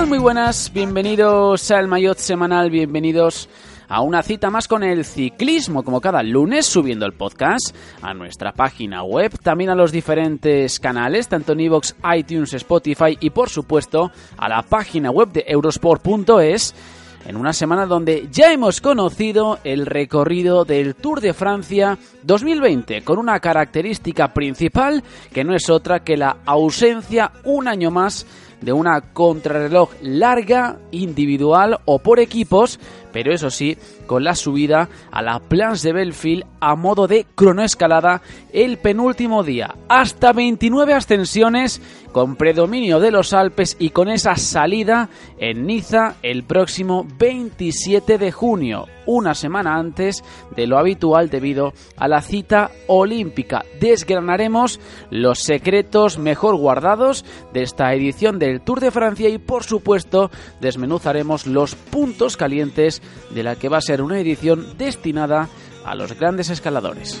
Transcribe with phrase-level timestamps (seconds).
[0.00, 0.08] tal?
[0.08, 3.48] Muy buenas, bienvenidos al Mayotte Semanal, bienvenidos
[3.88, 8.52] a una cita más con el ciclismo, como cada lunes, subiendo el podcast a nuestra
[8.52, 14.10] página web, también a los diferentes canales, tanto en iVoox, iTunes, Spotify y por supuesto
[14.38, 16.74] a la página web de eurosport.es
[17.26, 23.18] en una semana donde ya hemos conocido el recorrido del Tour de Francia 2020, con
[23.18, 28.26] una característica principal que no es otra que la ausencia un año más
[28.60, 32.78] de una contrarreloj larga, individual o por equipos,
[33.12, 38.22] pero eso sí, con la subida a la Plans de Belfield a modo de cronoescalada
[38.52, 39.74] el penúltimo día.
[39.88, 41.80] Hasta 29 ascensiones
[42.12, 48.32] con predominio de los Alpes y con esa salida en Niza el próximo 27 de
[48.32, 50.24] junio, una semana antes
[50.56, 53.64] de lo habitual debido a la cita olímpica.
[53.80, 60.30] Desgranaremos los secretos mejor guardados de esta edición del Tour de Francia y por supuesto
[60.60, 62.99] desmenuzaremos los puntos calientes
[63.30, 65.48] de la que va a ser una edición destinada
[65.84, 67.20] a los grandes escaladores.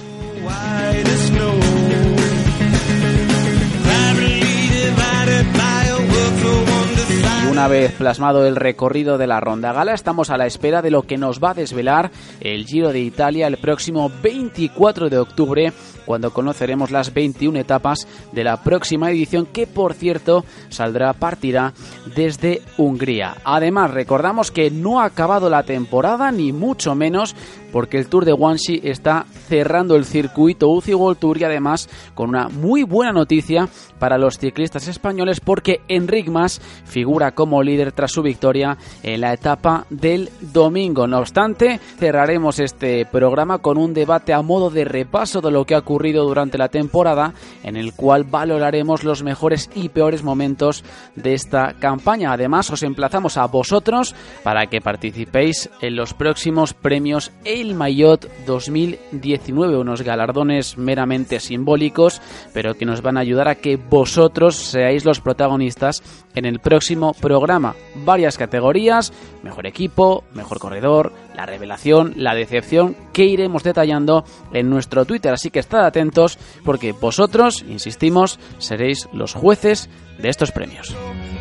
[7.50, 11.02] Una vez plasmado el recorrido de la Ronda Gala, estamos a la espera de lo
[11.02, 15.72] que nos va a desvelar el Giro de Italia el próximo 24 de octubre,
[16.10, 21.72] cuando conoceremos las 21 etapas de la próxima edición, que por cierto saldrá, partirá
[22.16, 23.36] desde Hungría.
[23.44, 27.36] Además, recordamos que no ha acabado la temporada, ni mucho menos,
[27.70, 32.30] porque el Tour de Guangxi está cerrando el circuito UCI World Tour y además con
[32.30, 33.68] una muy buena noticia
[34.00, 39.32] para los ciclistas españoles porque Enric Mas figura como líder tras su victoria en la
[39.32, 41.06] etapa del domingo.
[41.06, 45.74] No obstante, cerraremos este programa con un debate a modo de repaso de lo que
[45.74, 50.82] ha ocurrido durante la temporada en el cual valoraremos los mejores y peores momentos
[51.14, 52.32] de esta campaña.
[52.32, 59.76] Además, os emplazamos a vosotros para que participéis en los próximos premios El Maillot 2019,
[59.76, 62.22] unos galardones meramente simbólicos,
[62.54, 66.02] pero que nos van a ayudar a que vosotros seáis los protagonistas
[66.34, 67.74] en el próximo programa.
[67.94, 69.12] Varias categorías,
[69.42, 75.32] mejor equipo, mejor corredor, la revelación, la decepción, que iremos detallando en nuestro Twitter.
[75.32, 80.94] Así que estad atentos porque vosotros, insistimos, seréis los jueces de estos premios.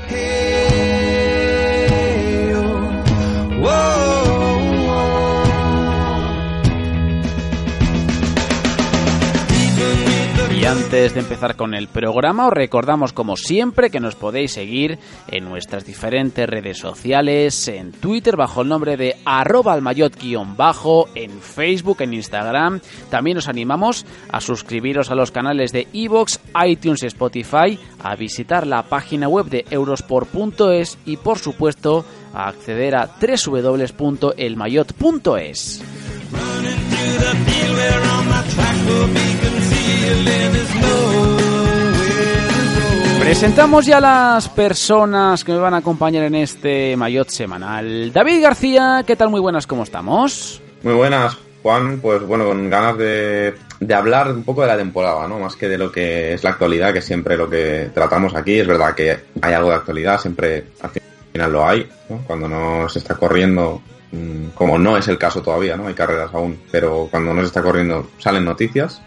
[0.07, 1.33] Hey,
[2.55, 4.18] oh, whoa.
[10.59, 14.99] Y antes de empezar con el programa, os recordamos como siempre que nos podéis seguir
[15.29, 22.01] en nuestras diferentes redes sociales, en Twitter bajo el nombre de arroba almayot-bajo, en Facebook,
[22.01, 22.81] en Instagram.
[23.09, 28.67] También os animamos a suscribiros a los canales de iVoox, iTunes y Spotify, a visitar
[28.67, 32.03] la página web de eurosport.es y por supuesto
[32.33, 35.83] a acceder a www.elmayot.es.
[43.29, 48.11] Presentamos ya las personas que me van a acompañar en este Mayotte semanal.
[48.11, 49.29] David García, ¿qué tal?
[49.29, 50.59] Muy buenas, ¿cómo estamos?
[50.81, 51.99] Muy buenas, Juan.
[52.01, 53.53] Pues bueno, con ganas de,
[53.93, 55.37] hablar un poco de la temporada, ¿no?
[55.37, 58.57] Más que de lo que es la actualidad, que siempre lo que tratamos aquí.
[58.57, 60.89] Es verdad que hay algo de actualidad, siempre al
[61.31, 61.87] final lo hay.
[62.25, 65.85] Cuando no se está corriendo, mm, como no es el caso todavía, ¿no?
[65.85, 69.03] Hay carreras aún, pero cuando no se está corriendo salen noticias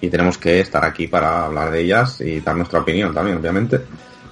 [0.00, 3.80] y tenemos que estar aquí para hablar de ellas y dar nuestra opinión también, obviamente.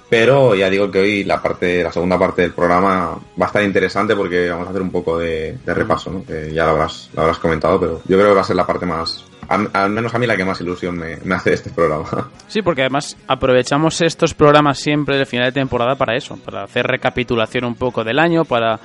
[0.09, 3.63] Pero ya digo que hoy la parte, la segunda parte del programa va a estar
[3.63, 6.23] interesante porque vamos a hacer un poco de, de repaso, ¿no?
[6.51, 8.87] Ya lo habrás, lo habrás comentado, pero yo creo que va a ser la parte
[8.87, 11.69] más, al, al menos a mí la que más ilusión me, me hace de este
[11.69, 12.29] programa.
[12.47, 16.87] Sí, porque además aprovechamos estos programas siempre del final de temporada para eso, para hacer
[16.87, 18.79] recapitulación un poco del año, para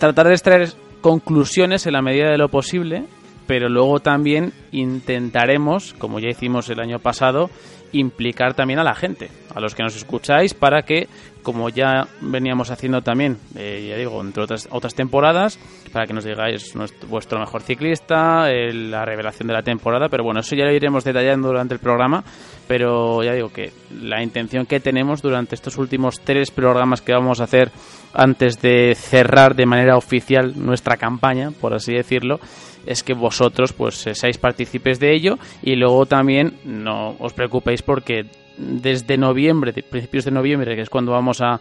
[0.00, 3.04] tratar de extraer conclusiones en la medida de lo posible,
[3.50, 7.50] pero luego también intentaremos, como ya hicimos el año pasado,
[7.90, 11.08] implicar también a la gente, a los que nos escucháis, para que
[11.42, 15.58] como ya veníamos haciendo también, eh, ya digo, entre otras, otras temporadas,
[15.92, 16.72] para que nos digáis
[17.08, 21.48] vuestro mejor ciclista, la revelación de la temporada, pero bueno, eso ya lo iremos detallando
[21.48, 22.22] durante el programa,
[22.68, 27.40] pero ya digo que la intención que tenemos durante estos últimos tres programas que vamos
[27.40, 27.72] a hacer
[28.12, 32.38] antes de cerrar de manera oficial nuestra campaña, por así decirlo,
[32.86, 38.26] es que vosotros pues seáis partícipes de ello y luego también no os preocupéis porque
[38.56, 41.60] desde noviembre, principios de noviembre, que es cuando vamos a,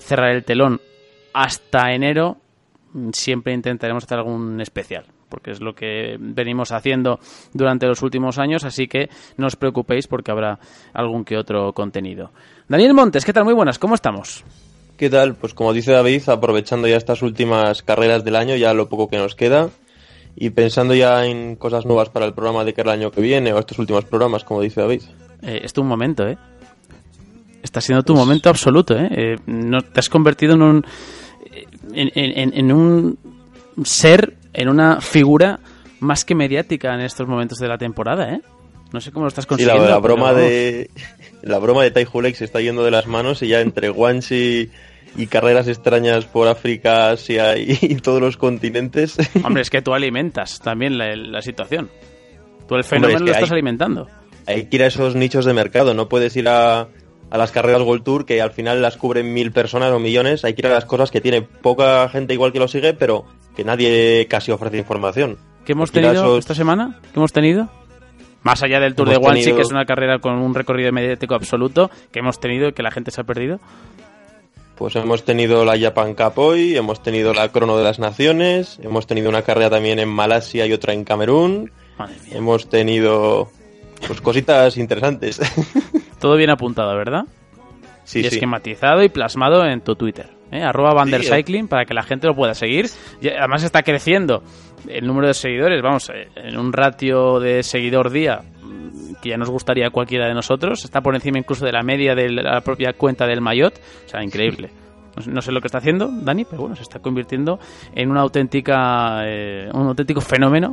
[0.00, 0.80] cerrar el telón,
[1.32, 2.36] hasta enero,
[3.12, 7.18] siempre intentaremos hacer algún especial porque es lo que venimos haciendo
[7.52, 10.60] durante los últimos años, así que no os preocupéis porque habrá
[10.92, 12.30] algún que otro contenido.
[12.68, 13.42] Daniel Montes, ¿qué tal?
[13.42, 14.44] Muy buenas, ¿cómo estamos?
[14.96, 15.34] ¿Qué tal?
[15.34, 19.16] Pues como dice David, aprovechando ya estas últimas carreras del año, ya lo poco que
[19.16, 19.70] nos queda,
[20.36, 23.52] y pensando ya en cosas nuevas para el programa de que el año que viene,
[23.52, 25.02] o estos últimos programas, como dice David.
[25.42, 26.38] Eh, es tu momento, ¿eh?
[27.60, 29.08] Está siendo tu momento absoluto, ¿eh?
[29.10, 29.36] ¿eh?
[29.46, 30.86] no, te has convertido en un,
[31.92, 33.18] en, un
[33.84, 35.58] ser, en una figura
[35.98, 38.42] más que mediática en estos momentos de la temporada, ¿eh?
[38.92, 39.84] No sé cómo lo estás consiguiendo.
[39.84, 40.88] Y la, broma de
[41.44, 44.70] la broma de Tai se está yendo de las manos y ya entre Guanxi
[45.16, 49.16] y carreras extrañas por África, Asia y, todos los continentes.
[49.44, 51.90] Hombre, es que tú alimentas también la, situación.
[52.68, 54.08] Tú el fenómeno lo estás alimentando
[54.46, 56.88] hay que ir a esos nichos de mercado, no puedes ir a,
[57.30, 60.54] a las carreras World Tour que al final las cubren mil personas o millones, hay
[60.54, 63.24] que ir a las cosas que tiene poca gente igual que lo sigue, pero
[63.56, 65.38] que nadie casi ofrece información.
[65.64, 67.00] ¿Qué hemos tenido esta semana?
[67.12, 67.70] ¿Qué hemos tenido?
[68.44, 71.90] Más allá del Tour de Guanxi, que es una carrera con un recorrido mediático absoluto,
[72.12, 73.58] que hemos tenido y que la gente se ha perdido.
[74.76, 79.06] Pues hemos tenido la Japan Cup hoy, hemos tenido la Crono de las Naciones, hemos
[79.06, 81.72] tenido una carrera también en Malasia y otra en Camerún.
[82.32, 83.48] Hemos tenido
[84.06, 85.40] pues cositas interesantes.
[86.20, 87.24] Todo bien apuntado, ¿verdad?
[88.04, 90.33] Sí, y esquematizado y plasmado en tu Twitter.
[90.50, 90.62] ¿Eh?
[90.62, 92.86] Arroba Vandercycling para que la gente lo pueda seguir.
[93.20, 94.42] Y además está creciendo
[94.88, 95.82] el número de seguidores.
[95.82, 100.26] Vamos, eh, en un ratio de seguidor día mm, que ya nos gustaría a cualquiera
[100.28, 100.84] de nosotros.
[100.84, 103.80] Está por encima incluso de la media de la propia cuenta del Mayotte.
[104.06, 104.70] O sea, increíble.
[105.26, 107.60] No sé lo que está haciendo Dani, pero bueno, se está convirtiendo
[107.94, 110.72] en una auténtica, eh, un auténtico fenómeno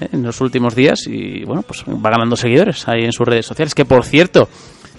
[0.00, 3.74] en los últimos días y bueno, pues va ganando seguidores ahí en sus redes sociales.
[3.74, 4.48] Que por cierto,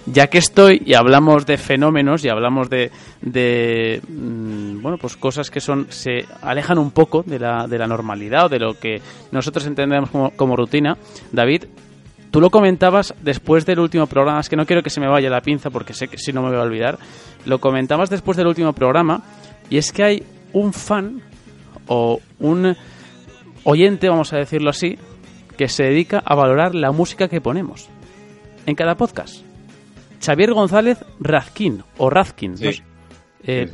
[0.06, 2.90] ya que estoy y hablamos de fenómenos y hablamos de,
[3.20, 7.86] de mm, bueno, pues cosas que son se alejan un poco de la, de la
[7.86, 9.00] normalidad o de lo que
[9.30, 10.96] nosotros entendemos como, como rutina,
[11.30, 11.64] David,
[12.30, 15.30] tú lo comentabas después del último programa, es que no quiero que se me vaya
[15.30, 16.98] la pinza porque sé que si no me voy a olvidar,
[17.44, 19.22] lo comentabas después del último programa
[19.70, 20.22] y es que hay
[20.52, 21.22] un fan
[21.86, 22.76] o un
[23.64, 24.98] oyente, vamos a decirlo así,
[25.56, 27.88] que se dedica a valorar la música que ponemos
[28.66, 29.51] en cada podcast.
[30.24, 32.54] Xavier González Razkin o Razkin.
[33.44, 33.68] Eh,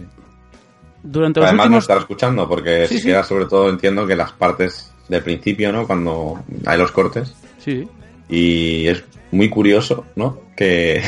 [1.03, 4.93] durante los Además no estar escuchando porque si queda sobre todo entiendo que las partes
[5.09, 5.87] del principio, ¿no?
[5.87, 7.35] Cuando hay los cortes.
[7.59, 7.87] Sí.
[8.29, 10.41] Y es muy curioso, ¿no?
[10.57, 11.03] Que,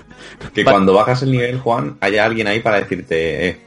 [0.54, 3.60] que cuando bajas el nivel, Juan, haya alguien ahí para decirte, eh,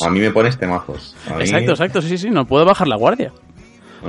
[0.00, 1.14] a mí me pones temazos.
[1.38, 3.32] Exacto, exacto, sí, sí, no puedo bajar la guardia.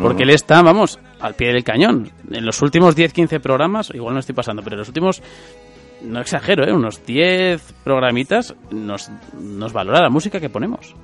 [0.01, 2.09] Porque él está, vamos, al pie del cañón.
[2.31, 5.21] En los últimos 10-15 programas, igual no estoy pasando, pero en los últimos,
[6.03, 6.73] no exagero, ¿eh?
[6.73, 9.09] unos 10 programitas, nos,
[9.39, 10.95] nos valora la música que ponemos.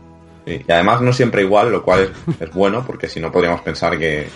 [0.46, 4.28] y además no siempre igual, lo cual es, bueno, porque si no podríamos pensar que,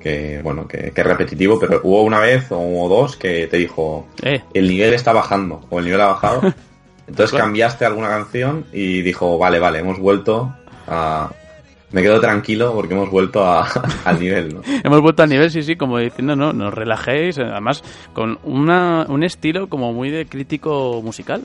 [0.00, 4.42] que bueno, que, es repetitivo, pero hubo una vez o dos que te dijo, eh.
[4.52, 6.42] el nivel está bajando, o el nivel ha bajado.
[7.06, 10.54] Entonces cambiaste alguna canción y dijo, vale, vale, hemos vuelto
[10.86, 11.30] a,
[11.92, 13.44] me quedo tranquilo porque hemos vuelto
[14.04, 14.62] al nivel, ¿no?
[14.64, 17.82] hemos vuelto al nivel, sí, sí, como diciendo, no, nos relajéis, además
[18.12, 21.42] con una, un estilo como muy de crítico musical.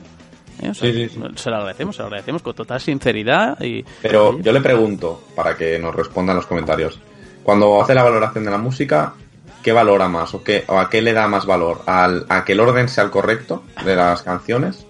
[0.62, 0.72] ¿eh?
[0.74, 3.60] sí, sí, Se lo agradecemos, se lo agradecemos con total sinceridad.
[3.60, 6.98] y Pero yo le pregunto, para que nos responda en los comentarios,
[7.42, 9.14] cuando hace la valoración de la música,
[9.62, 11.82] ¿qué valora más o, qué, o a qué le da más valor?
[11.86, 14.86] ¿Al, ¿A que el orden sea el correcto de las canciones?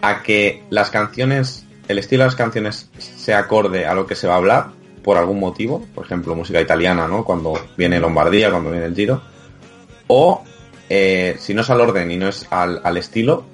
[0.00, 4.26] ¿A que las canciones, el estilo de las canciones se acorde a lo que se
[4.26, 4.81] va a hablar?
[5.02, 7.24] Por algún motivo, por ejemplo, música italiana, ¿no?
[7.24, 9.22] Cuando viene Lombardía, cuando viene el Giro.
[10.06, 10.42] O,
[10.88, 13.44] eh, si no es al orden y no es al, al, estilo,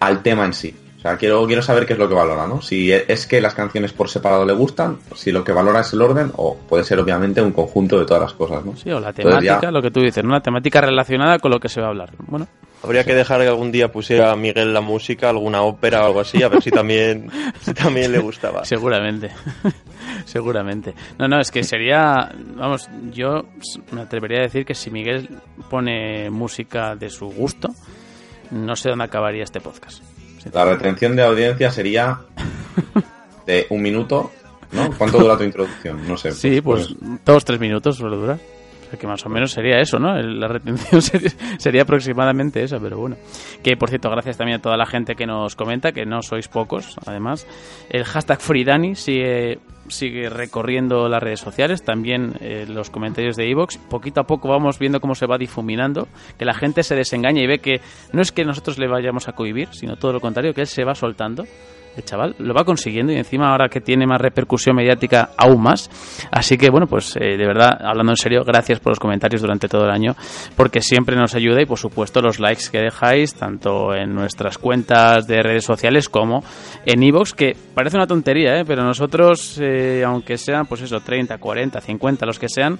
[0.00, 0.74] al tema en sí.
[0.98, 2.62] O sea, quiero, quiero saber qué es lo que valora, ¿no?
[2.62, 6.02] Si es que las canciones por separado le gustan, si lo que valora es el
[6.02, 8.76] orden, o puede ser obviamente un conjunto de todas las cosas, ¿no?
[8.76, 11.80] Sí, o la temática, lo que tú dices, una temática relacionada con lo que se
[11.80, 12.12] va a hablar.
[12.26, 12.48] Bueno.
[12.82, 16.20] Habría que dejar que algún día pusiera a Miguel la música, alguna ópera o algo
[16.20, 18.64] así, a ver si también, si también le gustaba.
[18.64, 19.30] Seguramente.
[20.26, 20.92] Seguramente.
[21.18, 23.46] No, no, es que sería, vamos, yo
[23.92, 25.28] me atrevería a decir que si Miguel
[25.70, 27.68] pone música de su gusto,
[28.50, 30.02] no sé dónde acabaría este podcast.
[30.52, 32.20] La retención de audiencia sería
[33.46, 34.32] de un minuto,
[34.72, 34.90] ¿no?
[34.98, 36.06] ¿Cuánto dura tu introducción?
[36.06, 36.32] No sé.
[36.32, 38.38] Sí, pues, pues dos, tres minutos suele durar
[38.96, 40.16] que más o menos sería eso, ¿no?
[40.16, 41.02] La retención
[41.58, 43.16] sería, aproximadamente eso, pero bueno.
[43.62, 46.48] Que por cierto, gracias también a toda la gente que nos comenta, que no sois
[46.48, 47.46] pocos, además.
[47.90, 53.78] El hashtag FreeDani sigue, sigue recorriendo las redes sociales, también eh, los comentarios de Evox.
[53.78, 57.46] Poquito a poco vamos viendo cómo se va difuminando, que la gente se desengaña y
[57.46, 57.80] ve que
[58.12, 60.84] no es que nosotros le vayamos a cohibir, sino todo lo contrario, que él se
[60.84, 61.44] va soltando
[61.96, 65.90] el chaval lo va consiguiendo y encima ahora que tiene más repercusión mediática aún más.
[66.30, 69.68] Así que bueno, pues eh, de verdad, hablando en serio, gracias por los comentarios durante
[69.68, 70.14] todo el año
[70.56, 75.26] porque siempre nos ayuda y por supuesto los likes que dejáis tanto en nuestras cuentas
[75.26, 76.42] de redes sociales como
[76.84, 78.64] en iVoox, que parece una tontería, ¿eh?
[78.66, 82.78] pero nosotros, eh, aunque sean pues eso, 30, 40, 50, los que sean,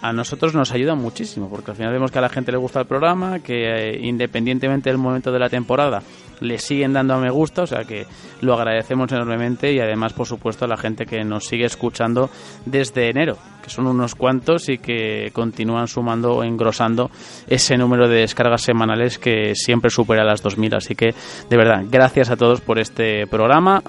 [0.00, 2.80] a nosotros nos ayuda muchísimo, porque al final vemos que a la gente le gusta
[2.80, 6.02] el programa, que eh, independientemente del momento de la temporada
[6.40, 8.06] le siguen dando a me gusta, o sea que
[8.40, 12.30] lo agradecemos enormemente y además, por supuesto, a la gente que nos sigue escuchando
[12.64, 17.10] desde enero, que son unos cuantos y que continúan sumando o engrosando
[17.48, 20.76] ese número de descargas semanales que siempre supera las 2.000.
[20.76, 21.14] Así que,
[21.48, 23.82] de verdad, gracias a todos por este programa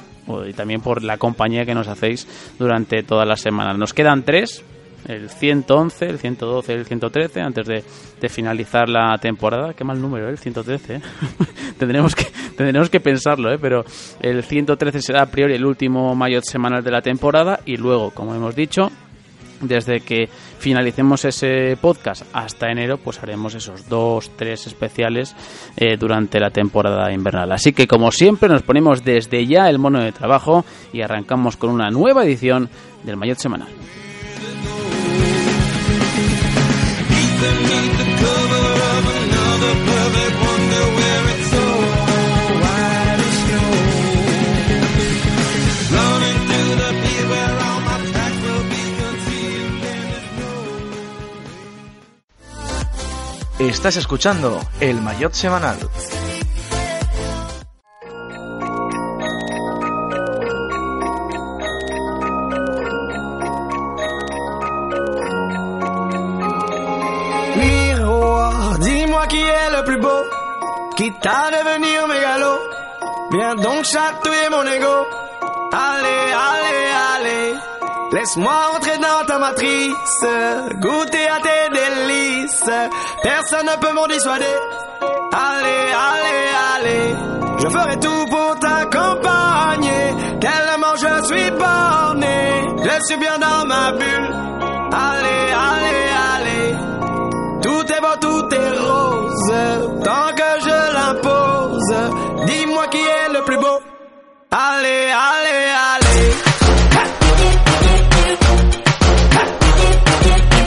[0.48, 2.28] y también por la compañía que nos hacéis
[2.60, 3.78] durante todas las semanas.
[3.78, 4.64] Nos quedan tres,
[5.08, 9.74] el 111, el 112 el 113 antes de, finalizar la temporada.
[9.74, 10.32] Qué mal número, ¿eh?
[10.32, 10.96] el 113.
[10.96, 11.02] ¿eh?
[11.78, 12.26] tendremos, que,
[12.56, 13.58] tendremos que pensarlo, ¿eh?
[13.60, 13.84] pero
[14.22, 18.36] el 113 será a priori el último mayor semanal de la temporada y luego, como
[18.36, 18.92] hemos dicho,
[19.62, 20.30] desde que
[20.60, 25.36] finalicemos ese podcast hasta enero, pues haremos esos dos, tres especiales
[25.76, 27.52] eh, durante la temporada invernal.
[27.52, 31.72] Así que, como siempre, nos ponemos desde ya el mono de trabajo y arrancamos con
[31.72, 32.70] una nueva edición
[33.04, 33.70] del Mayor Semanal.
[53.60, 55.78] Estás escuchando el Mayotte Semanal.
[69.28, 70.24] qui est le plus beau,
[70.96, 72.58] quitte à devenir mégalo.
[73.32, 75.06] Viens donc chatouiller mon ego.
[75.72, 77.54] Allez, allez, allez.
[78.12, 80.26] Laisse-moi entrer dans ta matrice,
[80.82, 81.69] goûter à tes
[83.24, 84.56] Personne ne peut m'en dissuader.
[85.32, 87.16] Allez, allez, allez.
[87.60, 90.16] Je ferai tout pour t'accompagner.
[90.40, 92.40] Tellement je suis borné.
[92.84, 94.36] Je suis bien dans ma bulle.
[94.92, 96.76] Allez, allez, allez.
[97.62, 99.54] Tout est beau, tout est rose,
[100.04, 102.46] tant que je l'impose.
[102.46, 103.80] Dis-moi qui est le plus beau.
[104.52, 105.79] Allez, allez, allez.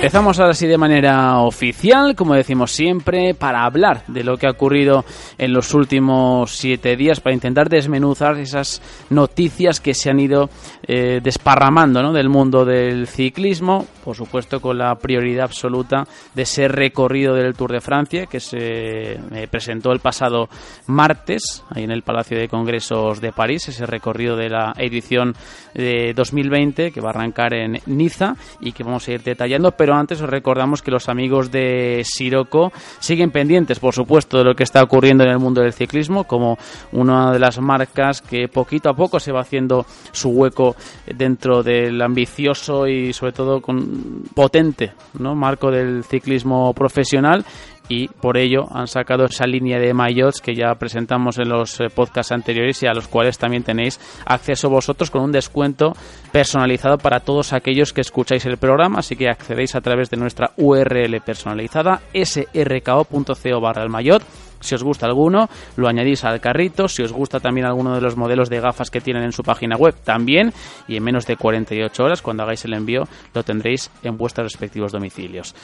[0.03, 4.51] Empezamos ahora sí de manera oficial, como decimos siempre, para hablar de lo que ha
[4.51, 5.05] ocurrido
[5.39, 10.51] en los últimos siete días, para intentar desmenuzar esas noticias que se han ido
[10.89, 12.13] eh, desparramando ¿no?
[12.13, 16.03] del mundo del ciclismo, por supuesto con la prioridad absoluta
[16.35, 20.49] de ese recorrido del Tour de Francia que se eh, presentó el pasado
[20.89, 25.37] martes, ahí en el Palacio de Congresos de París, ese recorrido de la edición
[25.75, 29.92] de 2020 que va a arrancar en Niza y que vamos a ir detallando, pero
[29.95, 34.65] antes os recordamos que los amigos de Siroco siguen pendientes, por supuesto, de lo que
[34.65, 36.59] está ocurriendo en el mundo del ciclismo, como
[36.93, 42.01] una de las marcas que poquito a poco se va haciendo su hueco dentro del
[42.01, 45.35] ambicioso y sobre todo con potente ¿no?
[45.35, 47.45] marco del ciclismo profesional
[47.89, 51.89] y por ello han sacado esa línea de maillots que ya presentamos en los eh,
[51.95, 55.93] podcasts anteriores y a los cuales también tenéis acceso vosotros con un descuento
[56.31, 60.53] personalizado para todos aquellos que escucháis el programa, así que accedéis a través de nuestra
[60.57, 64.23] URL personalizada srko.co barra el maillot
[64.63, 66.89] si os gusta alguno, lo añadís al carrito.
[66.89, 69.77] Si os gusta también alguno de los modelos de gafas que tienen en su página
[69.77, 70.53] web, también.
[70.87, 73.03] Y en menos de 48 horas, cuando hagáis el envío,
[73.35, 75.55] lo tendréis en vuestros respectivos domicilios.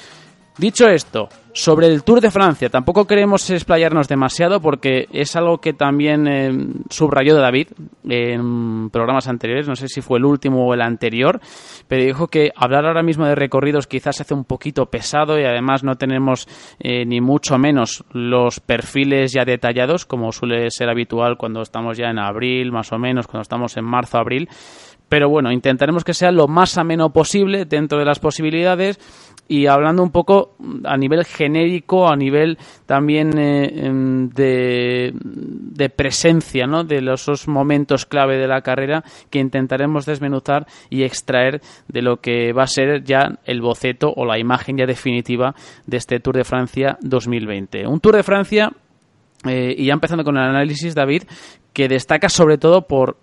[0.58, 5.72] Dicho esto, sobre el Tour de Francia, tampoco queremos explayarnos demasiado porque es algo que
[5.72, 6.50] también eh,
[6.90, 7.68] subrayó David
[8.08, 11.40] en programas anteriores, no sé si fue el último o el anterior,
[11.86, 15.44] pero dijo que hablar ahora mismo de recorridos quizás se hace un poquito pesado y
[15.44, 16.48] además no tenemos
[16.80, 22.10] eh, ni mucho menos los perfiles ya detallados como suele ser habitual cuando estamos ya
[22.10, 24.48] en abril, más o menos, cuando estamos en marzo, abril.
[25.08, 28.98] Pero bueno, intentaremos que sea lo más ameno posible dentro de las posibilidades
[29.48, 36.66] y hablando un poco a nivel genérico, a nivel también eh, em, de, de, presencia,
[36.66, 36.84] ¿no?
[36.84, 42.52] De esos momentos clave de la carrera que intentaremos desmenuzar y extraer de lo que
[42.52, 45.54] va a ser ya el boceto o la imagen ya definitiva
[45.86, 47.86] de este Tour de Francia 2020.
[47.86, 48.70] Un Tour de Francia
[49.46, 51.22] eh, y ya empezando con el análisis, David,
[51.72, 53.16] que destaca sobre todo por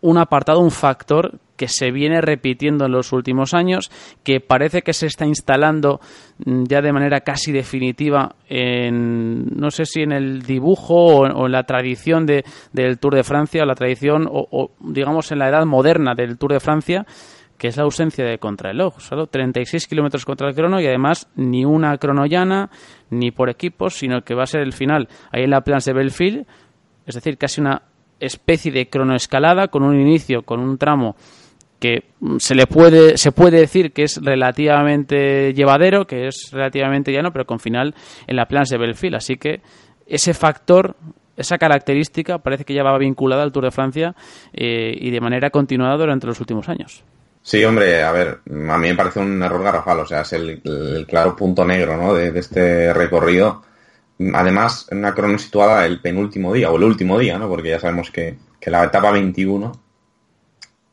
[0.00, 3.90] un apartado, un factor que se viene repitiendo en los últimos años,
[4.22, 6.00] que parece que se está instalando
[6.44, 11.52] mm, ya de manera casi definitiva en, no sé si en el dibujo o, en
[11.52, 15.64] la tradición de, del Tour de Francia, o la tradición, o, digamos en la edad
[15.64, 17.06] moderna del Tour de Francia,
[17.56, 19.00] que es la ausencia de contrarreloj.
[19.00, 22.68] Solo 36 kilómetros contra el crono y además ni una cronollana,
[23.08, 25.94] ni por equipos, sino que va a ser el final ahí en la Plans de
[25.94, 26.46] Belfield,
[27.06, 27.82] es decir, casi una
[28.20, 31.16] especie de cronoescalada con un inicio, con un tramo
[31.78, 37.12] que mm, se le puede se puede decir que es relativamente llevadero, que es relativamente
[37.12, 37.94] llano, pero con final
[38.26, 39.60] en la Plans de Belfield, así que
[40.06, 40.96] ese factor
[41.36, 44.14] esa característica parece que ya va vinculada al Tour de Francia
[44.52, 47.04] eh, y de manera continuada durante los últimos años.
[47.42, 51.06] Sí, hombre, a ver, a mí me parece un error garrafal, o sea, es el,
[51.06, 52.12] claro punto negro ¿no?
[52.12, 53.62] de, este recorrido.
[54.32, 57.48] Además, en una crono situada el penúltimo día o el último día, ¿no?
[57.48, 59.86] porque ya sabemos que, que la etapa 21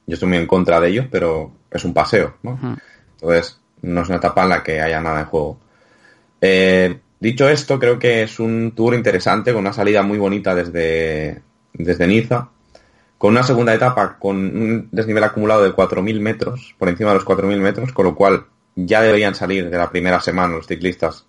[0.06, 2.60] yo estoy muy en contra de ellos, pero es un paseo, ¿no?
[3.16, 5.60] Entonces, no es una etapa en la que haya nada en juego.
[6.42, 11.42] Eh, dicho esto, creo que es un tour interesante, con una salida muy bonita desde,
[11.74, 12.50] desde Niza,
[13.18, 17.26] con una segunda etapa con un desnivel acumulado de 4.000 metros, por encima de los
[17.26, 21.26] 4.000 metros, con lo cual ya deberían salir de la primera semana los ciclistas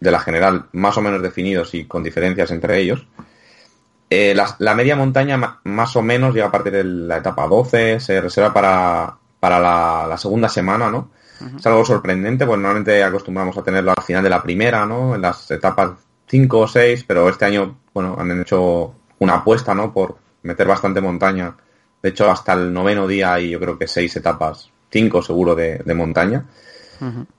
[0.00, 3.06] de la general más o menos definidos y con diferencias entre ellos.
[4.08, 8.20] Eh, la, media montaña más o menos llega a partir de la etapa 12, se
[8.20, 9.60] reserva para, para
[10.08, 11.10] la, segunda semana, ¿no?
[11.56, 15.14] Es algo sorprendente, pues normalmente acostumbramos a tenerlo al final de la primera, ¿no?
[15.14, 15.92] En las etapas
[16.26, 19.92] 5 o 6, pero este año, bueno, han hecho una apuesta, ¿no?
[19.92, 21.54] Por meter bastante montaña.
[22.02, 25.82] De hecho, hasta el noveno día hay yo creo que seis etapas, cinco seguro de,
[25.94, 26.46] montaña,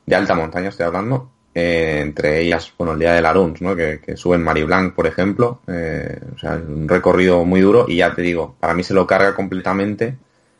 [0.05, 1.29] de alta montaña estoy hablando.
[1.53, 3.75] Eh, entre ellas, bueno, el día de Laruns, ¿no?
[3.75, 5.61] Que, que sube en Mariblanc, por ejemplo.
[5.67, 9.05] Eh, o sea, un recorrido muy duro y ya te digo, para mí se lo
[9.05, 10.17] carga completamente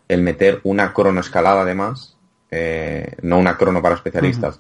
[0.08, 2.18] el meter una cronoescalada además,
[2.50, 4.60] eh, no una crono para especialistas,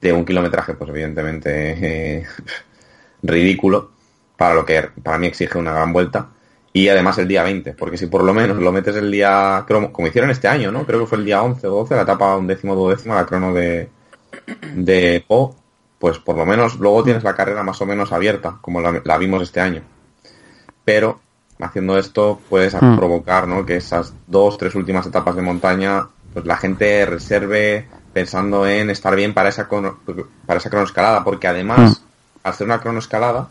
[0.00, 2.26] de un kilometraje, pues evidentemente
[3.22, 3.90] ridículo,
[4.38, 6.28] para lo que para mí exige una gran vuelta.
[6.72, 10.06] Y además el día 20, porque si por lo menos lo metes el día, como
[10.06, 10.84] hicieron este año, ¿no?
[10.86, 13.24] Creo que fue el día 11 o 12, la etapa un décimo o décimo, la
[13.24, 13.88] crono de,
[14.74, 15.56] de Po,
[15.98, 19.42] pues por lo menos luego tienes la carrera más o menos abierta, como la, vimos
[19.42, 19.82] este año.
[20.84, 21.20] Pero
[21.58, 22.96] haciendo esto puedes mm.
[22.96, 23.64] provocar ¿no?
[23.64, 29.14] que esas dos, tres últimas etapas de montaña, pues la gente reserve pensando en estar
[29.16, 32.04] bien para esa, para esa cronoescalada, porque además, mm.
[32.44, 33.48] al hacer una cronoescalada,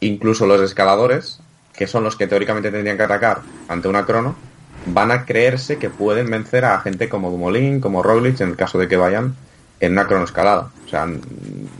[0.00, 1.40] incluso los escaladores,
[1.72, 4.34] que son los que teóricamente tendrían que atacar ante una crono,
[4.86, 8.78] van a creerse que pueden vencer a gente como Dumoulin, como Roglic, en el caso
[8.78, 9.34] de que vayan
[9.80, 10.70] en una cronoescalada.
[10.86, 11.06] O sea,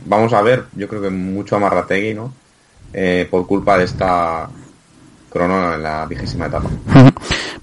[0.05, 2.33] vamos a ver, yo creo que mucho amarrategui, ¿no?
[2.93, 4.49] Eh, por culpa de esta
[5.29, 6.69] crono en la vigésima etapa.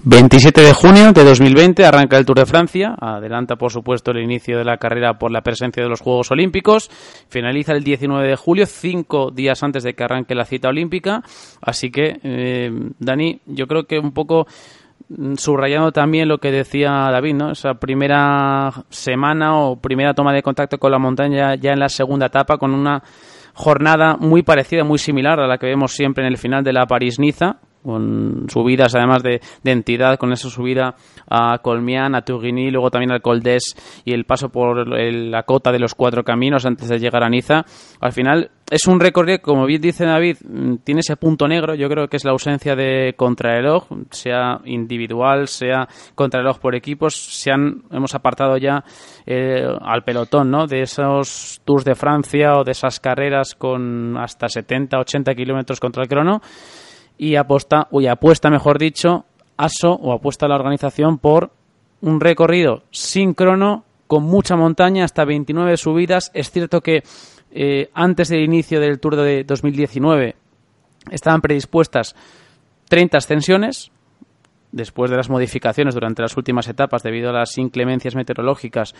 [0.07, 4.59] 27 de junio de 2020 arranca el Tour de Francia, adelanta por supuesto el inicio
[4.59, 6.91] de la carrera por la presencia de los Juegos Olímpicos,
[7.27, 11.23] finaliza el 19 de julio, cinco días antes de que arranque la cita olímpica,
[11.59, 14.45] así que, eh, Dani, yo creo que un poco
[15.37, 17.51] subrayando también lo que decía David, ¿no?
[17.51, 22.27] Esa primera semana o primera toma de contacto con la montaña ya en la segunda
[22.27, 23.03] etapa con una
[23.53, 26.85] jornada muy parecida, muy similar a la que vemos siempre en el final de la
[26.85, 30.95] París-Niza, con subidas además de, entidad, con esa subida
[31.29, 33.43] a Colmián, a Tourigny, luego también al Col
[34.05, 37.63] y el paso por la cota de los cuatro caminos antes de llegar a Niza.
[38.01, 41.87] Al final es un recorrido, como bien dice David, mm, tiene ese punto negro, yo
[41.87, 47.83] creo que es la ausencia de contrarreloj, sea individual, sea contrarreloj por equipos, se han,
[47.91, 48.83] hemos apartado ya
[49.27, 50.65] eh, al pelotón, ¿no?
[50.65, 56.01] De esos Tours de Francia o de esas carreras con hasta 70, 80 kilómetros contra
[56.01, 56.41] el crono
[57.17, 59.25] y aposta, o apuesta, mejor dicho,
[59.57, 61.51] ASO o apuesta la organización por
[62.01, 66.31] un recorrido sin crono, con mucha montaña, hasta 29 subidas.
[66.33, 67.03] Es cierto que
[67.51, 70.35] eh, antes del inicio del Tour de 2019
[71.09, 72.15] estaban predispuestas
[72.89, 73.91] 30 ascensiones.
[74.71, 78.93] Después de las modificaciones durante las últimas etapas, debido a las inclemencias meteorológicas,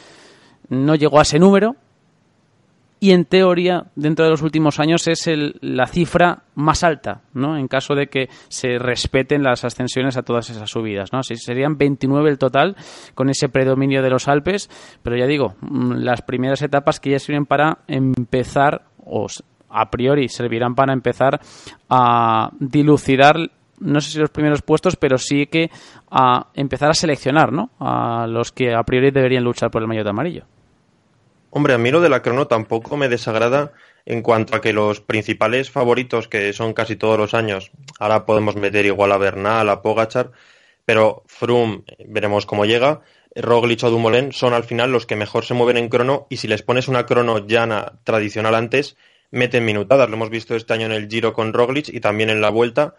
[0.69, 1.75] no llegó a ese número.
[2.99, 7.57] Y en teoría dentro de los últimos años es el, la cifra más alta, ¿no?
[7.57, 11.19] En caso de que se respeten las ascensiones a todas esas subidas, ¿no?
[11.19, 12.75] Así serían 29 el total
[13.13, 14.69] con ese predominio de los Alpes,
[15.03, 19.27] pero ya digo, mm, las primeras etapas que ya sirven para empezar o
[19.69, 21.39] a priori servirán para empezar
[21.89, 23.35] a dilucidar
[23.77, 25.69] no sé si los primeros puestos, pero sí que
[26.09, 27.71] a empezar a seleccionar, ¿no?
[27.79, 30.45] A los que a priori deberían luchar por el maillot amarillo.
[31.57, 33.71] Hombre, a mí lo de la crono tampoco me desagrada
[34.05, 38.57] en cuanto a que los principales favoritos, que son casi todos los años, ahora podemos
[38.57, 40.33] meter igual a Bernal, a Pogachar,
[40.83, 43.03] pero Froome, veremos cómo llega,
[43.37, 46.49] Roglic o Dumoulin son al final los que mejor se mueven en crono y si
[46.49, 48.97] les pones una crono llana tradicional antes,
[49.31, 50.09] meten minutadas.
[50.09, 52.95] Lo hemos visto este año en el Giro con Roglic y también en la Vuelta,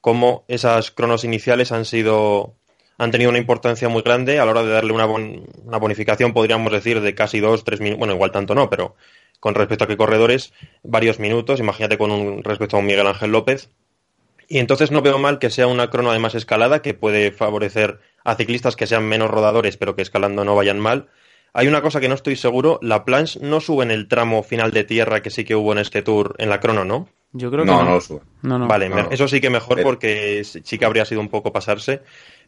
[0.00, 2.54] cómo esas cronos iniciales han sido
[2.98, 6.72] han tenido una importancia muy grande a la hora de darle una, una bonificación, podríamos
[6.72, 8.96] decir, de casi dos, tres minutos, bueno, igual tanto no, pero
[9.40, 13.30] con respecto a qué corredores, varios minutos, imagínate con un respecto a un Miguel Ángel
[13.30, 13.70] López.
[14.48, 18.34] Y entonces no veo mal que sea una crono además escalada, que puede favorecer a
[18.34, 21.08] ciclistas que sean menos rodadores, pero que escalando no vayan mal.
[21.52, 24.70] Hay una cosa que no estoy seguro, la planche no sube en el tramo final
[24.70, 27.08] de tierra que sí que hubo en este tour en la crono, ¿no?
[27.32, 28.20] Yo creo que no, no, lo sube.
[28.42, 32.00] vale, eso sí que mejor porque sí que habría sido un poco pasarse.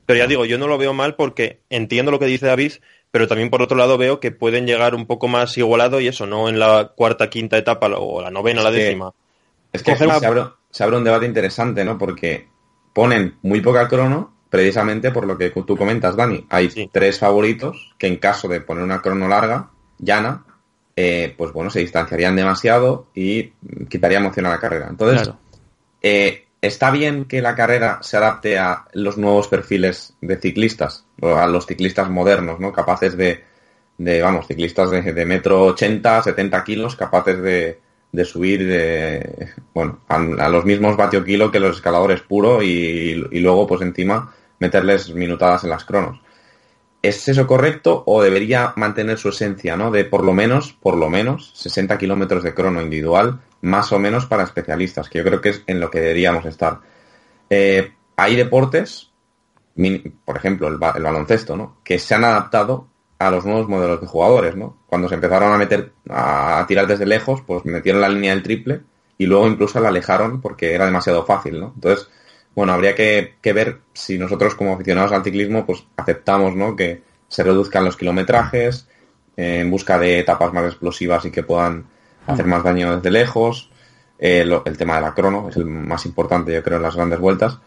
[0.07, 2.73] Pero ya digo, yo no lo veo mal porque entiendo lo que dice David,
[3.11, 6.27] pero también por otro lado veo que pueden llegar un poco más igualado y eso,
[6.27, 9.13] no en la cuarta, quinta etapa o la novena, la décima.
[9.73, 10.05] es que se,
[10.85, 11.99] abre, un debate interesante, ¿no?
[11.99, 12.49] Porque
[12.93, 16.47] ponen muy poca crono precisamente por lo que tú comentas, Dani.
[16.51, 20.45] Hay tres favoritos que en caso de poner una crono larga, llana,
[20.97, 23.53] eh, pues bueno, se distanciarían demasiado y
[23.89, 24.89] quitaría emoción a la carrera.
[24.91, 25.33] Entonces,
[26.03, 31.47] eh, está bien que la carrera se adapte a los nuevos perfiles de ciclistas, a
[31.47, 32.73] los ciclistas modernos, ¿no?
[32.73, 33.45] Capaces de,
[33.99, 37.79] de vamos, ciclistas de, metro 80, 70 kilos, capaces de,
[38.13, 43.41] de subir, de, bueno, a, los mismos vatio kilo que los escaladores puro y, y
[43.41, 46.21] luego, pues encima, meterles minutadas en las cronos.
[47.03, 49.91] ¿Es eso correcto o debería mantener su esencia, ¿no?
[49.91, 54.27] De por lo menos, por lo menos, 60 kilómetros de crono individual, más o menos
[54.27, 56.81] para especialistas, que yo creo que es en lo que deberíamos estar.
[57.49, 59.11] Eh, hay deportes,
[60.27, 61.79] por ejemplo, el, baloncesto, ¿no?
[61.83, 62.87] Que se han adaptado
[63.19, 64.77] a los nuevos modelos de jugadores, ¿no?
[64.87, 68.83] Cuando se empezaron a meter, a tirar desde lejos, pues metieron la línea del triple
[69.17, 71.73] y luego incluso la alejaron porque era demasiado fácil, ¿no?
[71.75, 72.09] Entonces,
[72.55, 76.77] bueno, habría que, ver si nosotros como aficionados al ciclismo pues aceptamos ¿no?
[76.77, 78.89] que se reduzcan los kilometrajes
[79.37, 81.87] en busca de etapas más explosivas y que puedan
[82.27, 83.71] hacer más daño desde lejos.
[84.19, 87.19] Eh, el tema de la crono es el más importante, yo creo, en las grandes
[87.19, 87.59] vueltas.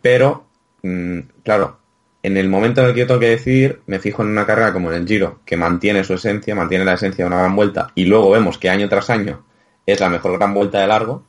[0.00, 0.46] Pero,
[0.82, 1.78] mm, claro,
[2.22, 4.72] en el momento en el que yo tengo que decidir, me fijo en una carrera
[4.72, 7.90] como en el Giro, que mantiene su esencia, mantiene la esencia de una gran vuelta,
[7.94, 9.44] y luego vemos que año tras año
[9.84, 11.24] es la mejor gran vuelta de largo,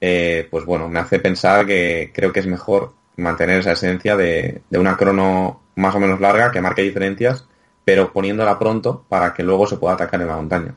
[0.00, 4.62] eh, pues bueno, me hace pensar que creo que es mejor mantener esa esencia de,
[4.70, 7.46] una crono más o menos larga que marque diferencias,
[7.84, 10.74] pero poniéndola pronto para que luego se pueda atacar en la montaña.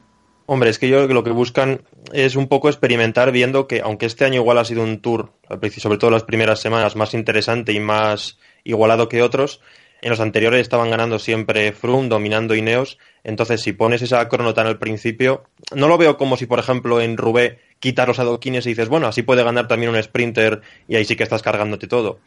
[0.47, 4.25] Hombre, es que yo lo que buscan es un poco experimentar viendo que, aunque este
[4.25, 5.31] año igual ha sido un tour,
[5.77, 9.61] sobre todo las primeras semanas, más interesante y más igualado que otros,
[10.01, 12.97] en los anteriores estaban ganando siempre Froome, dominando Ineos.
[13.23, 15.43] Entonces, si pones esa crono tan al principio,
[15.75, 19.07] no lo veo como si, por ejemplo, en Roubaix quitas los adoquines y dices, bueno,
[19.07, 22.19] así puede ganar también un sprinter y ahí sí que estás cargándote todo.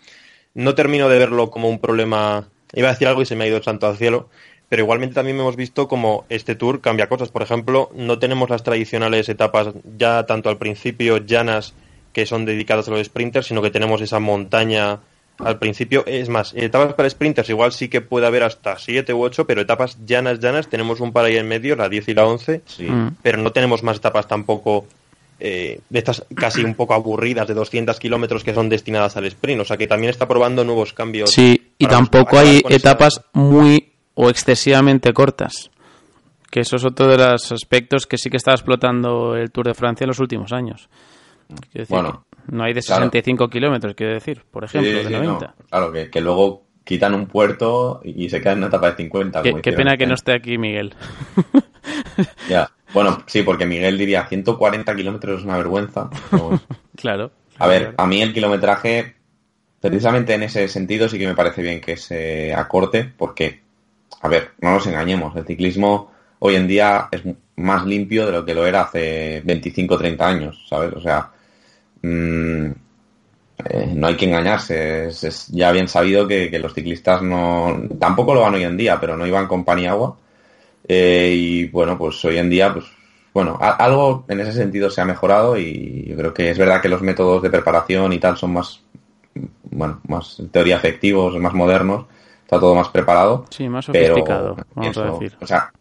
[0.55, 2.49] No termino de verlo como un problema.
[2.73, 4.29] Iba a decir algo y se me ha ido el santo al cielo,
[4.69, 7.31] pero igualmente también hemos visto como este tour cambia cosas.
[7.31, 11.75] Por ejemplo, no tenemos las tradicionales etapas ya tanto al principio llanas
[12.13, 15.01] que son dedicadas a los sprinters, sino que tenemos esa montaña
[15.39, 16.05] al principio.
[16.07, 19.61] Es más, etapas para sprinters igual sí que puede haber hasta 7 u 8, pero
[19.61, 23.09] etapas llanas, llanas, tenemos un par ahí en medio, la 10 y la 11, mm.
[23.23, 24.87] pero no tenemos más etapas tampoco
[25.41, 29.63] eh, de estas casi un poco aburridas de 200 kilómetros que son destinadas al sprint.
[29.63, 31.31] O sea que también está probando nuevos cambios.
[31.31, 35.71] Sí, y tampoco hay etapas muy o excesivamente cortas.
[36.51, 39.75] Que eso es otro de los aspectos que sí que está explotando el Tour de
[39.75, 40.89] Francia en los últimos años.
[41.89, 45.55] bueno, no hay de 65 kilómetros, quiero decir, por ejemplo, de 90.
[45.69, 49.43] claro, que, que, luego quitan un puerto y se queda en una etapa de 50.
[49.43, 50.95] Qué, pena que no esté aquí Miguel.
[52.49, 52.71] ya.
[52.93, 56.11] Bueno, sí, porque Miguel diría 140 kilómetros es una vergüenza.
[56.97, 57.33] claro.
[57.59, 59.15] A ver, a mí el kilometraje,
[59.81, 63.63] precisamente en ese sentido, sí que me parece bien que se acorte, porque,
[64.21, 67.23] a ver, no nos engañemos, el ciclismo hoy en día es
[67.57, 70.93] más limpio de lo que lo era hace 25 o 30 años, ¿sabes?
[70.93, 71.31] O sea,
[72.05, 72.73] mmm,
[73.65, 78.35] eh, no hay que engañarse, es, ya bien sabido que, que, los ciclistas no, tampoco
[78.35, 80.17] lo van hoy en día, pero no iban con pan y agua
[80.87, 82.85] eh, y bueno, pues hoy en día, pues
[83.33, 86.89] bueno, algo en ese sentido se ha mejorado y yo creo que es verdad que
[86.89, 88.81] los métodos de preparación y tal son más,
[89.65, 92.07] bueno, más en teoría efectivos, más modernos,
[92.43, 93.47] está todo más preparado.
[93.51, 95.37] Sí, más sofisticado, vamos a decir.
[95.41, 95.73] O sea,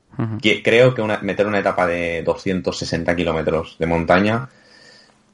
[0.64, 4.63] creo que meter una etapa de 260 kilómetros de montaña mm,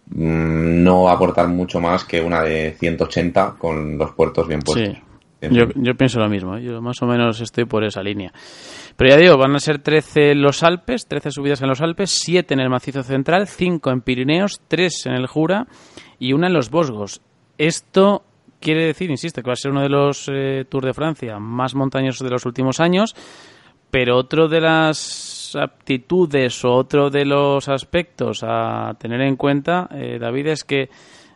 [0.09, 4.97] no va a aportar mucho más que una de 180 con los puertos bien puestos.
[4.97, 5.03] Sí.
[5.41, 6.63] Yo, yo, pienso lo mismo, ¿eh?
[6.63, 8.33] yo más o menos estoy por esa línea.
[8.97, 12.11] Pero ya digo, van a ser 13 en los Alpes, 13 subidas en los Alpes,
[12.11, 15.67] 7 en el macizo central, 5 en Pirineos, 3 en el Jura
[16.19, 17.21] y una en los Bosgos.
[17.57, 18.23] Esto
[18.59, 21.73] quiere decir, insisto, que va a ser uno de los eh, Tours de Francia más
[21.73, 23.15] montañosos de los últimos años,
[23.89, 30.17] pero otro de las aptitudes o otro de los aspectos a tener en cuenta, eh,
[30.19, 30.89] David, es que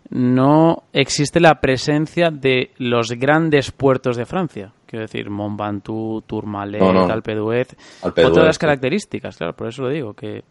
[0.10, 4.72] no existe la presencia de los grandes puertos de Francia.
[4.86, 10.14] Quiero decir, Mont Ventoux, Tourmalet, Alpe d'Huez, otras las características, claro, por eso lo digo,
[10.14, 10.44] que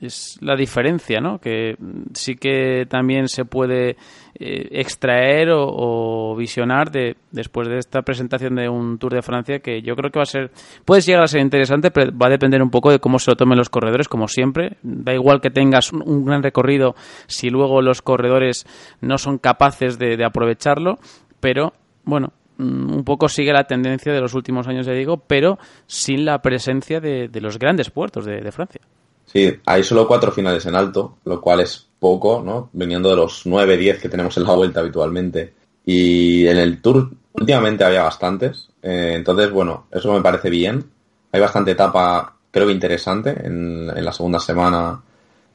[0.00, 1.38] es la diferencia, ¿no?
[1.38, 1.76] Que
[2.12, 3.96] sí que también se puede
[4.34, 9.82] eh, extraer o, visionar de después de esta presentación de un Tour de Francia que
[9.82, 10.50] yo creo que va a ser
[10.84, 13.36] puede llegar a ser interesante, pero va a depender un poco de cómo se lo
[13.36, 14.76] tomen los corredores, como siempre.
[14.82, 16.94] Da igual que tengas un, gran recorrido
[17.26, 18.66] si luego los corredores
[19.00, 20.98] no son capaces de aprovecharlo,
[21.40, 21.72] pero
[22.04, 26.24] bueno, Mm, un poco sigue la tendencia de los últimos años, ya digo, pero sin
[26.24, 28.80] la presencia de, los grandes puertos de, Francia.
[29.26, 32.70] Sí, hay solo cuatro finales en alto, lo cual es poco, ¿no?
[32.72, 35.54] Viniendo de los nueve, diez que tenemos en la vuelta habitualmente.
[35.84, 40.84] Y en el Tour últimamente había bastantes, eh, entonces, bueno, eso me parece bien.
[41.32, 45.02] Hay bastante etapa, creo que interesante, en, en la segunda semana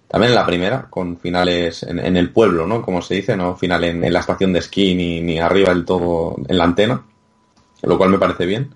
[0.10, 2.82] también en la primera, con finales en, el pueblo, ¿no?
[2.82, 6.36] Como se dice, no final en, la estación de esquí ni, ni, arriba del todo
[6.48, 7.04] en la antena,
[7.84, 8.74] lo cual me parece bien.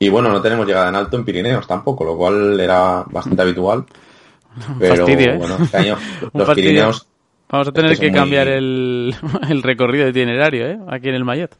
[0.00, 3.86] Y bueno, no tenemos llegada en alto en Pirineos tampoco, lo cual era bastante habitual.
[4.78, 5.36] Pero ¿eh?
[5.38, 5.96] bueno, este año
[6.32, 7.06] los Pirineos...
[7.48, 9.14] Vamos a tener que cambiar el,
[9.48, 10.78] el, recorrido de itinerario, ¿eh?
[10.88, 11.56] Aquí en el Mayot.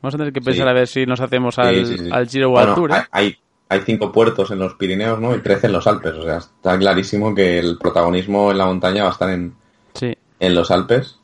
[0.00, 2.74] Vamos a tener que pensar a ver si nos hacemos al, al Giro o al
[2.74, 2.92] Tour.
[2.92, 3.02] ¿eh?
[3.10, 3.36] Hay,
[3.68, 5.34] hay cinco puertos en los Pirineos, ¿no?
[5.34, 6.14] Y trece en los Alpes.
[6.14, 9.54] O sea, está clarísimo que el protagonismo en la montaña va a estar en,
[10.00, 11.18] en los Alpes.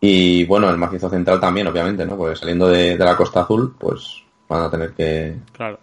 [0.00, 2.16] Y bueno, el macizo central también, obviamente, ¿no?
[2.16, 5.78] Porque saliendo de, la Costa Azul, pues van a tener que, claro.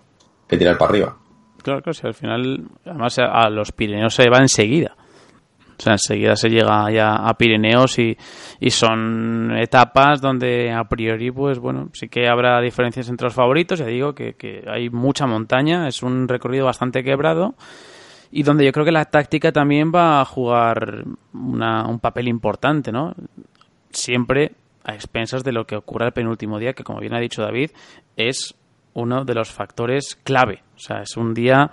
[0.48, 1.18] que tirar para arriba.
[1.66, 4.96] Claro, claro, si al final, además a los Pirineos se va enseguida.
[5.76, 8.16] O sea, enseguida se llega ya a Pirineos y,
[8.60, 13.80] y, son etapas donde a priori, pues bueno, sí que habrá diferencias entre los favoritos.
[13.80, 17.56] Ya digo que, que hay mucha montaña, es un recorrido bastante quebrado
[18.32, 22.92] y donde yo creo que la táctica también va a jugar una, un papel importante,
[22.92, 23.16] ¿no?
[23.90, 24.52] Siempre
[24.84, 27.72] a expensas de lo que ocurra el penúltimo día, que como bien ha dicho David,
[28.16, 28.54] es
[28.96, 30.64] uno de los factores clave.
[30.76, 31.70] O sea, es un día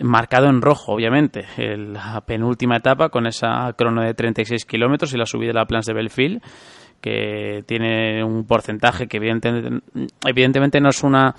[0.00, 5.26] marcado en rojo, obviamente, la penúltima etapa con esa crono de 36 kilómetros y la
[5.26, 6.42] subida de la Plans de Belfield,
[7.00, 9.82] que tiene un porcentaje que evidentemente,
[10.26, 11.34] evidentemente no es una,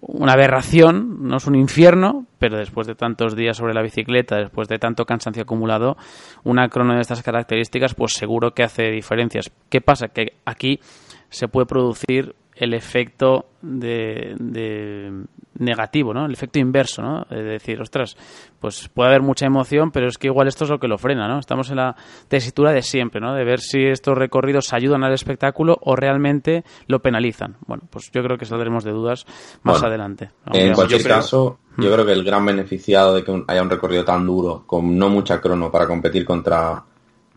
[0.00, 4.68] una aberración, no es un infierno, pero después de tantos días sobre la bicicleta, después
[4.68, 5.96] de tanto cansancio acumulado,
[6.44, 9.52] una crono de estas características, pues seguro que hace diferencias.
[9.68, 10.08] ¿Qué pasa?
[10.08, 10.80] Que aquí
[11.28, 14.36] se puede producir el efecto de,
[15.58, 16.26] negativo, ¿no?
[16.26, 17.22] El efecto inverso, ¿no?
[17.28, 18.16] Es decir, ostras,
[18.60, 21.26] pues puede haber mucha emoción, pero es que igual esto es lo que lo frena,
[21.26, 21.40] ¿no?
[21.40, 21.96] Estamos en la
[22.28, 23.34] tesitura de siempre, ¿no?
[23.34, 27.56] De ver si estos recorridos ayudan al espectáculo o realmente lo penalizan.
[27.66, 29.26] Bueno, pues yo creo que saldremos de dudas
[29.64, 30.30] más adelante.
[30.52, 34.24] En cualquier caso, yo creo que el gran beneficiado de que haya un recorrido tan
[34.24, 36.84] duro, con no mucha crono para competir contra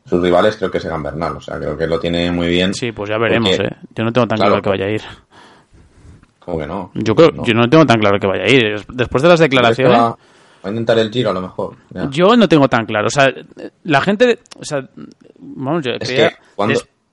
[0.06, 2.74] sus rivales creo que es Bernal, o sea, creo que lo tiene muy bien.
[2.74, 3.76] Sí, pues ya veremos, ¿eh?
[3.96, 5.02] Yo no tengo tan claro que vaya a ir.
[6.40, 6.92] ¿Cómo que no?
[6.94, 8.86] Yo creo, yo no tengo tan claro que vaya a ir.
[8.94, 10.00] Después de las declaraciones...
[10.00, 10.16] Va,
[10.62, 11.76] a intentar el giro a lo mejor.
[12.12, 13.08] Yo no tengo tan claro.
[13.08, 13.28] O sea,
[13.84, 14.40] la gente...
[14.60, 14.88] O sea,
[15.40, 15.92] vamos, yo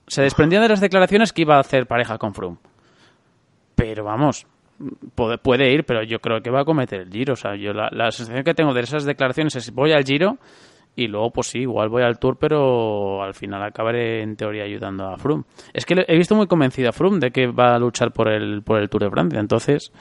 [0.07, 2.59] se desprendía de las declaraciones que iba a hacer pareja con Froome.
[3.75, 4.47] Pero vamos,
[5.15, 7.33] puede, puede ir, pero yo creo que va a cometer el giro.
[7.33, 10.37] O sea, yo la, la sensación que tengo de esas declaraciones es voy al giro
[10.95, 15.07] y luego pues sí, igual voy al Tour, pero al final acabaré en teoría ayudando
[15.07, 15.45] a Froome.
[15.73, 18.63] Es que he visto muy convencida a Froome de que va a luchar por el,
[18.63, 19.93] por el Tour de Francia, entonces,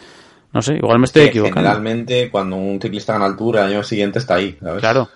[0.52, 1.62] no sé, igual me estoy equivocando.
[1.62, 4.82] Generalmente cuando un ciclista gana el Tour, el año siguiente está ahí, ¿sabes?
[4.82, 5.08] Claro,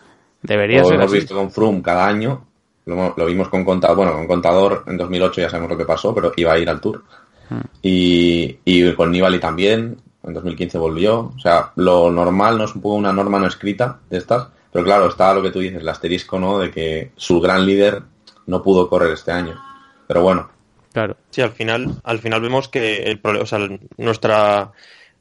[0.41, 2.45] debería lo ser hemos visto con Froome cada año,
[2.85, 6.31] lo, vimos con Contador, bueno, con Contador en 2008 ya sabemos lo que pasó, pero
[6.37, 7.03] iba a ir al Tour.
[7.49, 7.61] Hmm.
[7.81, 12.81] Y, y con Nibali también, en 2015 volvió, o sea, lo normal no es un
[12.81, 15.87] poco una norma no escrita de estas, pero claro, está lo que tú dices, el
[15.87, 16.59] asterisco, ¿no?
[16.59, 18.01] De que su gran líder
[18.45, 19.57] no pudo correr este año.
[20.05, 20.49] Pero bueno.
[20.91, 21.15] Claro.
[21.29, 23.59] Sí, al final, al final vemos que el o sea,
[23.95, 24.73] nuestra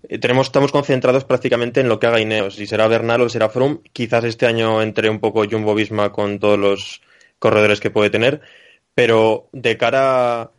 [0.08, 2.56] eh, tenemos, estamos concentrados prácticamente en lo que haga Ineos.
[2.56, 6.40] Si será Bernal o será Froome, quizás este año entre un poco Jumbo Visma con
[6.40, 7.00] todos los
[7.38, 8.40] corredores que puede tener,
[8.92, 10.50] pero de cara a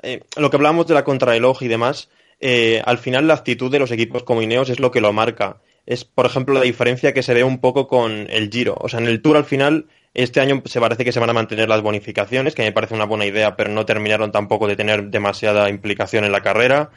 [0.00, 3.80] eh, lo que hablamos de la contrarreloj y demás, eh, al final la actitud de
[3.80, 5.56] los equipos como Ineos es lo que lo marca.
[5.86, 8.76] Es, por ejemplo, la diferencia que se ve un poco con el Giro.
[8.80, 11.34] O sea, en el Tour al final, este año se parece que se van a
[11.34, 15.10] mantener las bonificaciones, que me parece una buena idea, pero no terminaron tampoco de tener
[15.10, 16.90] demasiada implicación en la carrera.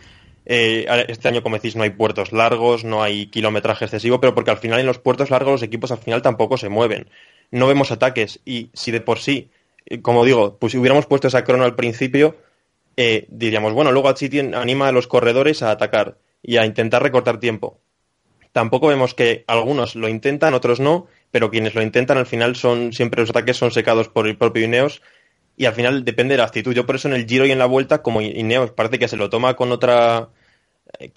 [0.46, 4.52] Eh, este año, como decís, no hay puertos largos, no hay kilometraje excesivo, pero porque
[4.52, 7.10] al final en los puertos largos los equipos al final tampoco se mueven.
[7.52, 9.50] No vemos ataques y si de por sí,
[9.86, 12.38] eh, como digo, pues si hubiéramos puesto esa crono al principio,
[12.96, 17.40] eh, diríamos, bueno, luego así anima a los corredores a atacar y a intentar recortar
[17.40, 17.80] tiempo.
[18.52, 22.94] Tampoco vemos que algunos lo intentan, otros no, pero quienes lo intentan al final son
[22.94, 25.02] siempre los ataques son secados por el propio Ineos
[25.58, 26.74] y al final depende de la actitud.
[26.74, 29.18] Yo por eso en el Giro y en la Vuelta, como Ineos parece que se
[29.18, 30.30] lo toma con otra...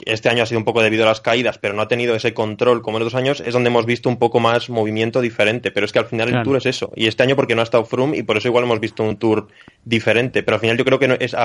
[0.05, 2.35] Este año ha sido un poco debido a las caídas, pero no ha tenido ese
[2.35, 5.71] control como en otros años, es donde hemos visto un poco más movimiento diferente.
[5.71, 6.91] Pero es que al final el Tour es eso.
[6.97, 9.17] Y este año porque no ha estado Froome y por eso igual hemos visto un
[9.17, 9.47] Tour
[9.85, 10.43] diferente.
[10.43, 11.37] Pero al final yo creo que no, es,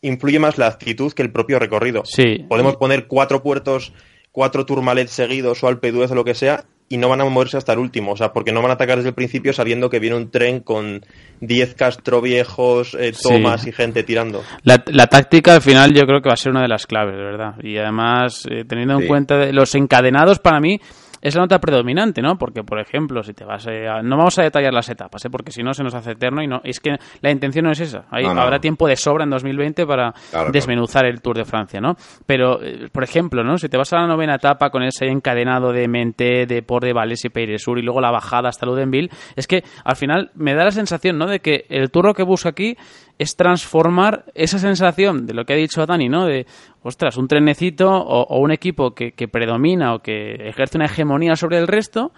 [0.00, 2.04] influye más la actitud que el propio recorrido.
[2.04, 2.46] Sí.
[2.48, 3.92] Podemos poner cuatro puertos,
[4.32, 7.72] cuatro Tourmalets seguidos o Alpe o lo que sea y no van a moverse hasta
[7.72, 10.16] el último, o sea, porque no van a atacar desde el principio sabiendo que viene
[10.16, 11.06] un tren con
[11.40, 14.42] 10 Castro viejos, eh, tomas y gente tirando.
[14.64, 17.14] La, la, táctica al final yo creo que va a ser una de las claves,
[17.14, 17.54] de verdad.
[17.62, 20.80] Y además, eh, teniendo en cuenta de los encadenados, para mí,
[21.20, 22.36] es la nota predominante, ¿no?
[22.36, 24.02] Porque, por ejemplo, si te vas eh, a...
[24.02, 25.30] No vamos a detallar las etapas, ¿eh?
[25.30, 26.60] Porque si no se nos hace eterno y no...
[26.64, 28.04] Es que la intención no es esa.
[28.10, 30.14] Habrá tiempo de sobra en 2020 para
[30.52, 31.96] desmenuzar el Tour de Francia, ¿no?
[32.26, 33.58] Pero, eh, por ejemplo, ¿no?
[33.58, 36.92] Si te vas a la novena etapa con ese encadenado de Mente, de Port de
[36.92, 40.64] Vales y Peiresur y luego la bajada hasta Ludenville, es que al final me da
[40.64, 41.26] la sensación, ¿no?
[41.26, 42.76] De que el Tour que busca aquí
[43.20, 46.24] es transformar esa sensación de lo que ha dicho Dani, ¿no?
[46.24, 46.46] De,
[46.82, 51.66] ostras, un trenecito o, un equipo que, predomina o que ejerce una hegemonía sobre el
[51.66, 52.12] resto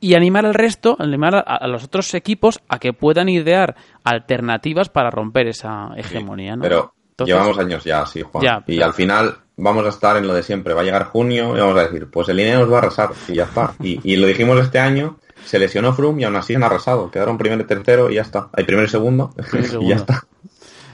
[0.00, 5.08] y animar al resto, animar a, los otros equipos a que puedan idear alternativas para
[5.08, 6.62] romper esa hegemonía, ¿no?
[6.62, 8.64] Pero llevamos años ya así, Juan.
[8.66, 10.74] y al final vamos a estar en lo de siempre.
[10.74, 13.34] Va a llegar junio y vamos a decir, pues el nos va a arrasar y
[13.34, 13.74] ya está.
[13.78, 17.10] Y, y lo dijimos este año se lesionó Froome y aún así han arrasado.
[17.10, 18.48] Quedaron primero y tercero y ya está.
[18.52, 19.34] Hay primero y segundo,
[19.80, 20.24] y ya está.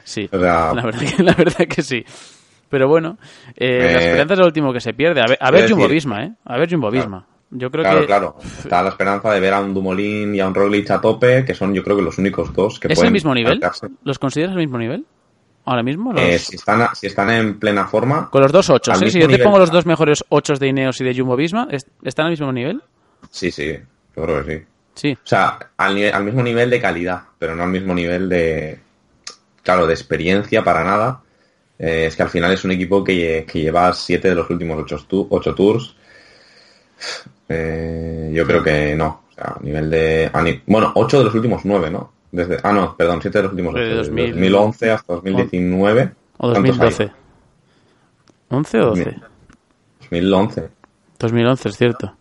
[0.04, 2.04] Sí, la, verdad que, sí.
[2.68, 3.18] Pero bueno,
[3.56, 5.20] eh, la eh, esperanza es lo último que se pierde.
[5.20, 6.32] A ver, a ver Jumbo Visma, ¿eh?
[6.44, 7.26] A ver Jumbo Visma.
[7.50, 8.06] Yo creo claro, que...
[8.06, 8.36] claro.
[8.58, 11.54] Está la esperanza de ver a un Dumolín y a un Roglic a tope, que
[11.54, 13.08] son yo creo que los únicos dos que ¿Es pueden...
[13.08, 13.60] el mismo nivel?
[14.02, 15.06] ¿Los consideras el mismo nivel?
[15.64, 16.14] ¿Ahora mismo?
[16.16, 18.30] Eh, si, están, si están en plena forma...
[18.30, 19.10] Con los dos ocho, ¿sí?
[19.10, 21.68] Si yo te pongo los dos mejores ocho de Ineos y de Jumbo Visma,
[22.02, 22.82] ¿están al mismo nivel?
[23.30, 23.76] Sí, sí,
[24.16, 24.64] yo creo que sí.
[24.94, 25.12] Sí.
[25.12, 28.78] O sea, al, mismo nivel de calidad, pero no al mismo nivel de,
[29.62, 31.20] claro, de experiencia para nada.
[31.78, 35.54] Eh, es que al final es un equipo que, lleva siete de los últimos ocho,
[35.54, 35.94] tours.
[37.48, 39.24] Eh, yo creo que no.
[39.30, 40.30] O sea, a nivel de...
[40.66, 42.12] bueno, ocho de los últimos nueve, ¿no?
[42.32, 43.82] Desde, ah, no, perdón, siete de los últimos ocho.
[43.82, 46.10] Desde 2011 hasta 2019.
[46.38, 47.10] O 2012.
[48.50, 49.16] ¿11 o 12?
[50.00, 50.68] 2011.
[51.18, 52.14] 2011, es cierto.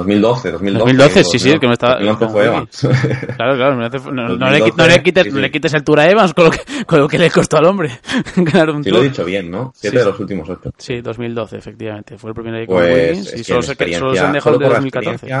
[0.00, 0.78] 2012, 2012.
[0.78, 1.94] 2012, sí, sí, que me estaba...
[1.94, 2.88] 2011 fue Evans.
[3.36, 3.76] Claro, claro,
[4.12, 6.84] no, no, le, no, le, quites, le quites el tour a Evans con lo que,
[6.86, 7.90] con lo que le costó al hombre
[8.36, 9.72] ganar un sí, lo he dicho bien, ¿no?
[9.74, 10.72] Siete de los últimos ocho.
[10.78, 12.18] Sí, 2012, efectivamente.
[12.18, 15.34] Fue el primer año pues, y solo se, solo se han dejado de 2014.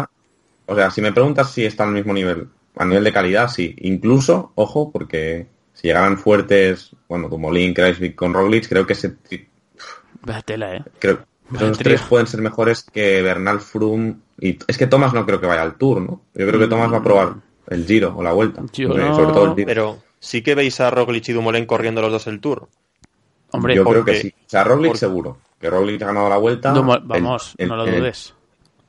[0.66, 3.74] O sea, si me preguntas si está al mismo nivel, a nivel de calidad, sí.
[3.78, 9.16] Incluso, ojo, porque si llegaran fuertes, bueno, como Link, Kreisvik con Roglic, creo que se...
[10.22, 10.84] Vaya tela, eh.
[10.98, 14.16] Creo, los tres pueden ser mejores que Bernal Froome.
[14.40, 16.22] Y es que Thomas no creo que vaya al Tour, ¿no?
[16.34, 16.70] Yo creo que mm.
[16.70, 17.34] Thomas va a probar
[17.68, 18.62] el Giro o la Vuelta.
[18.72, 19.66] sobre todo el Giro.
[19.66, 22.68] Pero sí que veis a Roglic y Dumoulin corriendo los dos el Tour.
[23.50, 24.34] Hombre, yo creo que sí.
[24.46, 25.38] O sea, Roglic seguro.
[25.60, 26.72] Que Roglic ha ganado la Vuelta.
[26.72, 28.34] vamos, no lo dudes.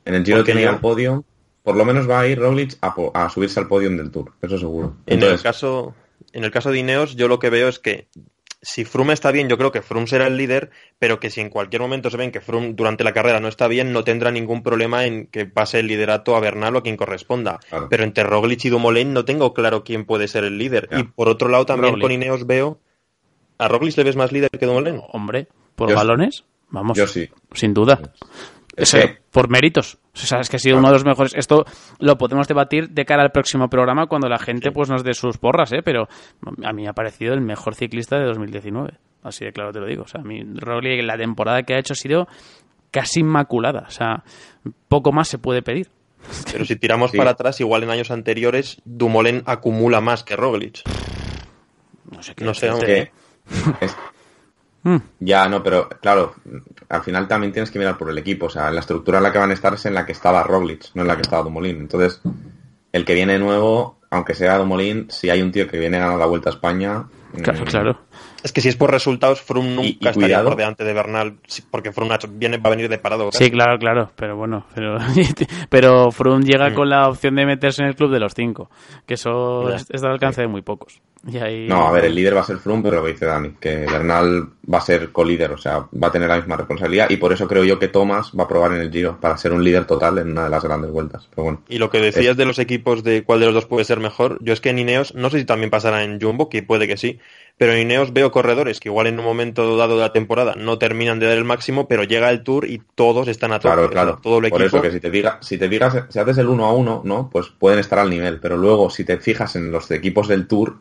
[0.04, 1.24] En el, Giro tiene el podio.
[1.62, 4.32] Por lo menos va a ir Roglic a, subirse al podio del Tour.
[4.40, 4.96] Eso seguro.
[5.06, 5.94] En el caso
[6.32, 8.08] en el caso de Ineos, yo lo que veo es que
[8.62, 10.70] si Froome está bien, yo creo que Froome será el líder,
[11.00, 13.66] pero que si en cualquier momento se ven que Froome durante la carrera no está
[13.66, 16.96] bien, no tendrá ningún problema en que pase el liderato a Bernal o a quien
[16.96, 17.58] corresponda.
[17.90, 20.88] Pero entre Roglic y Dumoulin no tengo claro quién puede ser el líder.
[20.96, 22.78] Y por otro lado también con Ineos veo...
[23.58, 25.00] ¿A Roglic le ves más líder que Dumoulin?
[25.12, 26.96] Hombre, por balones, vamos.
[26.96, 27.28] Yo sí.
[27.52, 28.00] Sin duda
[29.30, 29.98] por méritos.
[30.14, 31.34] O sea, es que ha sido uno de los mejores.
[31.34, 31.64] Esto
[31.98, 35.38] lo podemos debatir de cara al próximo programa cuando la gente pues nos dé sus
[35.38, 35.82] porras, ¿eh?
[35.84, 36.08] Pero
[36.64, 38.92] a mí me ha parecido el mejor ciclista de 2019.
[39.22, 40.02] Así de claro te lo digo.
[40.02, 42.28] O sea, a mí Roglic la temporada que ha hecho ha sido
[42.90, 43.84] casi inmaculada.
[43.86, 44.24] O sea,
[44.88, 45.88] poco más se puede pedir.
[46.52, 50.82] Pero si tiramos para atrás, igual en años anteriores, Dumoulin acumula más que Roglic.
[52.10, 52.44] No sé qué.
[52.44, 53.10] No sé, aunque...
[54.84, 54.96] Mm.
[55.20, 56.34] Ya, no, pero claro,
[56.88, 58.46] al final también tienes que mirar por el equipo.
[58.46, 60.42] O sea, la estructura en la que van a estar es en la que estaba
[60.42, 61.76] Roglic, no en la que estaba Dumoulin.
[61.76, 62.20] Entonces,
[62.92, 66.26] el que viene nuevo, aunque sea Dumoulin, si hay un tío que viene a la
[66.26, 67.04] Vuelta a España...
[67.42, 67.98] Claro, mm, claro.
[68.42, 71.36] Es que si es por resultados, Froome nunca Y- y estaría por delante de Bernal,
[71.46, 73.30] sí, porque Froome viene, va a venir de parado.
[73.32, 74.98] Sí, claro, claro, pero bueno, pero,
[75.70, 78.70] pero Froome llega con la opción de meterse en el club de los cinco,
[79.06, 79.76] que eso Ya.
[79.76, 81.00] es, es al alcance de muy pocos.
[81.24, 81.68] Y ahí...
[81.68, 83.86] No, a ver, el líder va a ser Froome, pero lo que dice Dani, que
[83.86, 87.32] Bernal va a ser colíder, o sea, va a tener la misma responsabilidad y por
[87.32, 89.84] eso creo yo que Thomas va a probar en el Giro para ser un líder
[89.84, 91.28] total en una de las grandes vueltas.
[91.30, 93.84] Pero bueno, Y lo que decías de los equipos de cuál de los dos puede
[93.84, 96.64] ser mejor, yo es que en Ineos, no sé si también pasará en Jumbo, que
[96.64, 97.20] puede que sí,
[97.58, 100.78] pero en Ineos veo corredores que igual en un momento dado de la temporada no
[100.78, 103.74] terminan de dar el máximo, pero llega el Tour y todos están a tope.
[103.74, 104.18] claro, claro.
[104.22, 104.78] todo el Por equipo.
[104.78, 107.30] eso que si te diga, si te fijas, si haces el uno a uno, ¿no?
[107.30, 110.76] Pues pueden estar al nivel, pero luego si te fijas en los equipos del Tour,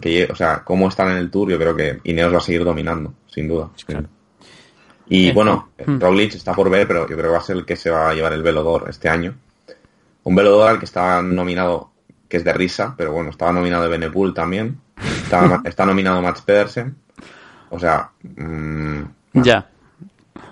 [0.00, 2.64] que, o sea, cómo están en el Tour, yo creo que Ineos va a seguir
[2.64, 3.70] dominando, sin duda.
[3.86, 4.08] claro.
[5.06, 6.00] Y bueno, hmm.
[6.00, 8.08] Roglic está por ver, pero yo creo que va a ser el que se va
[8.08, 9.34] a llevar el Velodor este año.
[10.22, 11.90] Un Velodor al que estaba nominado,
[12.34, 14.80] que es de risa, pero bueno, estaba nominado de Benepool también.
[15.22, 16.96] Está, está nominado Mats Pedersen.
[17.70, 19.02] O sea, mm,
[19.34, 19.70] Ya.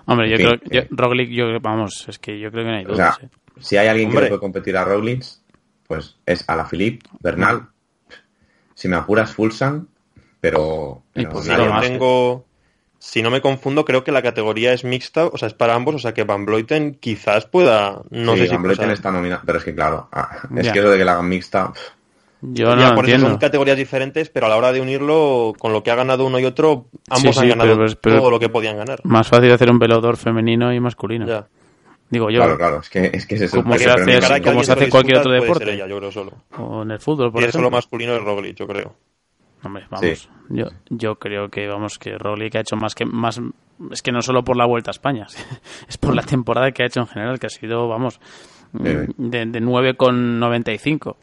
[0.04, 0.88] Hombre, yo creo que eh.
[0.92, 3.20] Roglic, yo, vamos, es que yo creo que no hay o sea, dudas.
[3.24, 3.28] ¿eh?
[3.58, 4.28] si hay alguien que Hombre.
[4.28, 5.24] puede competir a Roglic,
[5.88, 7.66] pues es Alaphilippe, Bernal.
[8.74, 9.88] Si me apuras, Fulsan,
[10.40, 11.02] pero...
[11.12, 12.46] Pero yo tengo,
[13.04, 15.96] si no me confundo, creo que la categoría es mixta, o sea, es para ambos,
[15.96, 19.42] o sea que Van Vleuten quizás pueda, no Sí, sé si Van sea, está nominado,
[19.44, 20.72] pero es que claro, ah, es Ya.
[20.72, 21.80] que eso de que la hagan mixta, pff,
[22.42, 25.52] Yo no ya lo por eso son categorías diferentes, pero a la hora de unirlo,
[25.58, 28.18] con lo que ha ganado uno y otro, ambos Sí, han sí, ganado pero- pero-
[28.18, 29.00] todo lo que podían ganar.
[29.02, 31.26] Más fácil hacer un velodor femenino y masculino.
[31.26, 31.46] Ya.
[32.08, 34.64] Digo yo, claro, claro, es que es que es el Como se hace- como alguien
[34.64, 35.72] se hace cualquier otro deporte.
[35.72, 36.32] ella, yo creo solo.
[36.58, 37.70] o en el fútbol, por solo ejemplo.
[37.70, 38.94] masculino es Roglic, yo creo.
[39.64, 40.28] Hombre, vamos.
[40.48, 43.40] Yo, yo creo que vamos que Roglic ha hecho más que más
[43.90, 45.26] es que no solo por la Vuelta a España,
[45.88, 48.20] es por la temporada que ha hecho en general, que ha sido, vamos,
[48.82, 49.06] Eh.
[49.16, 51.16] de, de 9,95.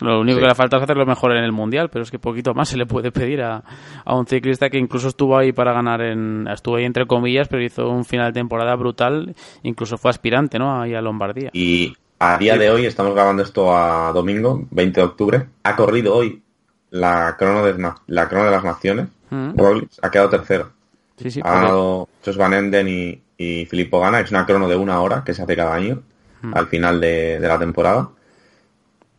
[0.00, 0.42] Lo único Sí.
[0.42, 2.76] que le falta es hacerlo mejor en el Mundial, pero es que poquito más se
[2.76, 3.64] le puede pedir a,
[4.04, 7.64] a un ciclista que incluso estuvo ahí para ganar en estuvo ahí entre comillas, pero
[7.64, 9.34] hizo un final de temporada brutal,
[9.64, 10.80] incluso fue aspirante, ¿no?
[10.80, 11.50] Ahí a Lombardía.
[11.52, 16.14] Y a día de hoy, estamos grabando esto a domingo, 20 de octubre, ha corrido
[16.14, 16.42] hoy
[16.90, 19.58] la crono de, la crono de las naciones, Mm.
[19.58, 20.70] Roglic ha quedado tercero.
[21.18, 24.76] Sí, sí, ha ganado Jos Van Enden y, y Filippo Gana, es una crono de
[24.76, 26.02] una hora que se hace cada año
[26.40, 26.56] Mm.
[26.56, 28.08] al final de, de la temporada.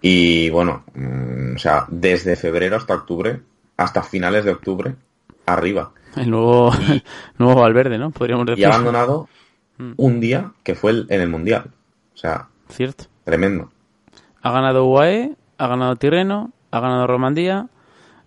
[0.02, 3.42] Y bueno, mm, o sea, desde febrero hasta octubre,
[3.78, 4.96] hasta finales de octubre,
[5.46, 5.92] arriba.
[6.16, 6.72] el nuevo
[7.38, 8.10] nuevo Valverde, ¿no?
[8.12, 8.66] Podríamos Y decir.
[8.66, 9.28] ha abandonado
[9.78, 9.94] Mm.
[9.96, 11.66] un día que fue el- en el Mundial.
[12.14, 13.06] O sea, Cierto.
[13.24, 13.70] tremendo.
[14.42, 17.68] Ha ganado UAE, ha ganado Tirreno, ha ganado Romandía,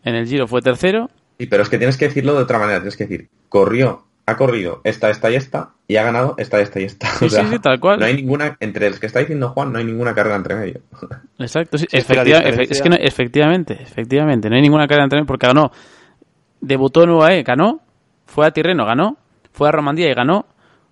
[0.05, 1.11] en el Giro fue tercero.
[1.39, 2.79] Sí, pero es que tienes que decirlo de otra manera.
[2.79, 6.81] Tienes que decir, corrió, ha corrido esta, esta y esta, y ha ganado esta, esta
[6.81, 7.09] y esta.
[7.19, 7.99] Sí, sí, sí, tal cual.
[8.01, 10.81] No hay ninguna, entre los que está diciendo Juan, no hay ninguna carrera entre medio.
[11.39, 15.47] Exacto, sí, efectiva- efe- es que no- efectivamente, efectivamente, no hay ninguna carrera entre porque
[15.47, 15.73] ganó,
[16.61, 17.81] debutó en UAE, ganó,
[18.27, 19.17] fue a Tirreno, ganó,
[19.53, 20.47] fue a Romandía y ganó,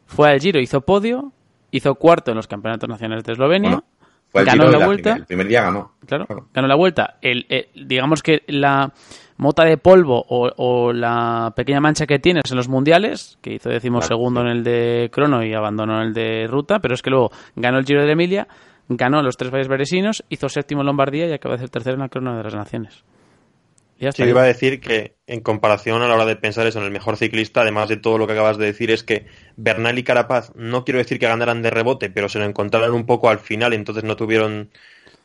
[0.06, 1.32] fue al Giro, hizo podio,
[1.70, 3.84] hizo cuarto en los campeonatos nacionales de Eslovenia, Bueno,
[4.30, 5.92] Fue el ganó la vuelta, primer- el primer día ganó.
[6.06, 7.16] claro, ganó la vuelta.
[7.20, 8.92] El, el- digamos que la
[9.36, 13.68] mota de polvo o, o la pequeña mancha que tienes en los mundiales, que hizo
[13.70, 17.10] decimos Claro, segundo en el de crono y abandonó el de ruta, pero es que
[17.10, 18.46] luego ganó el Giro de Emilia,
[18.88, 22.00] ganó los tres valles beresinos, hizo séptimo en Lombardía y acaba de ser tercero en
[22.02, 23.02] la crono de las naciones.
[24.00, 24.12] Ya.
[24.12, 26.90] Sí, iba a decir que en comparación a la hora de pensar eso en el
[26.90, 29.26] mejor ciclista, además de todo lo que acabas de decir, es que
[29.56, 33.04] Bernal y Carapaz no quiero decir que ganaran de rebote, pero se lo encontraron un
[33.04, 34.70] poco al final, entonces no tuvieron.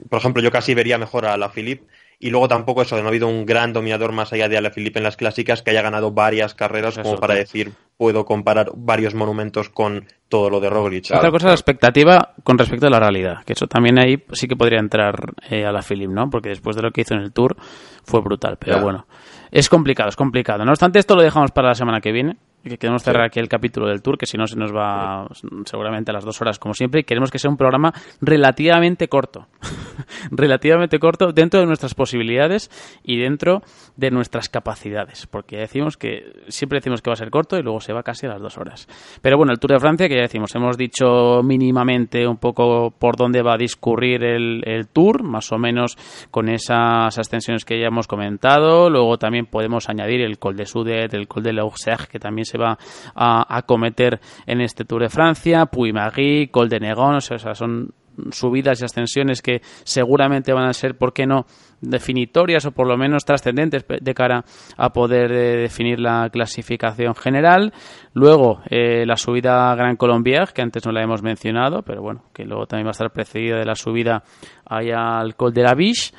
[0.09, 1.87] Por ejemplo, yo casi vería mejor a la Philippe.
[2.19, 4.99] Y luego tampoco eso, de no ha habido un gran dominador más allá de Alaphilippe
[4.99, 9.69] en las clásicas que haya ganado varias carreras como para decir puedo comparar varios monumentos
[9.69, 11.11] con todo lo de Roglic.
[11.13, 14.47] Otra cosa es la expectativa con respecto a la realidad, que eso también ahí sí
[14.47, 16.29] que podría entrar eh, a la Philip, ¿no?
[16.29, 17.55] Porque después de lo que hizo en el Tour
[18.03, 19.07] fue brutal, pero bueno,
[19.51, 20.65] es complicado, es complicado.
[20.65, 22.37] No obstante, esto lo dejamos para la semana que viene,
[22.69, 25.27] que queremos cerrar aquí el capítulo del Tour, que si no se nos va
[25.65, 29.47] seguramente a las dos horas como siempre, y queremos que sea un programa relativamente corto,
[30.31, 32.69] relativamente corto dentro de nuestras posibilidades
[33.03, 33.61] y dentro
[33.95, 37.63] de nuestras capacidades, porque ya decimos que siempre decimos que va a ser corto y
[37.63, 38.87] luego se va casi a las dos horas.
[39.21, 43.15] Pero bueno, el Tour de Francia, que ya decimos, hemos dicho mínimamente un poco por
[43.15, 45.97] dónde va a discurrir el, el Tour, más o menos
[46.31, 48.89] con esas ascensiones que ya hemos comentado.
[48.89, 52.54] Luego también podemos añadir el Col de Sudet, el Col de l'Auxerre, que también se
[52.57, 52.77] va
[53.15, 57.93] a acometer en este Tour de Francia, Puy-Magui, Col de Negón, o sea, son
[58.31, 61.45] subidas y ascensiones que seguramente van a ser, ¿por qué no?,
[61.81, 64.43] definitorias o por lo menos trascendentes de cara
[64.77, 67.73] a poder eh, definir la clasificación general.
[68.13, 72.45] Luego, eh, la subida Gran Colombier, que antes no la hemos mencionado, pero bueno, que
[72.45, 74.23] luego también va a estar precedida de la subida
[74.65, 76.13] allá al Col de la Biche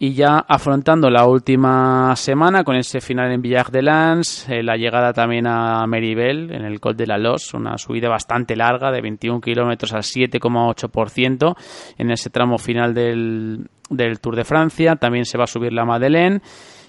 [0.00, 4.76] y ya afrontando la última semana con ese final en Village de Lans, eh, la
[4.76, 9.00] llegada también a Meribel en el Col de la Los, una subida bastante larga de
[9.00, 11.56] 21 kilómetros al 7,8%
[11.98, 14.94] en ese tramo final del, del Tour de Francia.
[14.94, 16.40] También se va a subir la Madeleine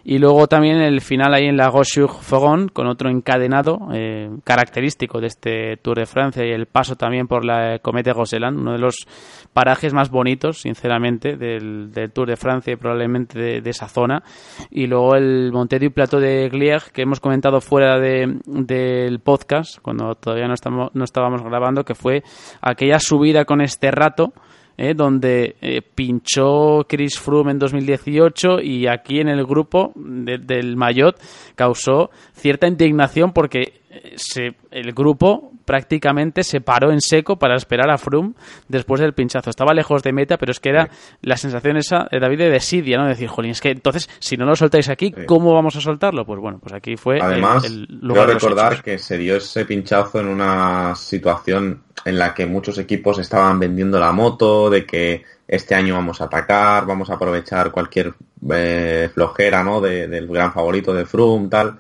[0.04, 5.28] y luego también el final ahí en la Roche-sur-Foron con otro encadenado eh, característico de
[5.28, 9.08] este Tour de Francia y el paso también por la Comete Roseland, uno de los
[9.54, 14.24] parajes más bonitos, sinceramente, del, Tour de Francia y probablemente de, esa zona.
[14.70, 20.16] Y luego el Monte du Plateau de Glier, que hemos comentado fuera del podcast, cuando
[20.16, 22.24] todavía no, estamos, no estábamos grabando, que fue
[22.62, 24.34] aquella subida con este rato
[24.80, 24.93] ¿eh?
[24.95, 31.21] donde eh, pinchó Chris Froome en 2018 y aquí en el grupo del Mayotte
[31.55, 37.91] causó cierta indignación porque eh, se, el grupo prácticamente se paró en seco para esperar
[37.91, 38.34] a Froome
[38.67, 39.51] después del pinchazo.
[39.51, 40.89] Estaba lejos de meta, pero es que era
[41.22, 43.03] la sensación esa de David de desidia, ¿no?
[43.03, 46.26] De decir, jolín, es que entonces, si no lo soltáis aquí, ¿cómo vamos a soltarlo?
[46.26, 50.30] Pues bueno, pues aquí fue Además, el, lugar recordar que se dio ese pinchazo en
[50.30, 55.93] una situación en la que muchos equipos estaban vendiendo la moto, de que este año
[55.93, 58.15] vamos a atacar, vamos a aprovechar cualquier
[58.51, 59.82] eh, flojera, ¿no?
[59.82, 61.78] del gran favorito de Froome, tal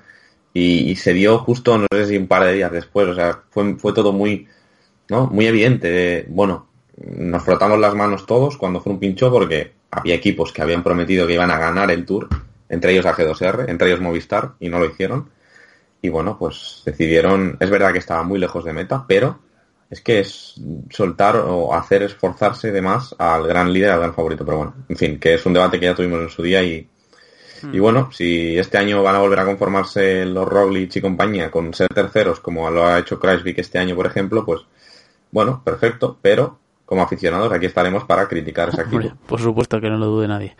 [0.53, 3.75] y, se dio justo, no sé si un par de días después, o sea, fue,
[3.75, 4.47] fue todo muy,
[5.09, 5.27] ¿no?
[5.27, 6.25] Muy evidente.
[6.29, 10.83] bueno, nos frotamos las manos todos cuando fue un pincho porque había equipos que habían
[10.83, 12.27] prometido que iban a ganar el Tour,
[12.67, 15.29] entre ellos AG2R, entre ellos Movistar, y no lo hicieron.
[16.01, 19.39] Y bueno, pues decidieron, es verdad que estaba muy lejos de meta, pero
[19.89, 20.55] es que es
[20.89, 24.45] soltar o hacer esforzarse de más al gran líder, al gran favorito.
[24.45, 26.87] Pero bueno, en fin, que es un debate que ya tuvimos en su día y,
[27.63, 27.81] y hmm.
[27.81, 31.87] bueno, si este año van a volver a conformarse los Roglic y compañía con ser
[31.89, 34.61] terceros, como lo ha hecho Kreisvik este año, por ejemplo, pues
[35.31, 36.59] bueno, perfecto, pero
[36.89, 39.15] como aficionados aquí estaremos para criticar ese equipo.
[39.27, 40.55] por supuesto que no lo dude nadie.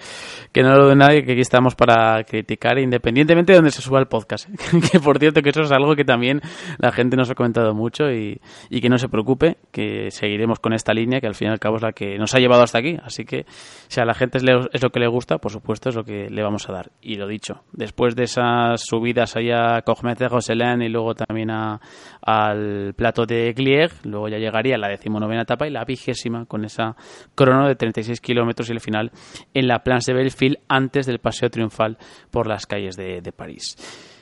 [0.51, 3.99] Que no lo dude nadie, que aquí estamos para criticar independientemente de donde se suba
[3.99, 4.47] el podcast.
[4.47, 4.79] ¿eh?
[4.91, 6.39] que por cierto que eso es algo que también
[6.77, 10.93] la gente nos ha comentado mucho y, que no se preocupe, que seguiremos con esta
[10.93, 12.99] línea que al fin y al cabo es la que nos ha llevado hasta aquí.
[13.03, 13.47] Así que
[13.87, 16.43] si a la gente es, lo que le gusta, por supuesto es lo que le
[16.43, 16.91] vamos a dar.
[17.01, 22.93] Y lo dicho, después de esas subidas allá a Cogmet de y luego también al
[22.95, 26.95] plato de Glieg, luego ya llegaría la decimonovena etapa y la vigésima con esa
[27.35, 29.11] crono de 36 kilómetros y el final
[29.53, 31.97] en la Place de Belfield antes del paseo triunfal
[32.31, 33.75] por las calles de, París.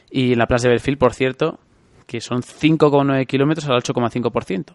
[0.10, 1.60] Y en la Place de Belfield, por cierto,
[2.06, 4.74] que son 5,9 kilómetros al 8,5%.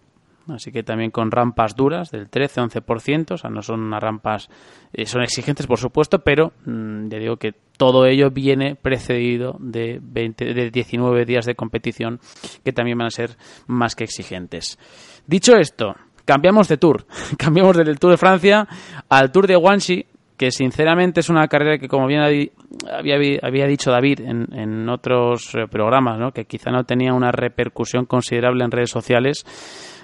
[0.49, 4.49] Así que también con rampas duras del 13-11%, o sea, no son unas rampas,
[4.93, 10.01] eh, son exigentes por supuesto, pero mm, ya digo que todo ello viene precedido de,
[10.03, 12.21] 20, de 19 días de competición
[12.65, 14.79] que también van a ser más que exigentes.
[15.27, 15.95] Dicho esto,
[16.25, 17.07] cambiamos de tour.
[17.39, 18.67] cambiamos del Tour de Francia
[19.09, 20.07] al Tour de Guangxi,
[20.37, 25.55] que sinceramente es una carrera que, como bien había, había dicho David en, en otros
[25.55, 26.33] eh, programas, ¿no?
[26.33, 29.45] que quizá no tenía una repercusión considerable en redes sociales,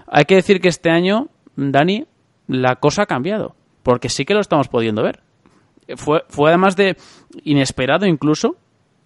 [0.07, 2.07] hay que decir que este año, Dani,
[2.47, 5.23] la cosa ha cambiado, porque sí que lo estamos pudiendo ver.
[5.97, 6.97] Fue, fue además de
[7.45, 8.57] inesperado incluso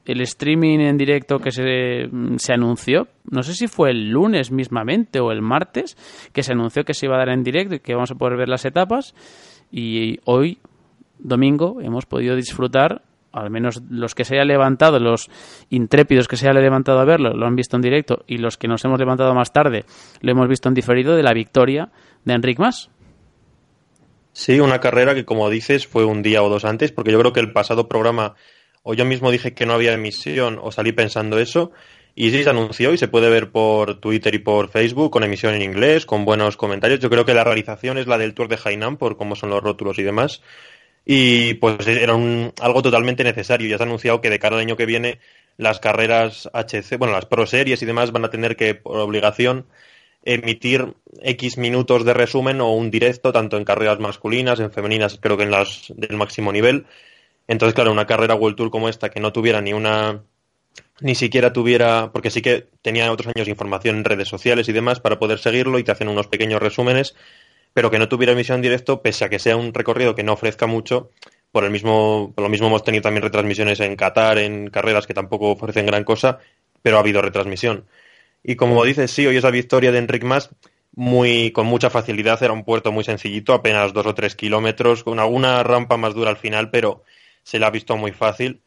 [0.05, 5.21] el streaming en directo que se, se, anunció, no sé si fue el lunes mismamente
[5.21, 5.97] o el martes,
[6.33, 8.37] que se anunció que se iba a dar en directo y que vamos a poder
[8.37, 9.15] ver las etapas.
[9.71, 10.59] Y hoy,
[11.19, 15.31] domingo, hemos podido disfrutar, al menos los que se hayan levantado, los
[15.71, 18.69] intrépidos que se hayan levantado a verlo, lo han visto en directo, y los que
[18.69, 19.85] nos hemos levantado más tarde,
[20.21, 21.91] lo hemos visto en diferido de la victoria
[22.25, 22.91] de Enric Mas.
[24.33, 27.33] Sí, una carrera que, como dices, fue un día o dos antes, porque yo creo
[27.33, 28.35] que el pasado programa
[28.83, 31.73] o yo mismo dije que no había emisión o salí pensando eso.
[32.15, 35.55] Y sí se anunció y se puede ver por Twitter y por Facebook con emisión
[35.55, 37.01] en inglés, con buenos comentarios.
[37.01, 39.63] Yo creo que la realización es la del Tour de Hainan por cómo son los
[39.63, 40.43] rótulos y demás.
[41.05, 43.69] Y pues era un, algo totalmente necesario.
[43.69, 45.21] Ya se ha anunciado que de cara al año que viene
[45.57, 49.67] las carreras HC, bueno, las Pro Series y demás van a tener que, por obligación,
[50.25, 55.37] emitir X minutos de resumen o un directo, tanto en carreras masculinas, en femeninas, creo
[55.37, 56.87] que en las del máximo nivel.
[57.49, 60.23] Entonces, claro, una carrera World Tour como esta, que no tuviera ni una,
[61.01, 65.01] ni siquiera tuviera, porque sí que tenía otros años información en redes sociales y demás
[65.01, 67.15] para poder seguirlo y te hacen unos pequeños resúmenes,
[67.75, 70.33] pero que no tuviera emisión en directo, pese a que sea un recorrido que no
[70.33, 71.11] ofrezca mucho,
[71.51, 75.15] por el mismo, por lo mismo hemos tenido también retransmisiones en Qatar, en carreras que
[75.15, 76.39] tampoco ofrecen gran cosa,
[76.81, 77.87] pero ha habido retransmisión.
[78.43, 80.51] Y como dices, sí, hoy es la victoria de Enric Mas,
[80.95, 82.43] muy con mucha facilidad.
[82.43, 86.31] Era un puerto muy sencillito, apenas dos o tres kilómetros, con alguna rampa más dura
[86.31, 87.05] al final, pero
[87.43, 88.61] se le ha visto muy fácil.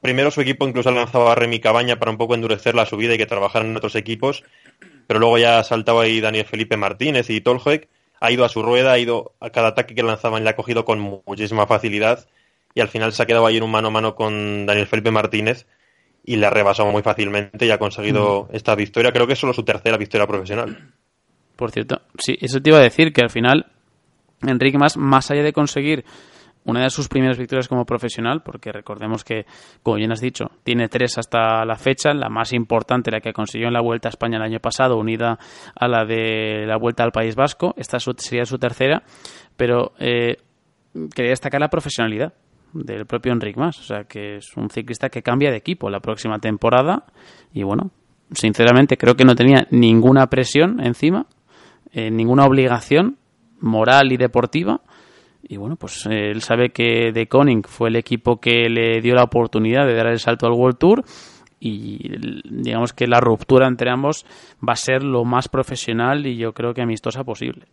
[0.00, 3.18] Primero su equipo incluso lanzaba a Remy Cabaña para un poco endurecer la subida y
[3.18, 4.42] que trabajaran en otros equipos,
[5.06, 7.88] pero luego ya ha saltado ahí Daniel Felipe Martínez y Tolhoek,
[8.20, 10.84] ha ido a su rueda, ha ido a cada ataque que lanzaban, le ha cogido
[10.84, 12.28] con muchísima facilidad
[12.74, 15.10] y al final se ha quedado ahí en un mano a mano con Daniel Felipe
[15.10, 15.66] Martínez
[16.24, 19.12] y le ha rebasado muy fácilmente y ha conseguido esta victoria.
[19.12, 20.92] Creo que es solo su tercera victoria profesional.
[21.56, 23.66] Por cierto, sí, eso te iba a decir que al final
[24.42, 26.04] Enrique más, más allá de conseguir
[26.64, 29.46] una de sus primeras victorias como profesional, porque recordemos que,
[29.82, 33.68] como bien has dicho, tiene tres hasta la fecha, la más importante, la que consiguió
[33.68, 35.38] en la Vuelta a España el año pasado, unida
[35.74, 39.02] a la de la Vuelta al País Vasco, esta sería su tercera,
[39.56, 40.36] pero eh,
[41.14, 42.32] quería destacar la profesionalidad
[42.72, 46.00] del propio Enric Mas, o sea que es un ciclista que cambia de equipo la
[46.00, 47.04] próxima temporada
[47.52, 47.90] y bueno,
[48.32, 51.26] sinceramente creo que no tenía ninguna presión encima,
[51.92, 53.18] eh, ninguna obligación
[53.60, 54.80] moral y deportiva
[55.42, 59.14] y bueno, pues eh, él sabe que De Koning fue el equipo que le dio
[59.14, 61.04] la oportunidad de dar el salto al World Tour
[61.60, 61.98] y
[62.48, 64.26] digamos que la ruptura entre ambos
[64.66, 67.66] va a ser lo más profesional y yo creo que amistosa posible.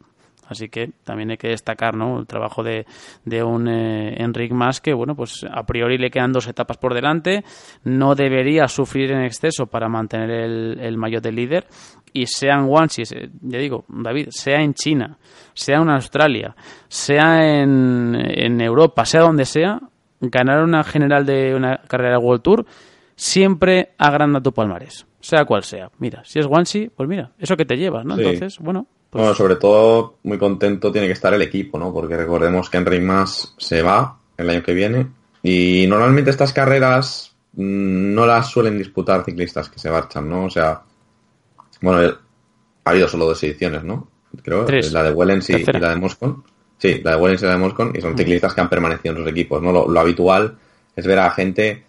[0.50, 2.20] Así que también hay que destacar ¿no?
[2.20, 2.86] el trabajo de,
[3.24, 6.94] de un eh, Enric Mas que, bueno, pues a priori le quedan dos etapas por
[6.94, 7.44] delante,
[7.84, 11.68] no debería sufrir en exceso para mantener el, el maillot de líder
[12.14, 15.18] y sea en Guangxi, ya digo, David, sea en China,
[15.54, 16.56] sea en Australia,
[16.88, 19.80] sea en, en Europa, sea donde sea,
[20.20, 22.66] ganar una general de una carrera de World Tour
[23.16, 25.92] siempre agranda tu palmarés, sea cual sea.
[26.00, 28.18] Mira, si es Guangxi, pues mira, eso que te llevas, ¿no?
[28.18, 31.92] Entonces, bueno, pues bueno, sobre todo muy contento tiene que estar el equipo, ¿no?
[31.92, 35.08] Porque recordemos que Enric Mas se va el año que viene
[35.42, 40.46] y normalmente estas carreras mm, no las suelen disputar ciclistas que se marchan, ¿no?
[40.46, 40.82] O sea,
[41.82, 42.18] bueno,
[42.84, 44.08] ha habido solo dos ediciones, ¿no?
[44.44, 46.44] Creo, la de Wellens y, la de Moscon.
[46.78, 48.18] Sí, la de Wellens y la de Moscon y son mm.
[48.18, 49.72] ciclistas que han permanecido en sus equipos, ¿no?
[49.72, 50.56] Lo, habitual
[50.96, 51.84] es ver a gente,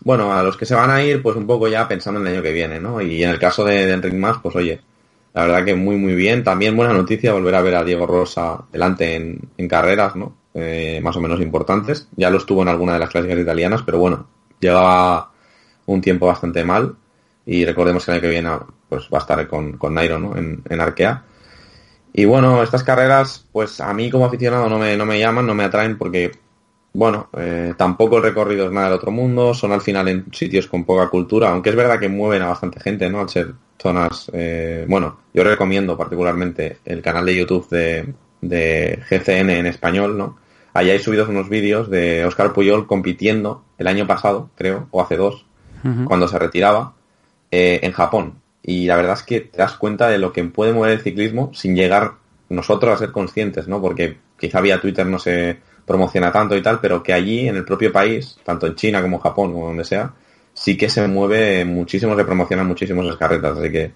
[0.00, 2.34] bueno, a los que se van a ir, pues un poco ya pensando en el
[2.34, 3.00] año que viene, ¿no?
[3.00, 4.82] Y en el caso de, de Enric Mas, pues oye,
[5.32, 6.42] la verdad que muy, muy bien.
[6.44, 10.34] También buena noticia volver a ver a Diego Rosa delante en, carreras, ¿no?
[10.54, 12.08] Eh, más o menos importantes.
[12.16, 14.26] Ya lo estuvo en alguna de las clásicas italianas, pero bueno,
[14.60, 15.30] llevaba
[15.86, 16.96] un tiempo bastante mal.
[17.46, 18.50] Y recordemos que el año que viene
[18.88, 20.36] pues, va a estar con, con Nairo, ¿no?
[20.36, 21.24] En, en Arkea.
[22.12, 25.54] Y bueno, estas carreras, pues a mí como aficionado no me, no me llaman, no
[25.54, 26.32] me atraen porque,
[26.92, 30.66] bueno, eh, tampoco el recorrido es nada del otro mundo, son al final en sitios
[30.66, 33.20] con poca cultura, aunque es verdad que mueven a bastante gente, ¿no?
[33.20, 34.30] Al ser zonas.
[34.32, 40.38] Eh, bueno, yo recomiendo particularmente el canal de YouTube de, de GCN en español, ¿no?
[40.72, 45.16] Allí hay subidos unos vídeos de Oscar Puyol compitiendo el año pasado, creo, o hace
[45.16, 45.46] dos,
[46.04, 46.94] cuando se retiraba,
[47.50, 48.34] eh, en Japón.
[48.62, 51.50] Y la verdad es que te das cuenta de lo que puede mover el ciclismo
[51.54, 52.12] sin llegar
[52.50, 53.80] nosotros a ser conscientes, ¿no?
[53.80, 57.64] Porque quizá vía Twitter no se promociona tanto y tal, pero que allí, en el
[57.64, 60.12] propio país, tanto en China como en Japón, como donde sea,
[60.60, 63.56] sí que se mueve muchísimo, se promocionan muchísimos las carretas.
[63.56, 63.92] Así que,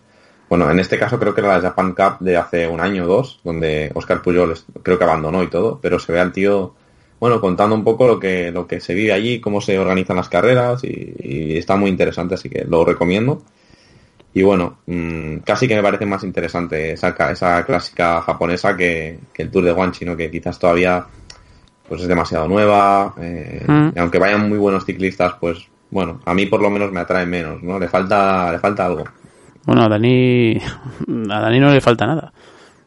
[0.48, 3.06] bueno, en este caso creo que era la Japan Cup de hace un año o
[3.06, 6.74] dos, donde Oscar Puyol creo que abandonó y todo, pero se ve al tío,
[7.20, 10.30] bueno, contando un poco lo que, lo que se vive allí, cómo se organizan las
[10.30, 13.42] carreras y, está muy interesante, así que lo recomiendo.
[14.32, 19.50] Y bueno, mm, casi que me parece más interesante esa, esa clásica japonesa que, el
[19.50, 20.16] Tour de Guanchi, ¿no?
[20.16, 21.06] Que quizás todavía
[21.86, 23.14] pues es demasiado nueva.
[23.20, 23.88] Eh, mm.
[23.94, 27.24] y aunque vayan muy buenos ciclistas, pues bueno, a mí por lo menos me atrae
[27.24, 27.78] menos, ¿no?
[27.78, 29.04] Le falta, le falta algo.
[29.64, 30.60] Bueno, a Dani,
[31.30, 32.32] a Dani no le falta nada.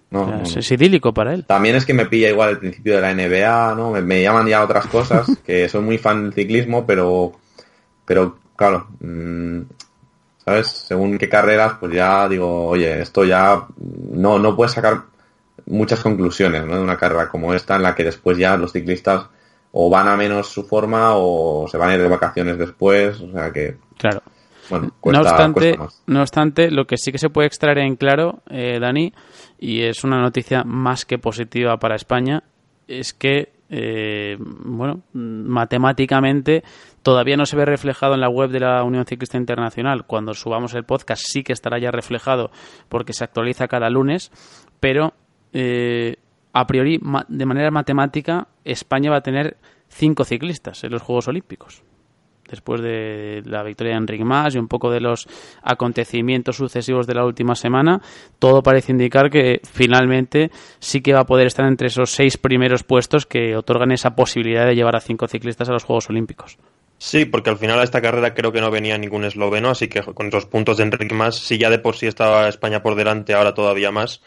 [0.10, 1.46] No, Es idílico para él.
[1.46, 3.92] También es que me pilla igual el principio de la NBA, ¿no?
[3.92, 7.32] Me, llaman ya otras cosas, que soy muy fan del ciclismo, pero,
[8.04, 9.62] pero claro, mm,
[10.44, 10.68] ¿sabes?
[10.68, 13.68] Según qué carreras, pues ya digo, oye, esto ya
[14.12, 15.04] no, no puedes sacar
[15.66, 16.76] muchas conclusiones, ¿no?
[16.76, 19.28] De una carrera como esta, en la que después ya los ciclistas
[19.80, 23.32] o van a menos su forma o se van a ir de vacaciones después, o
[23.32, 23.78] sea que...
[23.96, 24.24] Claro.
[24.72, 28.80] Bueno, no, obstante, no obstante, lo que sí que se puede extraer en claro, eh,
[28.82, 29.14] Dani,
[29.60, 32.44] y es una noticia más que positiva para España,
[32.88, 36.64] es que, eh, bueno, matemáticamente
[37.04, 40.08] todavía no se ve reflejado en la web de la Unión Ciclista Internacional.
[40.08, 42.50] Cuando subamos el podcast sí que estará ya reflejado
[42.90, 44.32] porque se actualiza cada lunes,
[44.80, 45.14] pero
[45.54, 46.18] eh,
[46.54, 49.58] a priori, de manera matemática, España va a tener
[49.90, 51.84] cinco ciclistas en los Juegos Olímpicos.
[52.50, 55.28] Después de la victoria de Enrique Mas y un poco de los
[55.62, 58.02] acontecimientos sucesivos de la última semana,
[58.40, 62.84] todo parece indicar que finalmente sí que va a poder estar entre esos seis primeros
[62.84, 66.58] puestos que otorgan esa posibilidad de llevar a cinco ciclistas a los Juegos Olímpicos.
[67.00, 70.02] Sí, porque al final a esta carrera creo que no venía ningún esloveno, así que
[70.02, 73.34] con esos puntos de Enrique Mas, si ya de por sí estaba España por delante,
[73.34, 74.22] ahora todavía más,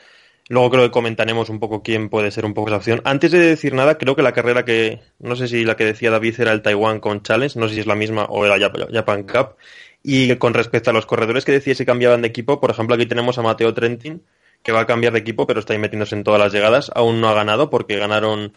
[0.51, 3.01] Luego creo que comentaremos un poco quién puede ser un poco esa opción.
[3.05, 6.11] Antes de decir nada, creo que la carrera que, no sé si la que decía
[6.11, 8.59] David era el Taiwan con Challenge, no sé si es la misma o era
[8.92, 9.55] Japan Cup.
[10.03, 13.07] Y con respecto a los corredores que decía si cambiaban de equipo, por ejemplo, aquí
[13.07, 14.24] tenemos a Mateo Trentin,
[14.64, 16.90] que va a cambiar de equipo, pero está ahí metiéndose en todas las llegadas.
[16.96, 18.53] Aún no ha ganado porque ganaron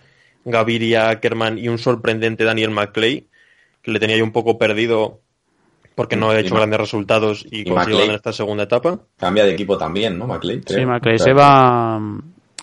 [0.45, 3.27] Gaviria, Ackerman y un sorprendente Daniel McClay,
[3.83, 5.21] que le tenía yo un poco perdido
[5.95, 8.99] porque no ha hecho grandes resultados y, consiguió en esta segunda etapa.
[9.17, 10.27] Cambia de equipo también, ¿no?
[10.27, 10.63] McLean.
[10.65, 11.99] Sí, McLean se va,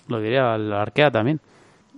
[0.07, 1.39] lo diría, al Arkea también.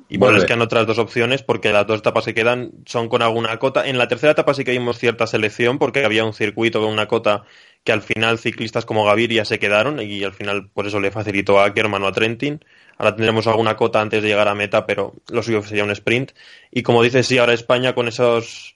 [0.10, 3.10] Y bueno, es que han otras dos opciones porque las dos etapas que quedan son
[3.10, 3.88] con alguna cota.
[3.88, 7.08] En la tercera etapa sí que vimos cierta selección porque había un circuito con una
[7.08, 7.46] cota
[7.84, 11.60] que al final ciclistas como Gaviria se quedaron y al final por eso le facilitó
[11.60, 12.64] a Ackerman o a Trentin.
[13.00, 16.34] Ahora tendremos alguna cota antes de llegar a meta, pero lo suyo sería un sprint.
[16.72, 18.76] Y como dices, sí, ahora España con esos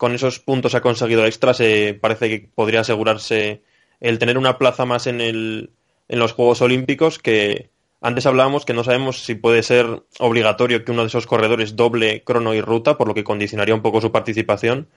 [0.00, 3.60] con esos puntos ha conseguido extra, se parece que podría asegurarse
[4.00, 5.72] el tener una plaza más en, el,
[6.08, 7.68] en los Juegos Olímpicos que
[8.00, 12.24] antes hablábamos que no sabemos si puede ser obligatorio que uno de esos corredores doble
[12.24, 14.88] crono y ruta, por lo que condicionaría un poco su participación.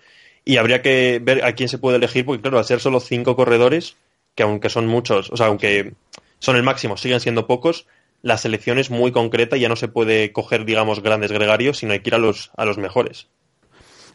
[0.46, 3.36] Y habría que ver a quién se puede elegir, porque claro, al ser solo cinco
[3.36, 3.98] corredores,
[4.36, 5.96] que aunque son muchos, o sea, aunque
[6.40, 7.88] son el máximo, siguen siendo pocos,
[8.22, 11.92] la selección es muy concreta y ya no se puede coger, digamos, grandes gregarios, sino
[11.92, 13.28] hay que ir a los, a los mejores.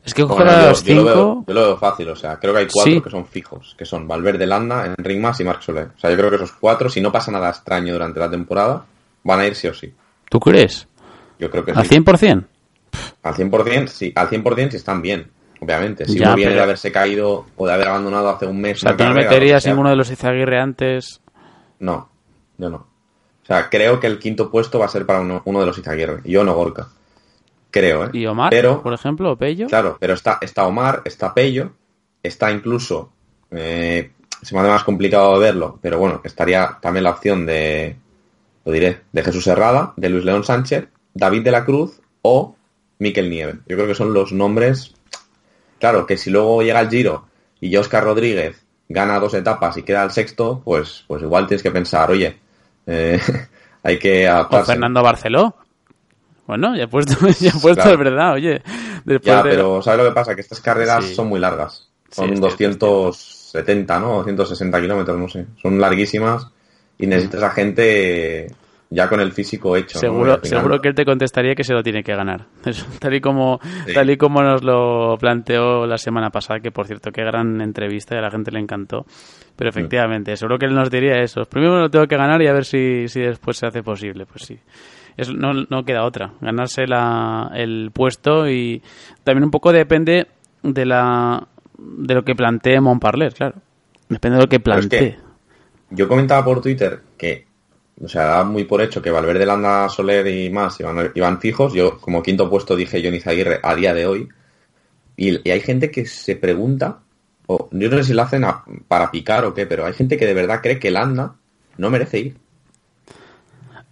[0.08, 1.44] Es que coger a los cinco...
[1.46, 4.08] Yo lo, veo, fácil, o sea, creo que hay cuatro que son fijos, que son
[4.08, 5.88] Valverde, Landa, Enric Mas y Marc Soler.
[5.94, 8.86] O sea, yo creo que esos cuatro, si no pasa nada extraño durante la temporada,
[9.22, 9.92] van a ir sí o sí.
[10.30, 10.88] ¿Tú crees?
[11.38, 11.94] Yo creo que ¿Al sí.
[11.94, 12.44] ¿Al 100%?
[13.22, 15.30] Al 100%, sí, al 100% si están bien,
[15.60, 16.06] obviamente.
[16.06, 18.78] Si no viene de haberse caído o de haber abandonado hace un mes...
[18.78, 21.20] O sea, ¿tú no meterías ninguno de los Izaguirre antes?
[21.80, 22.08] No,
[22.56, 22.76] yo no.
[22.78, 25.76] O sea, creo que el quinto puesto va a ser para uno, uno de los
[25.76, 26.88] Izaguirre, yo no Gorka
[27.70, 28.10] creo, ¿eh?
[28.12, 29.66] ¿Y Omar, pero, por ejemplo, Pello?
[29.66, 31.72] Claro, pero está, está Omar, está Pello,
[32.22, 33.12] está incluso,
[33.50, 34.12] eh,
[34.42, 37.96] se me hace más complicado verlo, pero bueno, estaría también la opción de,
[38.64, 42.54] lo diré, de Jesús Herrada, de Luis León Sánchez, David de la Cruz o
[42.98, 43.60] Miquel Nieve.
[43.66, 44.94] Yo creo que son los nombres,
[45.78, 47.26] claro, que si luego llega el Giro
[47.60, 51.70] y Oscar Rodríguez gana dos etapas y queda el sexto, pues, pues igual tienes que
[51.70, 52.38] pensar, oye,
[52.86, 53.20] eh,
[53.82, 54.72] hay que adaptarse.
[54.72, 55.54] O Fernando Barceló.
[56.48, 58.62] Bueno, ya he puesto, ya he puesto es verdad, oye.
[59.22, 60.34] ya, pero ¿sabes lo que pasa?
[60.34, 61.14] Que estas carreras sí.
[61.14, 61.90] son muy largas.
[62.10, 64.24] Son sí, 270, ¿no?
[64.24, 65.44] 260 kilómetros, no sé.
[65.60, 66.46] Son larguísimas
[66.96, 68.46] y necesitas a gente
[68.88, 69.98] ya con el físico hecho.
[69.98, 70.44] Seguro, ¿no?
[70.44, 72.46] seguro que él te contestaría que se lo tiene que ganar.
[72.98, 73.92] tal y como, sí.
[73.92, 78.14] tal y como nos lo planteó la semana pasada, que por cierto, qué gran entrevista
[78.14, 79.04] y a la gente le encantó.
[79.54, 81.44] Pero efectivamente, seguro que él nos diría eso.
[81.44, 84.24] Primero me lo tengo que ganar y a ver si, si después se hace posible.
[84.24, 84.58] Pues sí
[85.18, 88.82] es, no, no, queda otra, ganarse la, el puesto y
[89.24, 90.28] también un poco depende
[90.62, 91.46] de la
[91.76, 93.56] de lo que plantee Montparler, claro.
[94.08, 95.08] Depende de lo que plantee.
[95.08, 95.20] Es que
[95.90, 97.46] yo comentaba por Twitter que,
[98.00, 101.72] o sea, da muy por hecho que Valverde, Landa, Soler y más iban, iban fijos.
[101.72, 104.28] Yo, como quinto puesto, dije Johnny Zaguirre a día de hoy.
[105.16, 107.00] Y, y hay gente que se pregunta,
[107.46, 110.16] o yo no sé si lo hacen a, para picar o qué, pero hay gente
[110.16, 111.34] que de verdad cree que Landa
[111.76, 112.36] no merece ir.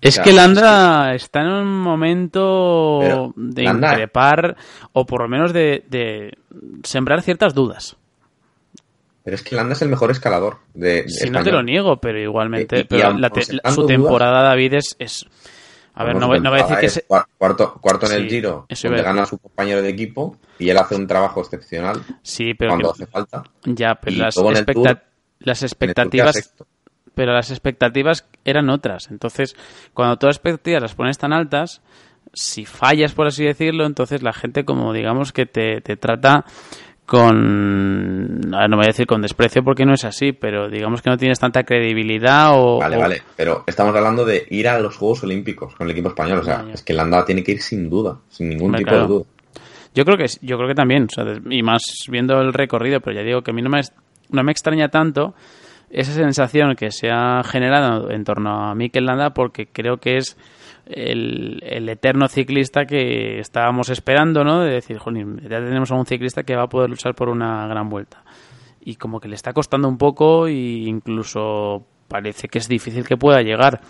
[0.01, 1.25] Es que Landa es que...
[1.25, 3.93] está en un momento Pero, de Landa...
[3.93, 4.57] increpar
[4.93, 6.37] o por lo menos de, de,
[6.85, 7.97] sembrar ciertas dudas.
[9.25, 11.33] Pero es que Landa es el mejor escalador de, de Si español.
[11.33, 12.77] no te lo niego, pero igualmente.
[12.77, 14.97] Y, y, pero la te, la, su temporada, dudas, David, es.
[14.99, 15.27] es
[15.99, 17.05] a ver, no, no voy a decir que es
[17.39, 20.77] cuarto, cuarto en sí, el giro, donde gana a su compañero de equipo y él
[20.77, 23.43] hace un trabajo excepcional sí, pero cuando que, hace falta.
[23.65, 25.05] Ya, pero las, expecta
[25.39, 26.55] las expectativas
[27.15, 29.11] pero las expectativas eran otras.
[29.11, 29.55] Entonces,
[29.93, 31.83] cuando todas las expectativas las pones tan altas,
[32.33, 36.45] si fallas, por así decirlo, entonces la gente, como digamos, que te, te trata
[37.07, 38.41] con.
[38.41, 41.39] No voy a decir con desprecio porque no es así, pero digamos que no tienes
[41.39, 42.79] tanta credibilidad o.
[42.79, 43.01] Vale, o...
[43.01, 46.41] vale, pero estamos hablando de ir a los Juegos Olímpicos con el equipo español.
[46.41, 49.03] O sea, es que Landa tiene que ir sin duda, sin ningún Hombre, tipo claro.
[49.03, 49.25] de duda.
[49.95, 53.17] Yo creo que yo creo que también, o sea, y más viendo el recorrido, pero
[53.17, 53.81] ya digo que a mí no me,
[54.31, 55.35] no me extraña tanto
[55.91, 60.37] esa sensación que se ha generado en torno a Mikel Landa porque creo que es
[60.87, 64.61] el, el, eterno ciclista que estábamos esperando, ¿no?
[64.61, 67.67] De decir, jolín, ya tenemos a un ciclista que va a poder luchar por una
[67.67, 68.23] gran vuelta.
[68.81, 73.17] Y como que le está costando un poco e incluso parece que es difícil que
[73.17, 73.81] pueda llegar.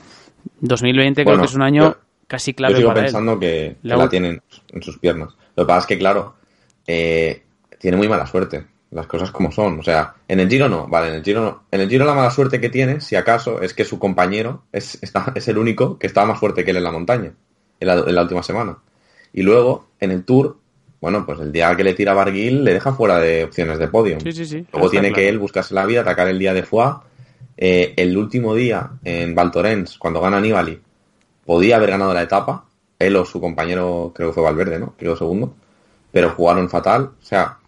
[0.61, 3.41] 2020 bueno, creo que es un año yo, casi clave yo sigo para pensando él.
[3.41, 4.41] que, la, la tienen
[4.73, 5.35] en sus piernas.
[5.55, 6.37] Lo que pasa es que, claro,
[6.87, 7.43] eh,
[7.79, 8.65] tiene muy mala suerte
[8.97, 9.79] las cosas como son.
[9.79, 11.65] O sea, en el Giro no, vale, en el Giro no.
[11.71, 14.99] En el Giro la mala suerte que tiene, si acaso, es que su compañero es,
[15.03, 17.33] está, es el único que estaba más fuerte que él en la montaña,
[17.79, 18.79] en la, en la, última semana.
[19.35, 20.57] Y luego, en el Tour,
[21.01, 24.19] bueno, pues el día que le tira Barguil le deja fuera de opciones de podio.
[24.21, 24.67] Sí, sí, sí.
[24.73, 25.23] Luego tiene claro.
[25.23, 26.97] que él buscarse la vida, atacar el día de Foix.
[27.59, 30.81] Eh, el último día en Val Thorens, cuando gana Nibali,
[31.45, 32.65] podía haber ganado la etapa,
[32.99, 34.95] él o su compañero, creo que fue Valverde, ¿no?
[34.97, 35.55] Quedó segundo,
[36.13, 37.13] pero jugaron fatal.
[37.21, 37.59] O sea,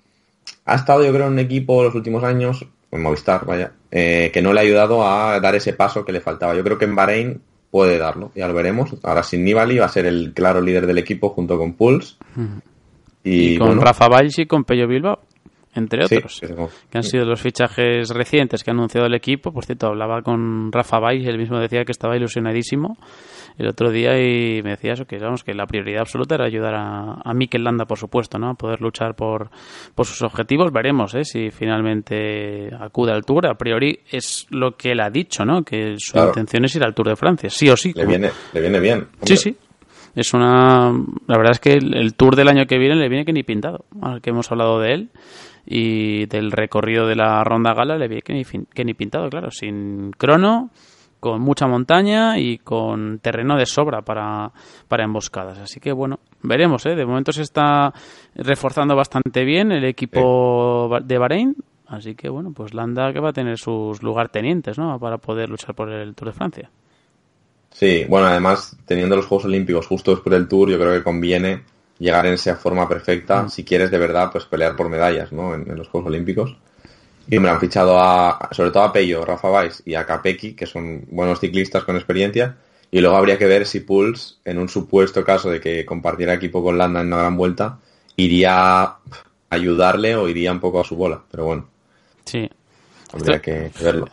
[0.69, 4.43] ha estado yo creo en un equipo los últimos años, en Movistar, vaya, eh, que
[4.43, 6.55] no le ha ayudado a dar ese paso que le faltaba.
[6.55, 7.41] Yo creo que en Bahrein
[7.71, 8.95] puede darlo, ya lo veremos.
[9.03, 12.17] Ahora sin Nibali va a ser el claro líder del equipo junto con Pulse.
[13.25, 15.21] Y, con Rafa Valls y con Pello Bilbao
[15.75, 16.41] entre otros,
[16.91, 19.53] que han sido los fichajes recientes que ha anunciado el equipo.
[19.53, 22.97] Por cierto, hablaba con Rafa Valls, él mismo decía que estaba ilusionadísimo
[23.59, 26.75] el otro día y me decía eso, que vamos, que la prioridad absoluta era ayudar
[26.77, 28.51] a, a Mikel Landa, por supuesto, ¿no?
[28.51, 29.51] a poder luchar por,
[29.97, 30.73] por sus objetivos.
[30.73, 31.25] Veremos ¿eh?
[31.25, 33.49] si finalmente acude al Tour.
[33.49, 35.65] A priori es lo que él ha dicho, ¿no?
[35.65, 37.93] que su intención es ir al Tour de Francia, sí o sí.
[37.97, 39.09] Le, viene, le viene bien.
[39.25, 39.57] Sí, sí,
[40.15, 40.93] es una
[41.27, 43.85] la verdad es que el, tour del año que viene le viene que ni pintado
[44.01, 45.11] al que hemos hablado de él
[45.67, 49.51] y del recorrido de la ronda gala le viene que ni, que ni pintado claro
[49.51, 50.71] sin crono
[51.21, 54.53] con mucha montaña y con terreno de sobra para,
[54.87, 55.59] para emboscadas.
[55.59, 56.85] Así que bueno, veremos.
[56.87, 56.95] ¿eh?
[56.95, 57.93] De momento se está
[58.35, 61.57] reforzando bastante bien el equipo de Bahrein.
[61.87, 64.99] Así que bueno, pues Landa que va a tener sus lugartenientes ¿no?
[64.99, 66.71] para poder luchar por el Tour de Francia.
[67.71, 71.63] Sí, bueno, además, teniendo los Juegos Olímpicos justo después del Tour, yo creo que conviene
[71.99, 73.51] llegar en esa forma perfecta mm.
[73.51, 75.55] si quieres de verdad pues pelear por medallas ¿no?
[75.55, 76.57] en, los Juegos Olímpicos.
[77.31, 80.67] Y me han fichado a, sobre todo a Pello, Rafa Weiss y a Capecchi, que
[80.67, 82.57] son buenos ciclistas con experiencia.
[82.91, 86.63] Y luego habría que ver si Pulse, en un supuesto caso de que compartiera equipo
[86.63, 87.79] con Landa en una gran vuelta,
[88.17, 88.99] iría a
[89.51, 91.21] ayudarle o iría un poco a su bola.
[91.31, 91.69] Pero bueno.
[92.25, 92.49] Sí.
[93.13, 94.07] Habría que verlo.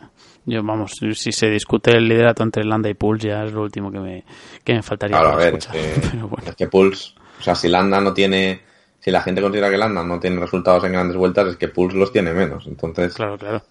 [0.46, 3.92] Yo, vamos, si se discute el liderato entre Landa y Pulse, ya es lo último
[3.92, 4.24] que me,
[4.64, 5.18] que me faltaría.
[5.18, 5.94] Claro, a ver, es que,
[6.50, 8.62] es que Pulse, o sea, si Landa no tiene,
[9.06, 11.96] si la gente considera que Landa no tiene resultados en grandes vueltas, es que Pulse
[11.96, 12.66] los tiene menos.
[12.66, 13.62] Entonces, claro, claro.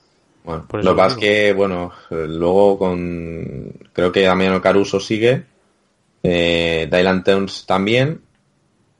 [0.44, 5.42] Bueno, lo que pasa es que, bueno, luego con, creo que Damiano Caruso sigue,
[6.22, 8.20] eh, Dylan Towns también,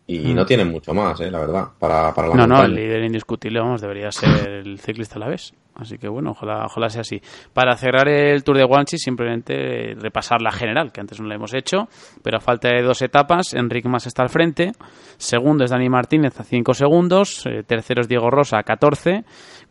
[0.09, 0.47] y no mm.
[0.47, 3.81] tienen mucho más, eh, la verdad, para, para la No, no, el líder indiscutible, vamos,
[3.81, 5.55] debería ser el ciclista a la vez.
[5.75, 7.21] Así que bueno, ojalá, sea así.
[7.53, 11.53] Para cerrar el Tour de Guanchi, simplemente repasar la general, que antes no la hemos
[11.53, 11.89] hecho,
[12.23, 14.73] pero a falta de dos etapas, Enrique Mas está al frente,
[15.17, 19.25] segundo es Dani Martínez a 5 segundos, eh, tercero es Diego Rosa a 14,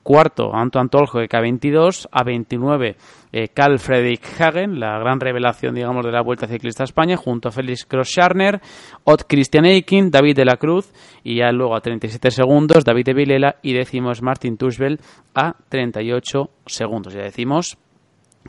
[0.03, 2.97] cuarto Antoine Toljo a 22, a 29
[3.31, 7.51] eh, Carl Hagen, la gran revelación, digamos, de la Vuelta Ciclista a España, junto a
[7.51, 8.61] Félix Cross-Scharner,
[9.05, 10.93] Ott Christian Eikin, David de la Cruz,
[11.23, 14.99] y ya luego a 37 segundos David de Vilela y decimos Martin Tushbel
[15.33, 17.13] a 38 segundos.
[17.13, 17.77] Ya decimos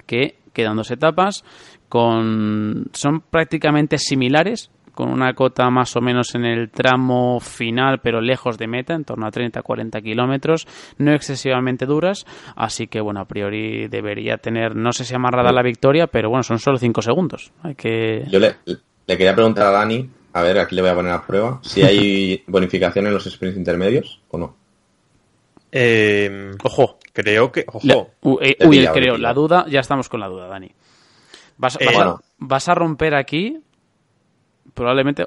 [0.07, 1.45] que quedan dos etapas,
[1.89, 8.21] con son prácticamente similares con una cota más o menos en el tramo final, pero
[8.21, 10.67] lejos de meta, en torno a 30-40 kilómetros,
[10.99, 12.25] no excesivamente duras,
[12.57, 16.43] así que bueno, a priori debería tener, no sé si amarrada la victoria, pero bueno,
[16.43, 17.53] son solo 5 segundos.
[17.63, 18.25] Hay que...
[18.29, 18.57] Yo le,
[19.07, 22.45] quería preguntar a Dani, a ver, aquí le voy a poner a prueba, si hay
[22.47, 24.57] bonificación en los sprints intermedios o no.
[25.77, 27.65] Eh, ojo, creo que.
[27.67, 28.11] Ojo.
[28.41, 30.71] Eh, uy, creo, la duda, ya estamos con la duda, Dani.
[31.57, 31.89] Vas, eh,
[32.39, 33.61] vas a romper aquí
[34.75, 35.25] probablemente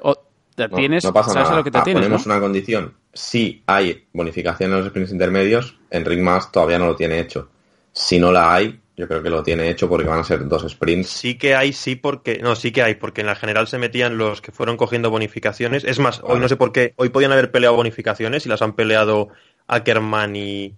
[0.74, 1.56] tienes, no, pasa nada.
[1.56, 2.94] lo que te ah, Ponemos una condición.
[3.12, 7.48] Si hay bonificación en los sprints intermedios, Enric Mas todavía no lo tiene hecho.
[7.92, 10.68] Si no la hay, yo creo que lo tiene hecho porque van a ser dos
[10.68, 11.08] sprints.
[11.08, 12.38] Sí que hay, sí porque.
[12.38, 15.84] No, sí que hay, porque en la general se metían los que fueron cogiendo bonificaciones.
[15.84, 16.94] Es más, hoy no sé por qué.
[16.96, 19.28] Hoy podían haber peleado bonificaciones y las han peleado
[19.66, 20.74] Ackerman y.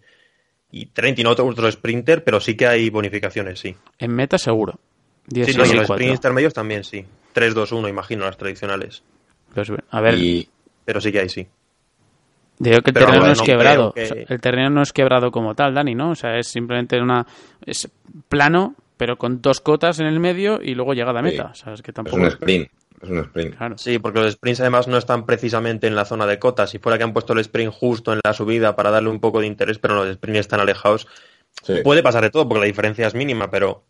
[0.72, 3.74] Y Trent y no otro, sprinter, pero sí que hay bonificaciones, sí.
[3.98, 4.78] En meta seguro.
[5.28, 7.04] sí, no, y los sprints intermedios también, sí.
[7.34, 9.02] 3-2-1, imagino, las tradicionales.
[9.54, 10.16] Pues, a ver.
[10.84, 11.46] Pero sí que hay, sí.
[12.58, 13.94] Digo que el terreno no es quebrado.
[13.96, 16.10] el terreno no es quebrado como tal, Dani, ¿no?
[16.10, 17.26] O sea, es simplemente una.
[17.64, 17.90] Es
[18.28, 21.52] plano, pero con dos cotas en el medio y luego llegada a meta.
[21.54, 22.18] es, que tampoco...
[22.18, 22.70] es un sprint.
[23.00, 23.56] Es un sprint.
[23.78, 26.68] Sí, porque los sprints además no están precisamente en la zona de cotas.
[26.68, 29.40] Si fuera que han puesto el sprint justo en la subida para darle un poco
[29.40, 31.08] de interés, pero los sprints están alejados,
[31.82, 33.84] puede pasar de todo porque la diferencia es mínima, pero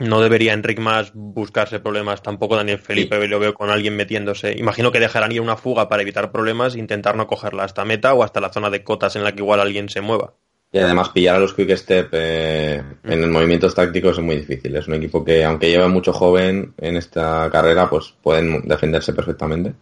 [0.00, 4.56] no debería Enric más buscarse problemas, tampoco Daniel Felipe lo veo con alguien metiéndose.
[4.58, 8.24] Imagino que dejarán ir una fuga para evitar problemas, intentar no cogerla hasta meta o
[8.24, 10.32] hasta la zona de cotas en la que igual alguien se mueva.
[10.72, 14.74] Y además pillar a los quick step eh, en el movimientos tácticos es muy difícil.
[14.74, 19.74] Es un equipo que, aunque lleva mucho joven en esta carrera, pues pueden defenderse perfectamente.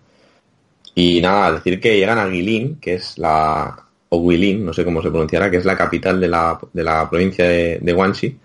[0.95, 5.01] Y nada, decir que llegan a Guilin, que es la, o Guilin, no sé cómo
[5.01, 8.39] se pronunciará, que es la capital de la, de la provincia de, de Guangxi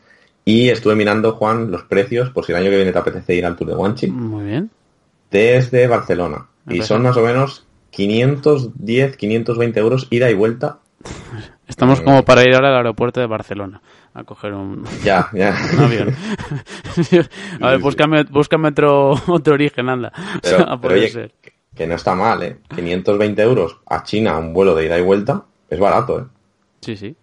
[0.46, 3.46] y estuve mirando, Juan, los precios por si el año que viene te apetece ir
[3.46, 4.08] al Tour de Guanchi.
[4.08, 4.70] Muy bien.
[5.32, 6.48] Desde Barcelona.
[6.70, 10.80] y son más o menos 510, 520 euros ida y vuelta.
[11.68, 13.82] Estamos como para ir ahora al aeropuerto de Barcelona.
[14.14, 15.56] a coger un, Ya, ya.
[15.74, 16.16] un avión.
[17.62, 20.12] a ver, búscame, búscame otro, otro origen, anda.
[20.42, 21.32] Pero, oye, ser.
[21.76, 22.58] que no está mal, ¿eh?
[22.76, 26.24] 520 euros a China, un vuelo de ida y vuelta, es barato, ¿eh?
[26.82, 27.16] Sí, sí.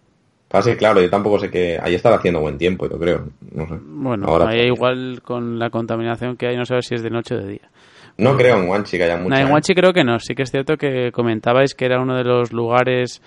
[0.51, 1.79] Pasa que, claro, yo tampoco sé que...
[1.81, 3.29] Ahí estará haciendo buen tiempo, yo creo.
[3.53, 3.75] No sé.
[3.81, 7.35] Bueno, Ahora ahí igual con la contaminación que hay, no sabes si es de noche
[7.35, 7.69] o de día.
[8.17, 9.29] No creo en Guanchi que haya mucha...
[9.35, 9.49] Nah, en.
[9.49, 10.19] Guanchi creo que no.
[10.19, 13.21] Sí que es cierto que comentabais que era uno de los lugares,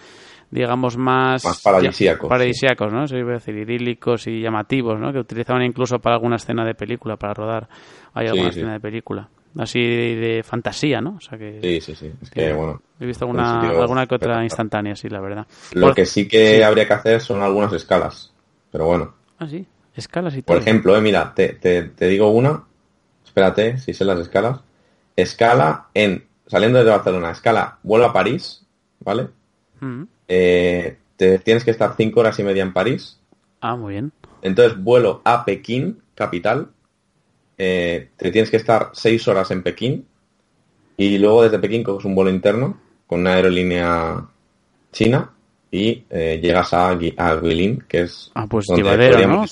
[0.51, 1.45] digamos, más...
[1.45, 3.07] Más paradisíacos, Paradisíacos, ¿no?
[3.07, 5.11] Se iba a decir, idílicos y llamativos, ¿no?
[5.13, 7.69] Que utilizaban incluso para alguna escena de película, para rodar.
[8.13, 8.59] Hay Sí, alguna sí.
[8.59, 9.29] escena de película.
[9.57, 11.17] Así de, fantasía, ¿no?
[11.17, 11.61] O sea que...
[11.63, 12.13] Sí, sí, sí.
[12.21, 12.83] Es que, bueno...
[12.99, 15.47] He visto un alguna, alguna que otra instantánea, sí, la verdad.
[15.73, 16.63] Lo Por- que sí que sí.
[16.63, 18.33] habría que hacer son algunas escalas.
[18.73, 19.15] Pero bueno.
[19.39, 19.67] Ah, sí.
[19.95, 22.65] Escalas y Por ejemplo, eh, mira, te, te, te digo una.
[23.25, 24.61] Espérate, si sé las escalas.
[25.17, 26.27] Escala en...
[26.47, 28.67] Saliendo de Barcelona, escala, vuelo a París,
[29.01, 29.29] ¿vale?
[29.81, 30.03] Mm.
[30.29, 33.19] Eh, te tienes que estar cinco horas y media en París.
[33.61, 34.13] Ah, muy bien.
[34.43, 36.69] Entonces vuelo a Pekín, capital.
[37.59, 40.07] Eh, te tienes que estar seis horas en Pekín.
[40.97, 44.25] Y luego desde Pekín coges un vuelo interno con una aerolínea
[44.93, 45.31] china
[45.71, 49.45] y eh, llegas a, a Guilin, que es Ah, pues donde llevadero, ¿no?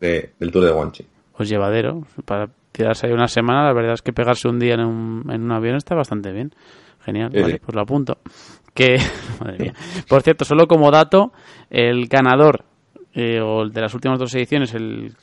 [0.00, 1.06] De- del tour de Guanchi.
[1.36, 2.06] Pues llevadero.
[2.26, 5.42] Para quedarse ahí una semana, la verdad es que pegarse un día en un, en
[5.42, 6.54] un avión está bastante bien.
[7.04, 7.60] Genial, Sí, vale, sí.
[7.64, 8.18] pues lo apunto.
[8.74, 8.98] Que,
[9.40, 9.74] madre mía.
[10.08, 11.32] Por cierto, solo como dato,
[11.70, 12.64] el ganador
[13.14, 15.14] eh, o el de las últimas dos ediciones, el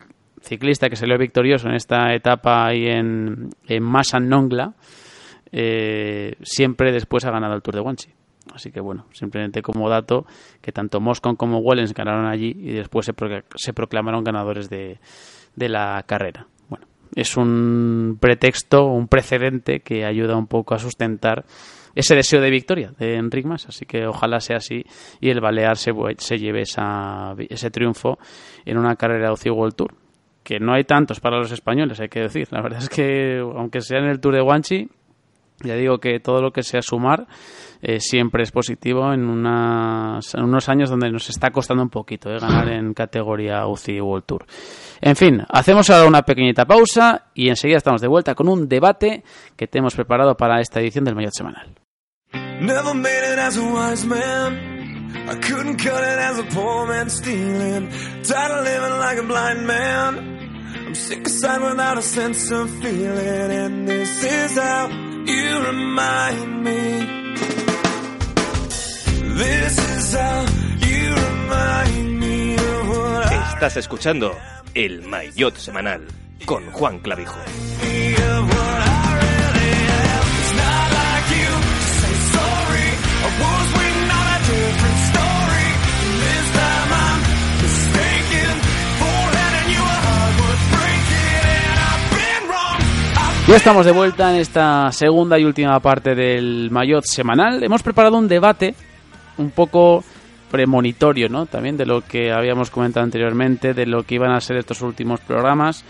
[0.42, 3.84] ciclista que salió victorioso en esta etapa ahí en, en
[5.52, 8.10] eh, siempre después ha ganado el Tour de Guanchi.
[8.54, 10.26] Así que bueno, simplemente como dato
[10.62, 15.00] que tanto Moscon como Wellens ganaron allí y después se, procla- se proclamaron ganadores de,
[15.56, 16.48] de la carrera.
[16.68, 16.86] Bueno,
[17.16, 21.46] es un pretexto, un precedente que ayuda un poco a sustentar
[21.94, 24.86] ese deseo de victoria de Enric Mas, así que ojalá sea así
[25.20, 28.18] y el Balear se, se lleve esa, ese triunfo
[28.66, 29.94] en una carrera de UCI World Tour
[30.44, 32.48] que no hay tantos para los españoles, hay que decir.
[32.52, 34.90] La verdad es que, aunque sea en el Tour de Guanchi,
[35.64, 37.28] ya digo que todo lo que sea sumar
[37.82, 42.30] eh, siempre es positivo en, unas, en unos años donde nos está costando un poquito
[42.30, 44.46] eh, ganar en categoría UCI World Tour.
[45.02, 49.24] En fin, hacemos ahora una pequeñita pausa y enseguida estamos de vuelta con un debate
[49.56, 51.76] que te hemos preparado para esta edición del Mayotte Semanal.
[55.14, 57.90] I couldn't cut it as a poor man stealing.
[58.24, 60.42] Tired of living like a blind man.
[60.88, 63.52] I'm sick aside without a sense of feeling.
[63.64, 64.88] And this is how
[65.26, 66.82] you remind me.
[69.36, 70.46] This is how
[70.88, 74.38] you remind me of what I Estás escuchando
[74.74, 76.08] el Maillot Semanal
[76.46, 77.40] con Juan Clavijo.
[93.48, 97.62] Ya estamos de vuelta en esta segunda y última parte del Mayotte semanal.
[97.64, 98.76] Hemos preparado un debate
[99.38, 100.04] un poco
[100.50, 101.48] premonitorio, ¿no?
[101.48, 105.20] También de lo que habíamos comentado anteriormente, de lo que iban a ser estos últimos
[105.22, 105.84] programas,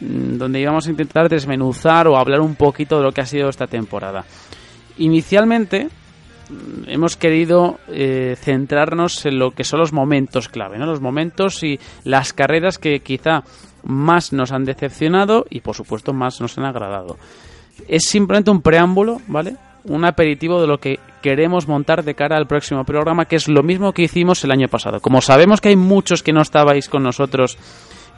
[0.00, 3.48] mm, donde íbamos a intentar desmenuzar o hablar un poquito de lo que ha sido
[3.48, 4.24] esta temporada.
[4.98, 5.88] Inicialmente
[6.48, 10.86] mm, hemos querido eh, centrarnos en lo que son los momentos clave, ¿no?
[10.86, 13.42] Los momentos y las carreras que quizá
[13.84, 17.16] más nos han decepcionado y por supuesto más nos han agradado.
[17.88, 19.56] Es simplemente un preámbulo, ¿vale?
[19.84, 23.62] Un aperitivo de lo que queremos montar de cara al próximo programa, que es lo
[23.62, 25.00] mismo que hicimos el año pasado.
[25.00, 27.58] Como sabemos que hay muchos que no estabais con nosotros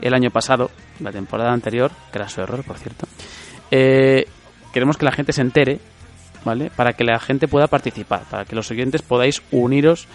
[0.01, 3.07] el año pasado, la temporada anterior, que era su error, por cierto,
[3.71, 4.27] eh,
[4.71, 5.79] queremos que la gente se entere,
[6.45, 6.71] ¿vale?
[6.75, 10.07] Para que la gente pueda participar, para que los oyentes podáis uniros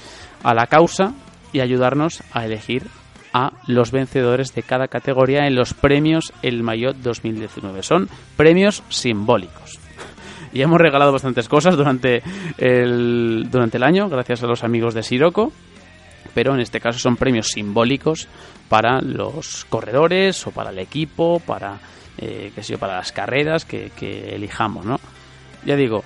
[0.42, 1.14] a la causa
[1.52, 2.84] y ayudarnos a elegir
[3.32, 7.82] a los vencedores de cada categoría en los premios El Maillot 2019.
[7.82, 9.78] Son premios simbólicos.
[10.54, 12.22] Y hemos regalado bastantes cosas durante
[12.58, 15.50] el, durante el año, gracias a los amigos de Siroco,
[16.34, 18.28] pero en este caso son premios simbólicos
[18.68, 21.78] para los corredores o para el equipo, para,
[22.18, 25.00] eh, para las carreras que, que elijamos, ¿no?
[25.64, 26.04] Ya digo,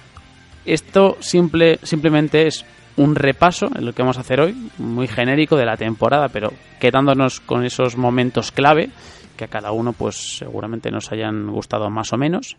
[0.65, 2.65] esto simple, simplemente es
[2.97, 6.53] un repaso en lo que vamos a hacer hoy, muy genérico de la temporada, pero
[6.81, 8.91] quedándonos con esos momentos clave
[9.37, 12.57] que a cada uno pues seguramente nos hayan gustado más o menos.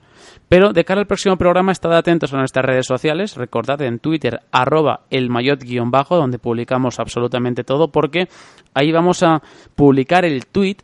[0.48, 3.36] Pero de cara al próximo programa, estad atentos a nuestras redes sociales.
[3.36, 8.30] Recordad en Twitter, arroba el bajo donde publicamos absolutamente todo, porque
[8.74, 9.42] ahí vamos a
[9.76, 10.78] publicar el tweet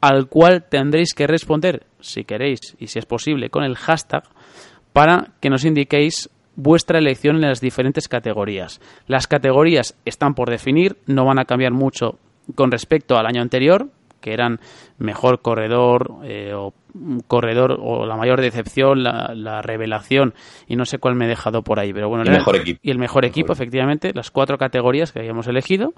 [0.00, 4.24] al cual tendréis que responder, si queréis y si es posible, con el hashtag
[4.92, 8.80] para que nos indiquéis vuestra elección en las diferentes categorías.
[9.06, 12.18] Las categorías están por definir, no van a cambiar mucho
[12.54, 13.88] con respecto al año anterior,
[14.20, 14.60] que eran
[14.98, 16.72] mejor corredor eh, o
[17.26, 20.34] corredor o la mayor decepción, la, revelación
[20.68, 22.80] y no sé cuál me he dejado por ahí, pero bueno, y el mejor equipo.
[22.82, 25.92] Y el mejor equipo, efectivamente, las cuatro categorías que habíamos elegido.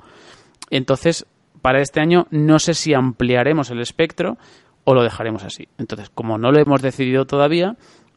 [0.70, 1.26] Entonces,
[1.62, 4.38] para este año no sé si ampliaremos el espectro
[4.84, 5.68] o lo dejaremos así.
[5.78, 7.76] Entonces, como no lo hemos decidido todavía,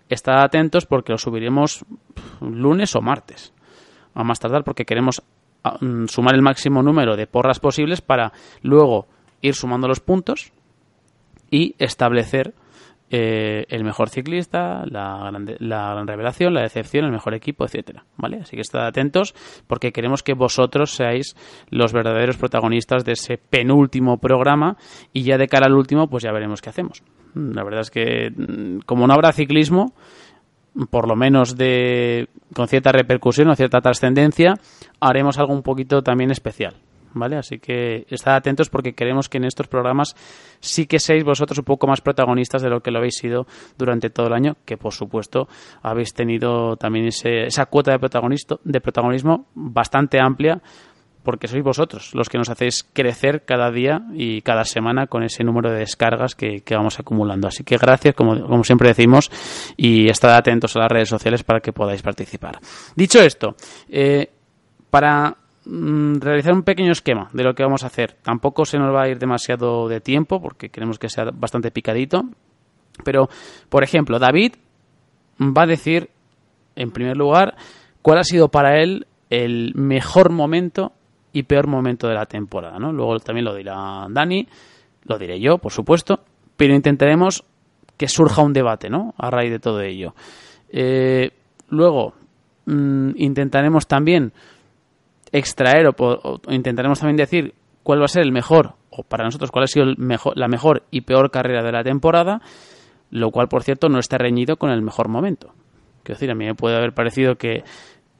[0.09, 1.85] estad atentos porque lo subiremos
[2.41, 3.53] lunes o martes.
[4.13, 5.21] A más tardar porque queremos
[5.63, 8.31] ah, mm, sumar el máximo número de porras posibles para
[8.61, 9.07] luego
[9.41, 10.51] ir sumando los puntos
[11.51, 12.53] y establecer
[13.09, 18.03] eh, el mejor ciclista, la gran, la gran, revelación, la decepción, el mejor equipo, etcétera,
[18.17, 18.39] ¿vale?
[18.41, 19.33] Así que estad atentos
[19.65, 21.35] porque queremos que vosotros seáis
[21.69, 24.75] los verdaderos protagonistas de ese penúltimo programa
[25.13, 27.01] y ya de cara al último, pues ya veremos qué hacemos.
[27.33, 29.93] La verdad es que mm, como no habrá ciclismo,
[30.89, 34.55] por lo menos de con cierta repercusión o cierta trascendencia,
[34.99, 36.75] haremos algo un poquito también especial,
[37.13, 37.37] ¿vale?
[37.37, 40.15] Así que estad atentos porque queremos que en estos programas
[40.59, 43.47] sí que seáis vosotros un poco más protagonistas de lo que lo habéis sido
[43.77, 45.47] durante todo el año, que por supuesto
[45.81, 50.61] habéis tenido también esa cuota de, protagonista, de protagonismo bastante amplia
[51.27, 55.43] porque sois vosotros los que nos hacéis crecer cada día y cada semana con ese
[55.43, 57.49] número de descargas que, vamos acumulando.
[57.49, 59.29] Así que gracias, como, como, siempre decimos,
[59.75, 62.59] y estad atentos a las redes sociales para que podáis participar.
[62.95, 63.57] Dicho esto,
[63.89, 64.31] eh,
[64.89, 65.35] para
[66.19, 68.13] realizar un pequeño esquema de lo que vamos a hacer.
[68.21, 72.23] Tampoco se nos va a ir demasiado de tiempo porque queremos que sea bastante picadito.
[73.03, 73.29] Pero,
[73.69, 74.53] por ejemplo, David
[75.39, 76.09] va a decir,
[76.75, 77.55] en primer lugar,
[78.01, 80.93] cuál ha sido para él el mejor momento
[81.33, 82.79] y peor momento de la temporada.
[82.79, 82.91] ¿no?
[82.91, 84.47] Luego también lo dirá Dani,
[85.03, 86.21] lo diré yo, por supuesto,
[86.55, 87.43] pero intentaremos
[87.97, 89.13] que surja un debate ¿no?
[89.17, 90.15] a raíz de todo ello.
[90.69, 91.31] Eh,
[91.69, 92.13] luego,
[92.65, 94.31] mm, intentaremos también
[95.37, 99.63] extraer o, intentaremos también decir cuál va a ser el mejor, o para nosotros cuál
[99.63, 102.41] ha sido el mejor, la mejor y peor carrera de la temporada,
[103.09, 105.53] lo cual, por cierto, no está reñido con el mejor momento.
[106.03, 107.63] Quiero decir, a mí me puede haber parecido que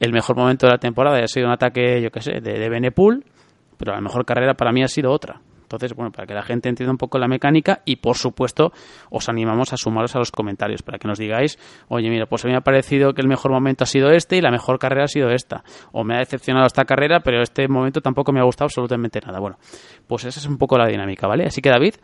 [0.00, 2.68] el mejor momento de la temporada haya sido un ataque, yo qué sé, de, de
[2.68, 3.24] Benepool,
[3.76, 5.40] pero la mejor carrera para mí ha sido otra.
[5.68, 8.72] Entonces, bueno, para que la gente entienda un poco la mecánica y, por supuesto,
[9.10, 11.58] os animamos a sumaros a los comentarios para que nos digáis,
[11.88, 14.38] oye, mira, pues a mí me ha parecido que el mejor momento ha sido este
[14.38, 15.62] y la mejor carrera ha sido esta.
[15.92, 19.40] O me ha decepcionado esta carrera, pero este momento tampoco me ha gustado absolutamente nada.
[19.40, 19.58] Bueno,
[20.06, 21.44] pues esa es un poco la dinámica, ¿vale?
[21.44, 21.96] Así que, David,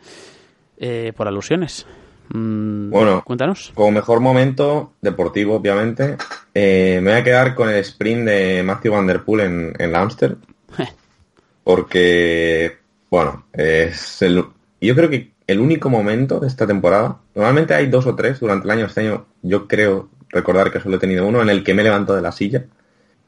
[0.77, 1.87] eh, por alusiones.
[2.29, 3.71] Mm, bueno, cuéntanos.
[3.73, 6.17] Como mejor momento deportivo, obviamente,
[6.53, 9.91] eh, me voy a quedar con el sprint de Matthew Van Der Poel en, en
[11.63, 12.84] porque
[13.15, 14.43] bueno, es el,
[14.81, 18.65] yo creo que el único momento de esta temporada, normalmente hay dos o tres durante
[18.65, 21.73] el año, este año yo creo recordar que solo he tenido uno en el que
[21.73, 22.65] me levanto de la silla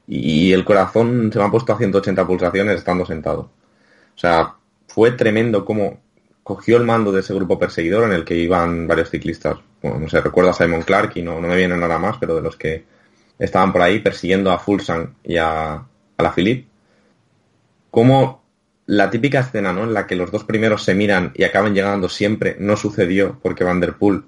[0.05, 3.49] y el corazón se me ha puesto a 180 pulsaciones estando sentado.
[4.13, 4.55] O sea,
[4.89, 6.01] fue tremendo como
[6.43, 9.57] cogió el mando de ese grupo perseguidor en el que iban varios ciclistas.
[9.81, 12.35] Bueno, no sé, recuerdo a Simon Clark y no, no me viene nada más, pero
[12.35, 12.83] de los que
[13.39, 16.67] estaban por ahí persiguiendo a Fulsan y a, a la Philippe.
[17.89, 18.46] Cómo
[18.87, 19.83] la típica escena, ¿no?
[19.83, 23.63] En la que los dos primeros se miran y acaban llegando siempre, no sucedió porque
[23.63, 24.23] Van Der Poel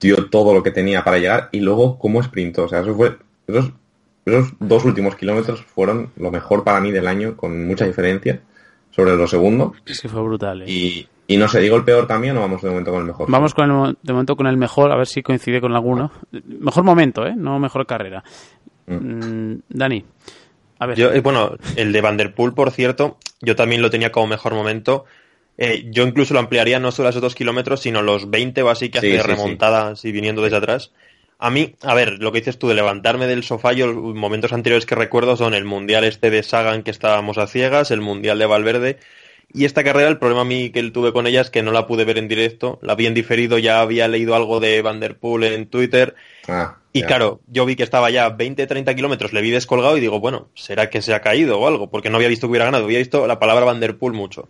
[0.00, 2.64] dio todo lo que tenía para llegar y luego cómo sprintó.
[2.64, 3.16] O sea, eso fue,
[3.46, 3.70] esos,
[4.26, 8.42] esos dos últimos kilómetros fueron lo mejor para mí del año, con mucha diferencia
[8.90, 9.72] sobre los segundos.
[9.86, 10.62] Es que fue brutal.
[10.62, 10.64] ¿eh?
[10.66, 13.30] Y, y no sé, digo el peor también o vamos de momento con el mejor.
[13.30, 16.10] Vamos con el, de momento con el mejor, a ver si coincide con alguno.
[16.32, 17.34] Mejor momento, ¿eh?
[17.36, 18.24] No mejor carrera.
[18.86, 18.94] Mm.
[18.94, 20.04] Mm, Dani.
[20.96, 25.04] Yo, eh, bueno, el de Vanderpool, por cierto, yo también lo tenía como mejor momento.
[25.56, 28.70] Eh, yo incluso lo ampliaría no solo a esos dos kilómetros, sino los 20 o
[28.70, 30.92] así que hace remontadas y viniendo desde atrás.
[31.38, 34.52] A mí, a ver, lo que dices tú de levantarme del sofá, yo los momentos
[34.52, 38.38] anteriores que recuerdo son el mundial este de Sagan que estábamos a ciegas, el mundial
[38.38, 38.98] de Valverde.
[39.52, 41.86] Y esta carrera, el problema a mí que tuve con ella es que no la
[41.86, 45.66] pude ver en directo, la vi en diferido, ya había leído algo de Vanderpool en
[45.66, 46.14] Twitter.
[46.48, 46.78] Ah.
[46.92, 50.20] Y claro, yo vi que estaba ya 20, 30 kilómetros, le vi descolgado y digo,
[50.20, 51.90] bueno, ¿será que se ha caído o algo?
[51.90, 54.48] Porque no había visto que hubiera ganado, había visto la palabra Van Der Poel mucho.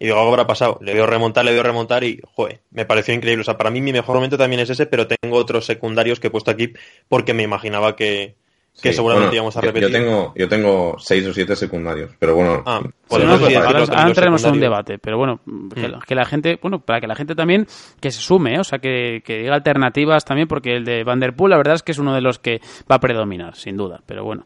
[0.00, 0.78] Y digo, algo habrá pasado.
[0.82, 3.42] Le veo remontar, le veo remontar y, joder, me pareció increíble.
[3.42, 6.26] O sea, para mí mi mejor momento también es ese, pero tengo otros secundarios que
[6.26, 6.72] he puesto aquí
[7.08, 8.34] porque me imaginaba que,
[8.82, 9.88] que seguramente íbamos a repetir.
[9.88, 12.62] Yo tengo, yo tengo seis o siete secundarios, pero bueno.
[12.66, 15.68] Ah, ahora, entraremos en un debate, pero bueno, mm.
[16.06, 17.66] que, la gente, bueno, para que la gente también
[18.00, 18.60] que se sume, ¿eh?
[18.60, 21.98] o sea, que, diga alternativas también, porque el de Vanderpool la verdad es que es
[21.98, 22.60] uno de los que
[22.90, 24.44] va a predominar, sin duda, pero bueno,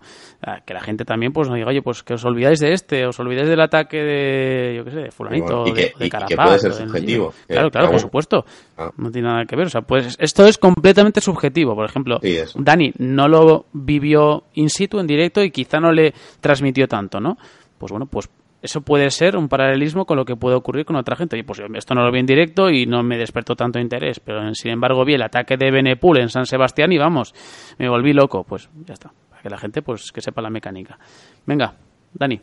[0.66, 3.18] que la gente también pues nos diga, oye, pues que os olvidáis de este, os
[3.20, 7.32] olvidáis del ataque de, yo qué sé, de fulanito, de, de que puede ser subjetivo.
[7.46, 8.44] claro, claro, por supuesto.
[8.76, 8.90] Ah.
[8.96, 12.20] No tiene nada que ver, o sea, pues esto es completamente subjetivo, por ejemplo,
[12.54, 17.36] Dani no lo vivió in situ, en directo, y quizá no le transmitió tanto, ¿no?
[17.78, 18.28] Pues bueno, pues
[18.60, 21.38] eso puede ser un paralelismo con lo que puede ocurrir con otra gente.
[21.38, 24.52] Y pues esto no lo vi en directo y no me despertó tanto interés, pero
[24.54, 27.34] sin embargo vi el ataque de Benepul en San Sebastián y vamos,
[27.78, 28.44] me volví loco.
[28.44, 30.98] Pues ya está, para que la gente pues que sepa la mecánica.
[31.46, 31.74] Venga,
[32.12, 32.40] Dani.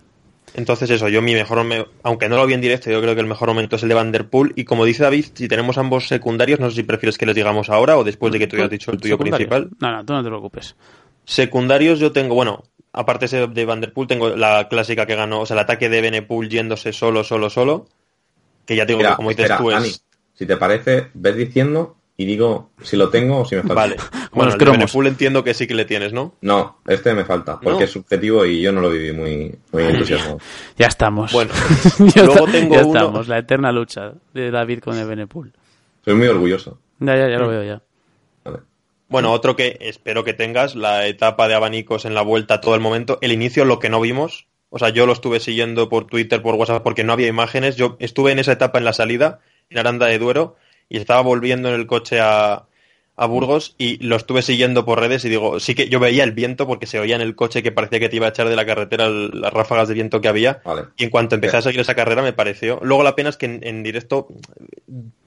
[0.53, 1.65] Entonces eso, yo mi mejor,
[2.03, 3.95] aunque no lo vi en directo, yo creo que el mejor momento es el de
[3.95, 4.53] Vanderpool.
[4.55, 7.69] Y como dice David, si tenemos ambos secundarios, no sé si prefieres que les digamos
[7.69, 9.69] ahora o después de que tú hayas dicho el tuyo principal.
[9.79, 10.75] No, no, tú no te preocupes.
[11.26, 15.60] Secundarios yo tengo, bueno, aparte de Vanderpool, tengo la clásica que ganó, o sea, el
[15.60, 17.88] ataque de Benepool yéndose solo, solo, solo.
[18.65, 19.69] Que ya tengo, como dices tú,
[20.34, 23.76] si te parece, ves diciendo y digo si lo tengo o si me falta.
[23.76, 23.95] Vale.
[24.35, 26.34] Bueno, el de Benepool entiendo que sí que le tienes, ¿no?
[26.41, 30.39] No, este me falta, porque es subjetivo y yo no lo viví muy, muy entusiasmado.
[30.77, 31.31] Ya estamos.
[31.31, 31.53] Bueno,
[32.15, 35.53] luego tengo ya estamos, la eterna lucha de David con el Benepool.
[36.03, 36.80] Soy muy orgulloso.
[36.99, 37.81] Ya, ya, ya lo veo ya.
[39.07, 42.82] Bueno, otro que espero que tengas, la etapa de abanicos en la vuelta todo el
[42.82, 43.18] momento.
[43.22, 44.48] El inicio, lo que no vimos.
[44.69, 47.76] O sea, yo lo estuve siguiendo por Twitter, por WhatsApp, porque no había imágenes.
[47.76, 50.56] Yo estuve en esa etapa en la salida, en Aranda de Duero,
[50.90, 52.65] y estaba volviendo en el coche a,
[53.18, 56.34] a Burgos y lo estuve siguiendo por redes y digo, sí que yo veía el
[56.34, 58.56] viento porque se oía en el coche que parecía que te iba a echar de
[58.56, 60.61] la carretera las ráfagas de viento que había.
[60.98, 62.80] Y en cuanto empecé a seguir esa carrera me pareció.
[62.84, 64.27] Luego la pena es que en, directo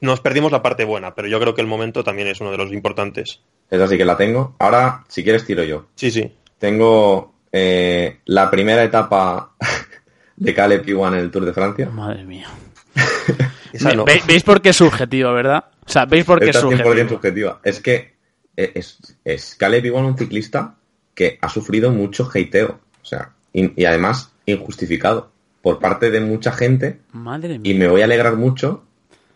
[0.01, 2.59] nos perdimos la parte buena, pero yo creo que el momento también es uno de
[2.59, 3.41] los importantes.
[3.71, 4.55] Esa sí que la tengo.
[4.59, 5.87] Ahora, si quieres, tiro yo.
[5.95, 6.33] Sí, sí.
[6.59, 9.55] Tengo eh, la primera etapa
[10.37, 11.91] de Caleb Iwan en el Tour de Francia.
[11.91, 12.49] Madre mía.
[14.27, 15.67] ¿Veis por qué es subjetivo, verdad?
[15.87, 17.61] O sea, ¿veis por qué es subjetiva?
[17.63, 18.15] Es que
[18.57, 20.75] es, es Caleb igual un ciclista
[21.15, 22.81] que ha sufrido mucho hateo.
[23.03, 25.31] O sea, y, además injustificado
[25.63, 27.01] por parte de mucha gente.
[27.13, 28.85] Madre Y me voy a alegrar mucho,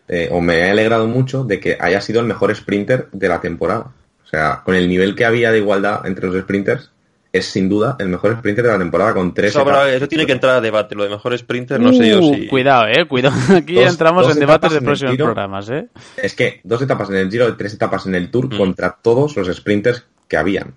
[0.07, 3.41] eh, o me he alegrado mucho de que haya sido el mejor sprinter de la
[3.41, 3.91] temporada.
[4.33, 6.89] O sea, con el nivel que había de igualdad entre los sprinters,
[7.31, 9.51] es sin duda el mejor sprinter de la temporada con tres.
[9.51, 10.95] Eso, eso tiene que entrar a debate.
[10.95, 12.47] Lo de mejor sprinter, no sé yo uh, si.
[12.47, 13.35] Cuidado, eh, cuidado.
[13.55, 15.87] Aquí entramos en debates de próximos programas, eh.
[16.17, 18.57] Es que dos etapas en el Giro, tres etapas en el Tour mm.
[18.57, 20.73] contra todos los sprinters que habían.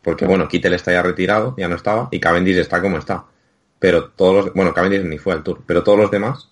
[0.00, 3.26] Porque bueno, Kittel está ya retirado, ya no estaba, y Cavendish está como está.
[3.78, 4.54] Pero todos los.
[4.54, 6.48] Bueno, Cavendish ni fue al Tour, pero todos los demás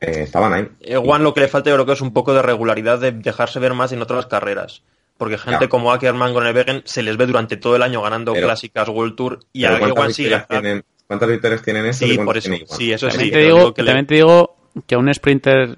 [0.00, 0.66] eh, estaban ahí.
[0.80, 3.12] Eh, Juan, lo que le falta yo creo que es un poco de regularidad de
[3.12, 4.82] dejarse ver más en otras carreras
[5.18, 8.88] porque gente como Ackerman con el se les ve durante todo el año ganando clásicas
[8.88, 10.42] World Tour y a igual sigue.
[10.48, 12.06] Tienen, ¿Cuántas victorias tienen eso?
[12.06, 12.50] Sí, por eso.
[12.66, 14.54] Sí, eso también Te digo, que también te digo
[14.86, 15.74] que a un sprinter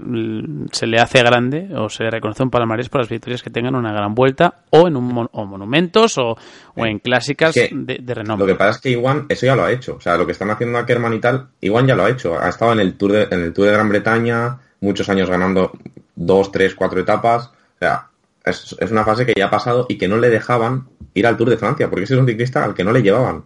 [0.73, 3.75] se le hace grande o se le reconoce un palmarés por las victorias que tengan
[3.75, 6.37] una gran vuelta o en un o monumentos o,
[6.75, 8.47] o en clásicas de, de, renombre.
[8.47, 9.95] Lo que pasa es que Iwan eso ya lo ha hecho.
[9.95, 12.39] O sea, lo que están haciendo Ackerman y tal, Iwan ya lo ha hecho.
[12.39, 15.73] Ha estado en el Tour de, en el Tour de Gran Bretaña, muchos años ganando
[16.17, 17.47] dos, tres, cuatro etapas.
[17.47, 18.10] O sea,
[18.45, 21.51] es, una fase que ya ha pasado y que no le dejaban ir al Tour
[21.51, 23.45] de Francia, porque ese es un ciclista al que no le llevaban.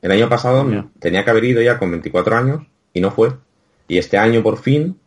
[0.00, 0.66] El año pasado
[0.98, 3.32] tenía que haber ido ya con 24 años y no fue.
[3.86, 4.98] Y este año por fin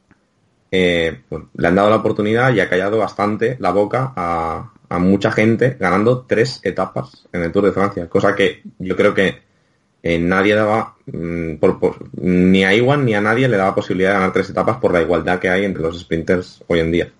[0.72, 5.30] eh, pues, le han dado la oportunidad y ha callado bastante la boca a, mucha
[5.30, 9.42] gente ganando tres etapas en el Tour de Francia, cosa que yo creo que
[10.02, 11.56] eh, nadie daba, mm,
[12.22, 15.02] ni a Iwan ni a nadie le daba posibilidad de ganar tres etapas por la
[15.02, 17.12] igualdad que hay entre los sprinters hoy en día.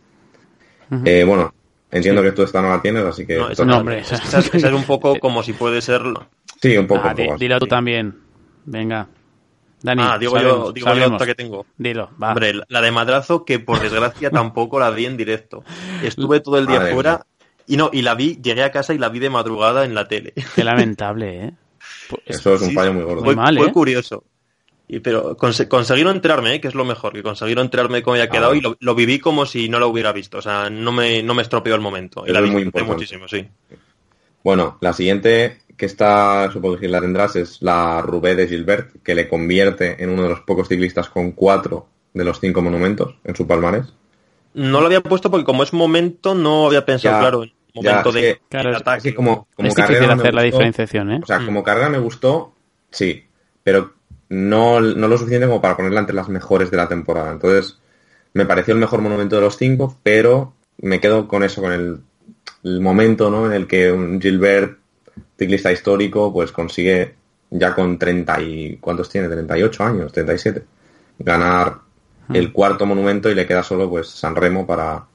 [1.04, 1.54] Eh, bueno,
[1.96, 3.38] Entiendo que tú esta no la tienes, así que...
[3.38, 6.28] No, es, hombre, es, un poco como si puede serlo.
[6.62, 7.02] Sí, un poco.
[7.06, 8.16] Ah, dilo tú también.
[8.66, 9.08] Venga.
[9.82, 11.66] Dani, ah, digo yo, digo yo otra que tengo.
[11.78, 12.30] Dilo, va.
[12.30, 15.64] Hombre, la de madrazo que por desgracia tampoco la vi en directo.
[16.04, 17.26] Estuve todo el día fuera
[17.66, 20.10] y no, y la vi, llegué a casa y la vi de madrugada en la
[20.10, 20.34] tele.
[20.54, 21.54] Qué lamentable, ¿eh?
[22.26, 23.24] Eso es un fallo muy gordo.
[23.24, 23.72] Fue, mal, fue ¿eh?
[23.72, 24.26] curioso.
[24.88, 26.62] Y, pero consiguieron enterarme, ¿eh?
[26.62, 28.58] que es lo mejor, que consiguieron enterarme cómo había quedado ah.
[28.58, 30.38] y lo, viví como si no lo hubiera visto.
[30.38, 32.24] O sea, no me, no me estropeó el momento.
[32.28, 33.48] Y la vi muy muchísimo, sí.
[34.44, 39.16] Bueno, la siguiente que está, supongo que la tendrás, es la Rubé de Gilbert, que
[39.16, 43.36] le convierte en uno de los pocos ciclistas con cuatro de los cinco monumentos en
[43.36, 43.94] su palmarés.
[44.54, 48.40] No lo había puesto porque como es momento no había pensado, claro, en momento de,
[48.74, 49.14] ataque.
[49.14, 51.20] como, como es difícil hacer la diferenciación, ¿eh?
[51.22, 51.64] O sea, como mm.
[51.64, 52.54] carrera me gustó,
[52.90, 53.26] sí,
[53.64, 53.95] pero
[54.30, 57.32] no, no lo suficiente como para ponerla entre las mejores de la temporada.
[57.32, 57.80] Entonces,
[58.34, 62.02] me pareció el mejor monumento de los cinco, pero me quedo con eso, con el,
[62.82, 63.46] momento ¿no?
[63.46, 64.80] en el que un Gilbert,
[65.38, 67.16] ciclista histórico, pues consigue
[67.52, 68.78] ya con 30 y...
[68.78, 69.30] ¿cuántos tiene?
[69.30, 70.64] 38 años, 37.
[71.20, 71.78] Ganar
[72.34, 75.06] el cuarto monumento y le queda solo pues San Remo para,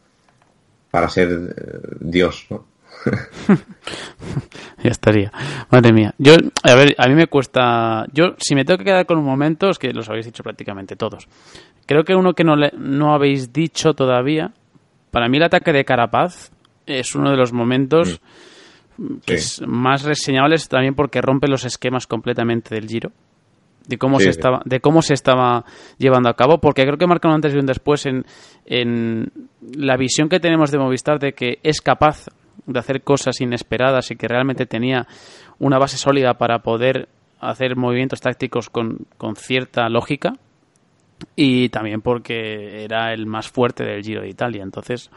[0.91, 2.65] para ser eh, Dios, ¿no?
[4.83, 5.33] ya estaría.
[5.71, 6.15] Madre mía.
[6.19, 8.07] Yo, a ver, a mí me cuesta.
[8.13, 10.97] Yo, si me tengo que quedar con un momento, es que los habéis dicho prácticamente
[10.97, 11.29] todos.
[11.87, 14.53] Creo que uno que no, le, no habéis dicho todavía,
[15.11, 16.51] para mí el ataque de Carapaz
[16.87, 18.21] es uno de los momentos
[18.97, 19.67] mm.
[19.67, 23.11] más reseñables también porque rompe los esquemas completamente del giro.
[23.87, 24.39] de cómo Sí, se sí.
[24.39, 25.65] estaba de cómo se estaba
[25.99, 28.25] llevando a cabo porque creo que marca un antes y un después en,
[28.67, 29.33] en
[29.75, 32.27] la visión que tenemos de Movistar de que es capaz
[32.67, 35.07] de hacer cosas inesperadas y que realmente tenía
[35.59, 37.09] una base sólida para poder
[37.41, 40.35] hacer movimientos tácticos con, con cierta lógica
[41.37, 44.63] y también porque era el más fuerte del Giro de Italia.
[44.63, 45.11] Entonces,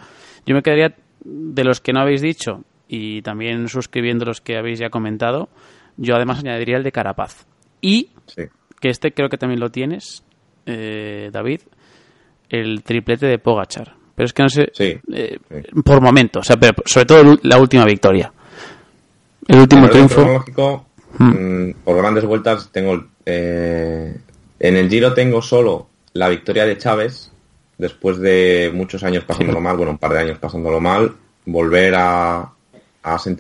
[0.46, 4.80] yo me quedaría de los que no habéis dicho y también suscribiendo los que habéis
[4.80, 5.50] ya comentado,
[5.98, 7.46] yo además añadiría el de Carapaz.
[7.82, 8.44] Y Sí.
[8.80, 10.24] que este creo que también lo tienes,
[10.66, 11.62] eh, David,
[12.50, 13.96] el triplete de Pogachar.
[14.16, 15.82] Pero es que no sé, Sí, eh, sí.
[15.84, 18.32] por momento, o sea, pero sobre todo la última victoria.
[19.48, 20.22] El último triunfo.
[20.22, 20.86] cronológico,
[21.18, 23.04] mm, por grandes vueltas, tengo.
[23.26, 24.16] eh,
[24.60, 27.32] en el Giro tengo solo la victoria de Chávez,
[27.78, 31.14] después de muchos años pasándolo mal, bueno, un par de años pasándolo mal,
[31.46, 32.50] volver a.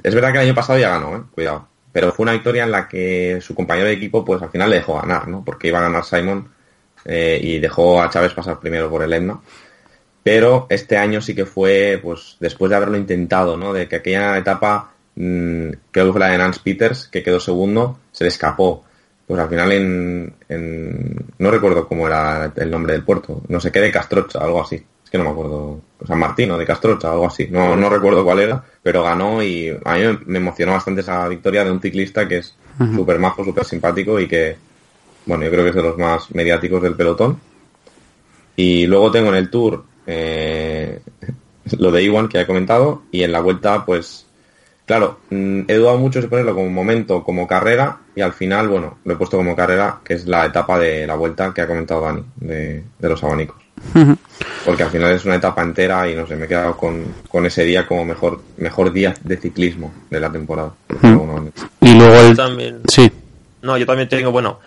[0.03, 1.67] es verdad que el año pasado ya ganó, eh, cuidado.
[1.91, 4.77] Pero fue una victoria en la que su compañero de equipo, pues al final le
[4.77, 5.43] dejó ganar, ¿no?
[5.45, 6.49] Porque iba a ganar Simon
[7.05, 9.39] eh, y dejó a Chávez pasar primero por el Etna.
[10.23, 13.73] Pero este año sí que fue, pues, después de haberlo intentado, ¿no?
[13.73, 17.99] De que aquella etapa, mm, creo que fue la de Nance Peters, que quedó segundo,
[18.11, 18.83] se le escapó.
[19.27, 23.71] Pues al final en, en- no recuerdo cómo era el nombre del puerto, no sé
[23.71, 24.75] qué de Castrocha, algo así.
[25.03, 27.47] Es que no me acuerdo, San Martino de Castrocha, algo así.
[27.49, 31.63] No, no recuerdo cuál era, pero ganó y a mí me emocionó bastante esa victoria
[31.63, 32.55] de un ciclista que es
[32.95, 34.55] súper majo, súper simpático y que,
[35.25, 37.39] bueno, yo creo que es de los más mediáticos del pelotón.
[38.55, 40.99] Y luego tengo en el Tour eh,
[41.77, 44.25] lo de Iwan que he comentado y en la vuelta pues
[44.85, 48.97] claro, mm, he dudado mucho si ponerlo como momento, como carrera y al final, bueno,
[49.05, 52.01] lo he puesto como carrera que es la etapa de la vuelta que ha comentado
[52.01, 53.63] Dani de, de los abanicos.
[54.65, 57.45] Porque al final es una etapa entera y no sé, me he quedado con, con
[57.45, 60.73] ese día como mejor, mejor día de ciclismo de la temporada.
[61.81, 62.35] Y luego el...
[62.35, 62.81] También.
[62.87, 63.11] Sí.
[63.61, 64.59] No, yo también tengo, bueno,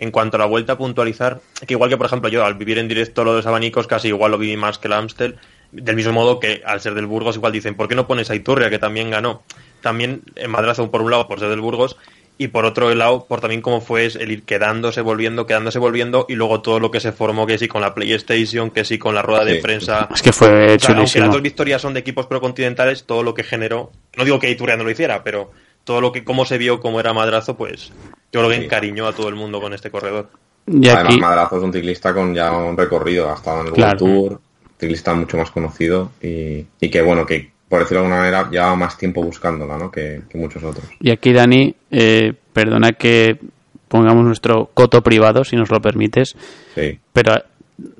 [0.00, 2.78] en cuanto a la vuelta a puntualizar, que igual que por ejemplo yo al vivir
[2.78, 5.36] en directo lo de los abanicos casi igual lo viví más que el Amstel,
[5.72, 8.34] del mismo modo que al ser del Burgos igual dicen, ¿por qué no pones a
[8.34, 9.42] Iturria que también ganó?
[9.82, 11.98] También en Madrazo por un lado por ser del Burgos
[12.38, 16.34] y por otro lado por también cómo fue el ir quedándose, volviendo, quedándose, volviendo y
[16.34, 19.20] luego todo lo que se formó que sí con la PlayStation, que sí con la
[19.20, 20.08] rueda de prensa.
[20.14, 23.34] Es que fue O sea, aunque las dos victorias son de equipos procontinentales, todo lo
[23.34, 25.50] que generó, no digo que Iturria no lo hiciera, pero
[25.84, 27.92] todo lo que, cómo se vio, cómo era Madrazo, pues
[28.32, 28.64] yo creo que Sí.
[28.64, 30.30] encariñó a todo el mundo con este corredor.
[30.66, 31.20] Y Además, aquí...
[31.20, 34.04] Madrazo es un ciclista con ya un recorrido, ha estado en el Claro.
[34.04, 34.40] World Tour,
[34.78, 38.74] ciclista mucho más conocido y, y que, bueno, que por decirlo de alguna manera, lleva
[38.74, 39.90] más tiempo buscándola, ¿no?
[39.92, 40.84] Que, que muchos otros.
[41.00, 43.38] Y aquí, Dani, eh, perdona que
[43.86, 46.34] pongamos nuestro coto privado, si nos lo permites,
[46.74, 47.34] Sí, pero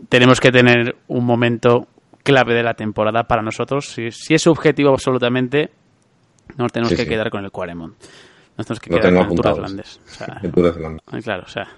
[0.09, 1.87] tenemos que tener un momento
[2.25, 3.87] clave de la temporada para nosotros.
[3.95, 5.71] Si, si es subjetivo absolutamente,
[6.57, 7.09] nos tenemos Sí, que sí.
[7.09, 7.95] quedar con el Quaremont.
[8.81, 9.57] Que Tour de apuntado.
[9.57, 10.01] Flandes.
[10.07, 10.41] O sea,
[11.23, 11.69] Claro, o sea,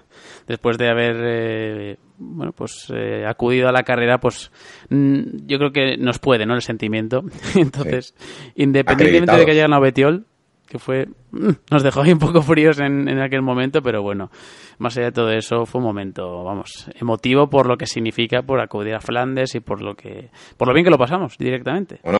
[0.47, 4.51] después de haber eh, bueno, pues eh, acudido a la carrera, pues
[4.89, 6.55] mm, yo creo que nos puede, ¿no?
[6.55, 7.23] El sentimiento.
[7.55, 8.15] Entonces,
[8.55, 10.25] independientemente de que haya ganado Betiol,
[10.67, 14.31] que fue mm, nos dejó ahí un poco fríos en, en aquel momento, pero bueno,
[14.77, 18.59] más allá de todo eso, fue un momento, vamos, emotivo por lo que significa por
[18.59, 21.99] acudir a Flandes y por lo que por lo bien que lo pasamos directamente.
[22.03, 22.17] Bueno,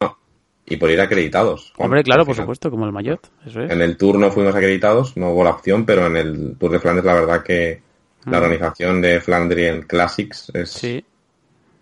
[0.65, 1.73] y por ir acreditados.
[1.76, 3.72] Juan, Hombre, claro, por supuesto, como el Mayotte, eso es.
[3.72, 6.80] En el Tour no fuimos acreditados, no hubo la opción, pero en el Tour de
[6.80, 7.81] Flandes la verdad que
[8.26, 11.03] la organización de Flandrian Classics es, Sí.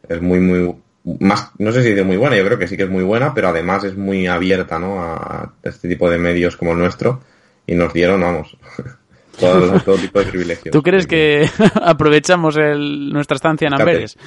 [0.09, 0.75] es muy, muy,
[1.19, 3.33] más, no sé si dice muy buena, yo creo que sí que es muy buena,
[3.33, 5.01] pero además es muy abierta, ¿no?
[5.03, 7.21] A este tipo de medios como el nuestro
[7.67, 8.57] y nos dieron, vamos,
[9.39, 10.73] todo, todo tipo de privilegios.
[10.73, 11.47] ¿Tú crees que
[11.83, 13.73] aprovechamos el, nuestra estancia en.
[13.75, 14.17] Amberes?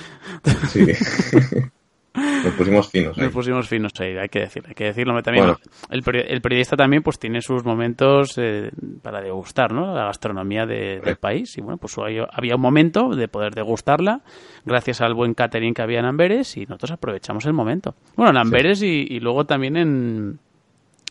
[0.69, 0.87] Sí.
[2.15, 3.25] Nos pusimos finos ahí.
[3.25, 5.21] Nos pusimos finos ahí, hay que decirlo, hay que decirlo.
[5.23, 5.59] También Bueno.
[5.91, 8.71] el, peri- el periodista también pues tiene sus momentos eh,
[9.03, 9.93] para degustar, ¿no?
[9.95, 14.21] La gastronomía de- del país y bueno, pues había, un momento de poder degustarla
[14.65, 17.95] gracias al buen catering que había en Amberes y nosotros aprovechamos el momento.
[18.17, 20.39] Bueno, en Amberes y, y luego también en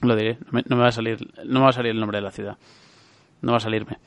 [0.02, 2.00] lo diré, no me, no me va a salir, no me va a salir el
[2.00, 2.58] nombre de la ciudad,
[3.42, 3.98] no va a salirme.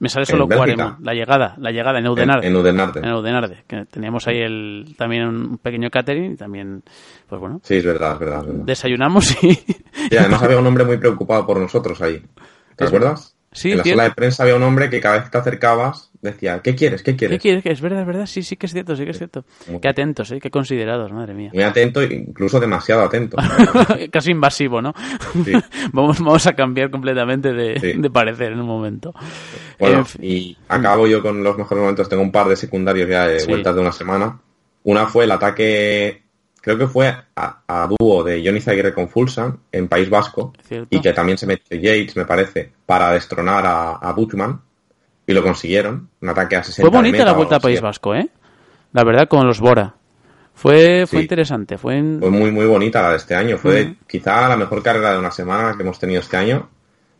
[0.00, 0.56] Me sale solo ¿En?
[0.56, 2.46] Quaremont, la llegada, la llegada en En, Eudenarde.
[2.48, 3.00] en Udenarde.
[3.00, 6.82] En Eudenarde, que teníamos ahí el, también un pequeño catering y también,
[7.28, 8.40] pues bueno, Sí, es verdad, es verdad.
[8.40, 8.64] Es verdad.
[8.64, 9.58] desayunamos y...
[10.10, 12.22] Y además había un hombre muy preocupado por nosotros ahí.
[12.76, 13.36] ¿Te acuerdas?
[13.54, 16.10] Sí, en la sala de prensa había un hombre que cada vez que te acercabas
[16.20, 17.02] decía, ¿qué quieres?
[17.04, 17.36] ¿Qué quieres?
[17.38, 17.62] ¿Qué quieres?
[17.62, 19.44] Que es verdad, es verdad, sí, sí que es cierto, sí que es cierto.
[19.68, 20.40] Muy Qué atentos, ¿eh?
[20.40, 21.50] Qué considerados, madre mía.
[21.54, 23.36] Muy atento, incluso demasiado atento.
[24.10, 24.92] Casi invasivo, ¿no?
[25.44, 25.52] Sí.
[25.92, 27.92] vamos, vamos a cambiar completamente de, Sí.
[27.96, 29.14] de parecer en un momento.
[29.78, 32.08] Bueno, y acabo yo con los mejores momentos.
[32.08, 34.40] Tengo un par de secundarios ya de vueltas de una semana.
[34.82, 36.23] Una fue el ataque,
[36.64, 40.52] creo que fue a, a dúo de Johnny Zaguirre con Fulsan en País Vasco.
[40.66, 40.88] Cierto.
[40.90, 44.60] Y que también se metió Yates, me parece, para destronar a, a Buchmann.
[45.26, 46.08] y lo consiguieron.
[46.20, 47.60] Un ataque a 60 Fue bonita la vuelta a.
[47.60, 48.28] País Vasco, ¿eh?
[48.92, 49.94] La verdad, con los Bora.
[50.54, 51.22] Fue, fue Sí.
[51.22, 51.76] interesante.
[51.78, 53.58] Fue en- Fue muy, muy bonita la de este año.
[53.58, 56.68] Fue quizá la mejor carrera de una semana que hemos tenido este año,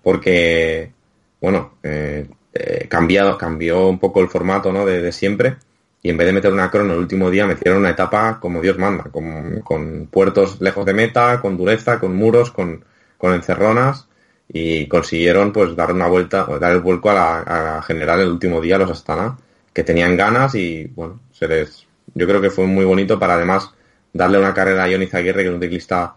[0.03, 0.93] porque,
[1.41, 4.85] bueno, eh, eh, cambiado, cambió un poco el formato ¿no?
[4.87, 5.57] de, de siempre.
[6.05, 8.77] Y en vez de meter una crono el último día, metieron una etapa como Dios
[8.77, 12.85] manda, con, con puertos lejos de meta, con dureza, con muros, con,
[13.17, 14.07] con encerronas.
[14.47, 18.77] Y consiguieron pues dar una vuelta, dar el vuelco a la, general el último día
[18.77, 19.39] los Astana,
[19.73, 23.71] que tenían ganas y bueno, se les, yo creo que fue muy bonito para además
[24.13, 26.17] darle una carrera a Johnny Aguirre, que es un ciclista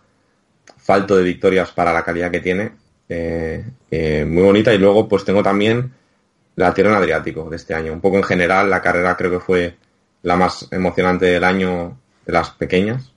[0.76, 2.72] falto de victorias para la calidad que tiene,
[3.08, 4.74] eh, eh, muy bonita.
[4.74, 5.94] Y luego pues tengo también
[6.58, 7.94] la Tirón Adriático de este año.
[7.94, 9.76] Un poco en general, la carrera creo que fue
[10.24, 13.14] la más emocionante del año de las pequeñas.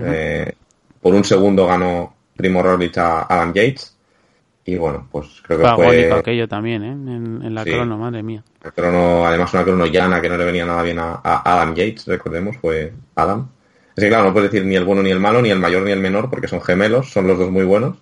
[0.00, 0.52] Eh,
[1.00, 3.96] por un segundo ganó Primo Roglic a Adam Yates.
[4.64, 6.92] Y bueno, pues creo que fue aquello también, ¿eh?
[6.92, 7.70] En, en la Sí.
[7.72, 8.44] crono, madre mía.
[8.76, 12.06] crono, además una crono llana que no le venía nada bien a, a Adam Yates,
[12.06, 13.48] recordemos, fue Adam.
[13.96, 15.82] Es que claro, no puedes decir ni el bueno ni el malo, ni el mayor
[15.82, 17.96] ni el menor, porque son gemelos, son los dos muy buenos.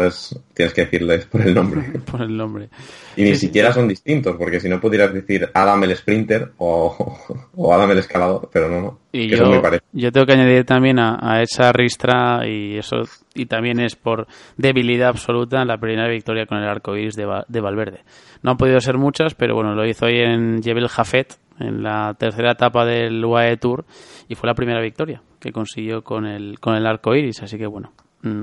[0.00, 1.82] Entonces tienes que decirles por el nombre.
[2.10, 2.68] Por el nombre.
[3.16, 3.46] Y ni Sí, sí.
[3.46, 7.16] siquiera son distintos, porque si no pudieras decir Adam el Sprinter o,
[7.56, 8.98] o Adam el Escalador, pero no, no.
[9.12, 12.78] Y que son yo, muy yo tengo que añadir también a, a esa ristra, y
[12.78, 13.02] eso
[13.34, 17.60] y también es por debilidad absoluta, la primera victoria con el arco iris de, de
[17.60, 18.00] Valverde.
[18.42, 22.14] No han podido ser muchas, pero bueno, lo hizo hoy en Jebel Jafet, en la
[22.18, 23.84] tercera etapa del UAE Tour,
[24.28, 27.42] y fue la primera victoria que consiguió con el, con el arco iris.
[27.42, 27.92] Así que bueno,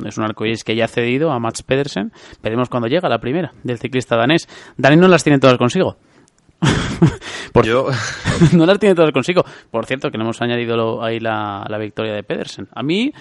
[0.06, 2.12] es un arco iris que ya ha cedido a Mats Pedersen.
[2.42, 4.48] Veremos cuando llega la primera del ciclista danés.
[4.78, 5.98] Dani no las tiene todas consigo.
[7.54, 7.88] Por- Yo,
[8.54, 9.44] no las tiene todas consigo.
[9.72, 12.68] Por cierto, que no hemos añadido lo- ahí la, la victoria de Pedersen.
[12.74, 13.12] A mí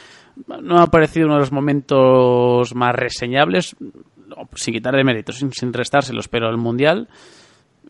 [0.47, 5.37] no me ha parecido uno de los momentos más reseñables, no, sin quitar de méritos,
[5.37, 7.09] sin, sin restárselos, pero el Mundial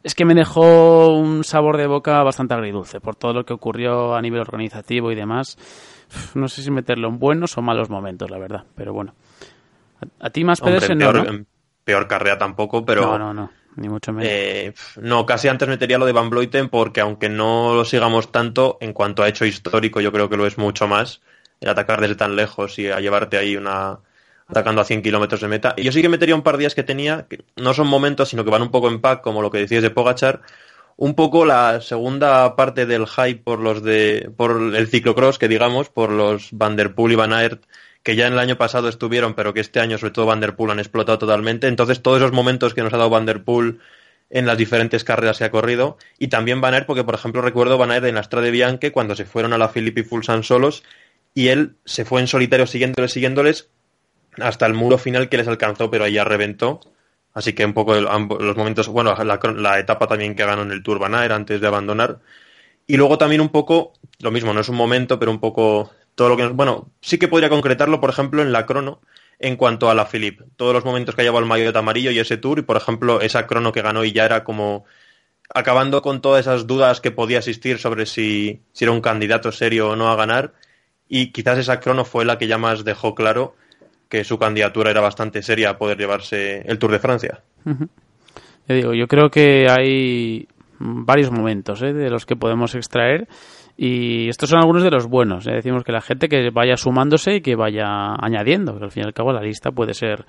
[0.03, 4.15] es que me dejó un sabor de boca bastante agridulce por todo lo que ocurrió
[4.15, 5.57] a nivel organizativo y demás.
[6.35, 9.15] No sé si meterlo en buenos o malos momentos, la verdad, pero bueno.
[10.01, 11.45] A, a ti más Pedersen en no, peor, ¿no?
[11.85, 13.03] peor carrera tampoco, pero...
[13.03, 14.31] No, no, no, ni mucho menos.
[14.31, 18.78] Eh, no, casi antes metería lo de Van Vleuten porque aunque no lo sigamos tanto,
[18.81, 21.20] en cuanto a hecho histórico, yo creo que lo es mucho más
[21.61, 23.99] el atacar desde tan lejos y a llevarte ahí una
[24.49, 25.74] atacando a 100 kilómetros de meta.
[25.77, 28.28] Y yo sí que metería un par de días que tenía, que no son momentos,
[28.28, 30.43] sino que van un poco en pack, como lo que decías de Pogachar,
[30.97, 35.89] un poco la segunda parte del hype por los de por el ciclocross, que digamos,
[35.90, 37.64] por los Van der Poel y Van Aert,
[38.02, 40.56] que ya en el año pasado estuvieron, pero que este año, sobre todo Van der
[40.56, 41.68] Poel, han explotado totalmente.
[41.68, 43.78] Entonces, todos esos momentos que nos ha dado Van der Poel
[44.31, 47.78] en las diferentes carreras que ha corrido, y también Van Aert, porque por ejemplo recuerdo
[47.78, 50.82] Van Aert en la Strade Bianche cuando se fueron a la Filippi Fulsan solos,
[51.35, 53.68] y él se fue en solitario siguiéndoles, siguiéndoles,
[54.39, 56.81] hasta el muro final que les alcanzó, pero ahí ya reventó.
[57.39, 58.05] Así que un poco el-
[58.49, 61.61] los momentos, bueno, la, la etapa también que ganó en el Tour Van Aert antes
[61.61, 62.21] de abandonar.
[62.87, 66.29] Y luego también un poco, lo mismo, no es un momento, pero un poco todo
[66.31, 66.47] lo que...
[66.49, 69.01] Bueno, sí que podría concretarlo, por ejemplo, en la crono,
[69.39, 70.41] en cuanto a la Philip.
[70.57, 73.21] Todos los momentos que ha llevado el maillot amarillo y ese Tour, y por ejemplo,
[73.21, 74.85] esa crono que ganó y ya era como
[75.55, 79.91] acabando con todas esas dudas que podía existir sobre si, si era un candidato serio
[79.91, 80.55] o no a ganar.
[81.09, 83.55] Y quizás esa crono fue la que ya más dejó claro
[84.09, 87.43] que su candidatura era bastante seria a poder llevarse el Tour de Francia.
[87.65, 91.93] Yo digo, yo creo que hay varios momentos ¿eh?
[91.93, 93.28] de los que podemos extraer
[93.78, 95.47] y estos son algunos de los buenos.
[95.47, 95.53] ¿eh?
[95.53, 99.07] Decimos que la gente que vaya sumándose y que vaya añadiendo, que al fin y
[99.07, 100.24] al cabo la lista puede ser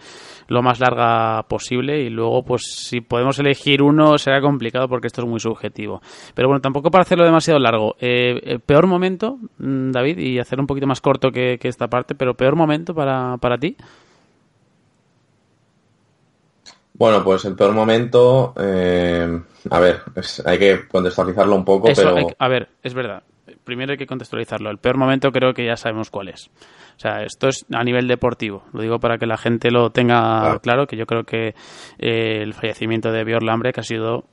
[0.49, 5.21] lo más larga posible y luego pues si podemos elegir uno será complicado porque esto
[5.21, 6.01] es muy subjetivo.
[6.35, 7.95] Pero bueno, tampoco para hacerlo demasiado largo.
[8.01, 11.87] Eh, el peor momento, mm, David, y hacer un poquito más corto que, que esta
[11.87, 13.77] parte, pero peor momento para, para ti.
[16.93, 22.01] Bueno, pues el peor momento, eh, a ver, es- hay que contextualizarlo un poco, Eso,
[22.01, 23.21] pero hay a ver, es verdad.
[23.67, 24.71] Primero hay que contextualizarlo.
[24.71, 26.49] El peor momento creo que ya sabemos cuál es.
[26.95, 28.63] O sea, esto es a nivel deportivo.
[28.71, 30.59] Lo digo para que la gente lo tenga Claro.
[30.61, 31.49] claro, que yo creo que
[31.99, 34.23] eh, el fallecimiento de Björn Lambrecht ha sido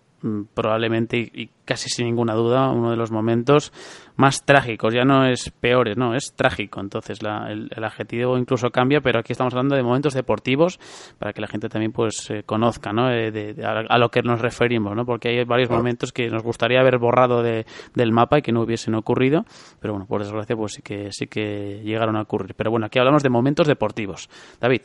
[0.54, 3.72] probablemente y, casi sin ninguna duda uno de los momentos
[4.16, 4.92] más trágicos.
[4.94, 6.80] Ya no es peores, no, es trágico.
[6.80, 10.78] Entonces la- el, el adjetivo incluso cambia, pero aquí estamos hablando de momentos deportivos
[11.18, 13.10] para que la gente también pues eh, conozca ¿no?
[13.10, 15.04] Eh, de- de- a, a lo que nos referimos, ¿no?
[15.06, 18.62] porque hay varios momentos que nos gustaría haber borrado de- del mapa y que no
[18.62, 19.44] hubiesen ocurrido,
[19.80, 22.54] pero bueno, por desgracia pues sí que sí que llegaron a ocurrir.
[22.54, 24.28] Pero bueno, aquí hablamos de momentos deportivos.
[24.60, 24.82] David,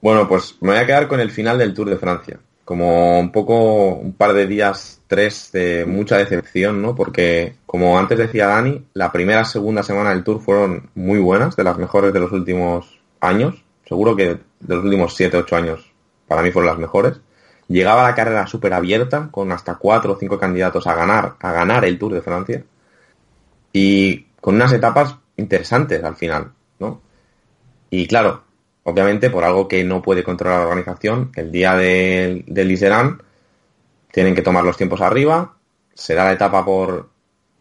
[0.00, 2.38] bueno, pues me voy a quedar con el final del Tour de Francia.
[2.66, 6.96] Como un poco, un par de días, tres de mucha decepción, ¿no?
[6.96, 11.62] Porque, como antes decía Dani, la primera, segunda semana del Tour fueron muy buenas, de
[11.62, 13.62] las mejores de los últimos años.
[13.86, 15.92] Seguro que de los últimos siete, ocho años,
[16.26, 17.20] para mí fueron las mejores.
[17.68, 21.84] llegaba la carrera súper abierta, con hasta cuatro o cinco candidatos a ganar, a ganar
[21.84, 22.64] el Tour de Francia,
[23.72, 27.00] y con unas etapas interesantes al final, ¿no?
[27.90, 28.42] Y claro,
[28.86, 33.16] obviamente por algo que no puede controlar la organización, el día del de
[34.12, 35.56] tienen que tomar los tiempos arriba,
[35.92, 37.08] se da la etapa por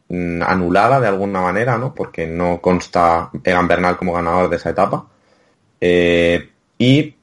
[0.07, 1.95] mm, anulada de alguna manera, ¿no?
[1.95, 5.07] Porque no consta Egan Bernal como ganador de esa etapa.
[5.81, 6.47] Eh,
[6.77, 7.15] y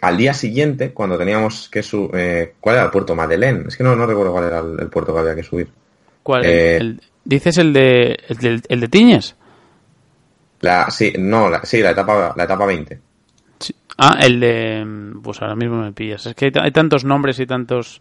[0.00, 2.10] al día siguiente, cuando teníamos que subir...
[2.14, 3.16] Eh, ¿Cuál era el puerto?
[3.16, 3.64] Madeleine.
[3.66, 5.68] Es que no, no recuerdo cuál era el, puerto que había que subir.
[6.22, 6.42] ¿Cuál?
[6.46, 8.16] Eh, ¿Dices el de,
[8.68, 9.34] el de, Tiñes?
[10.60, 13.11] La, sí, no, la, sí, la etapa, la etapa 20.
[13.98, 14.86] Ah, el de...
[15.22, 16.26] Pues ahora mismo me pillas.
[16.26, 18.00] Es que hay tantos nombres y tantos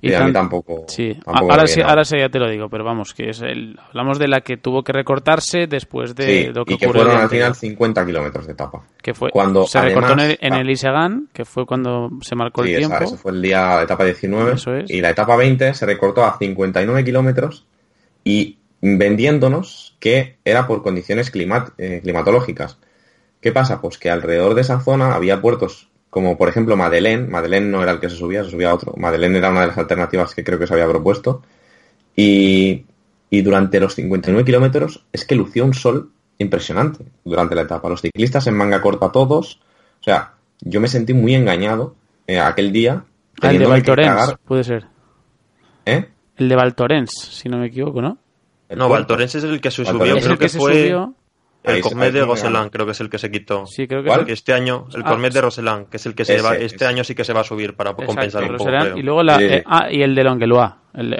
[0.00, 0.84] y, a mí tampoco.
[0.88, 4.18] Sí, ahora, sí ahora sí ya te lo digo, pero vamos, que es el, hablamos
[4.18, 7.54] de la que tuvo que recortarse después de lo que y que fueron al final
[7.54, 8.84] 50 kilómetros de etapa.
[9.02, 12.96] Que fue, cuando se recortó en el, en que fue cuando se marcó el tiempo.
[12.96, 14.84] Esa, fue el día, la etapa 19.
[14.88, 17.66] Y la etapa 20 se recortó a 59 kilómetros
[18.22, 22.78] y vendiéndonos que era por condiciones climat, eh, climatológicas.
[23.40, 23.80] ¿Qué pasa?
[23.80, 27.92] Pues que alrededor de esa zona había puertos como por ejemplo Madeleine, Madeleine no era
[27.92, 30.58] el que se subía, se subía otro, Madeleine era una de las alternativas que creo
[30.58, 31.42] que se había propuesto,
[32.16, 32.86] y,
[33.30, 37.88] y durante los 59 kilómetros es que lució un sol impresionante durante la etapa.
[37.88, 39.60] Los ciclistas en manga corta todos,
[40.00, 41.94] o sea, yo me sentí muy engañado
[42.26, 43.04] eh, aquel día.
[43.40, 44.86] Ah, el de Valtorens, puede ser.
[45.84, 46.08] ¿Eh?
[46.36, 48.18] El de Valtorens, si no me equivoco, ¿no?
[48.70, 50.94] No, Valtorens es el que se subió, creo que, fue...
[51.76, 53.66] El Cormet de Roseland creo que es el que se quitó.
[53.66, 56.40] Sí, creo que este año, el ah, Cormet de Roseland, que es el que se
[56.40, 58.70] va, este año sí que se va a subir para compensar un poco.
[58.96, 61.16] Y luego la, eh, ah, y el de Longuelois, el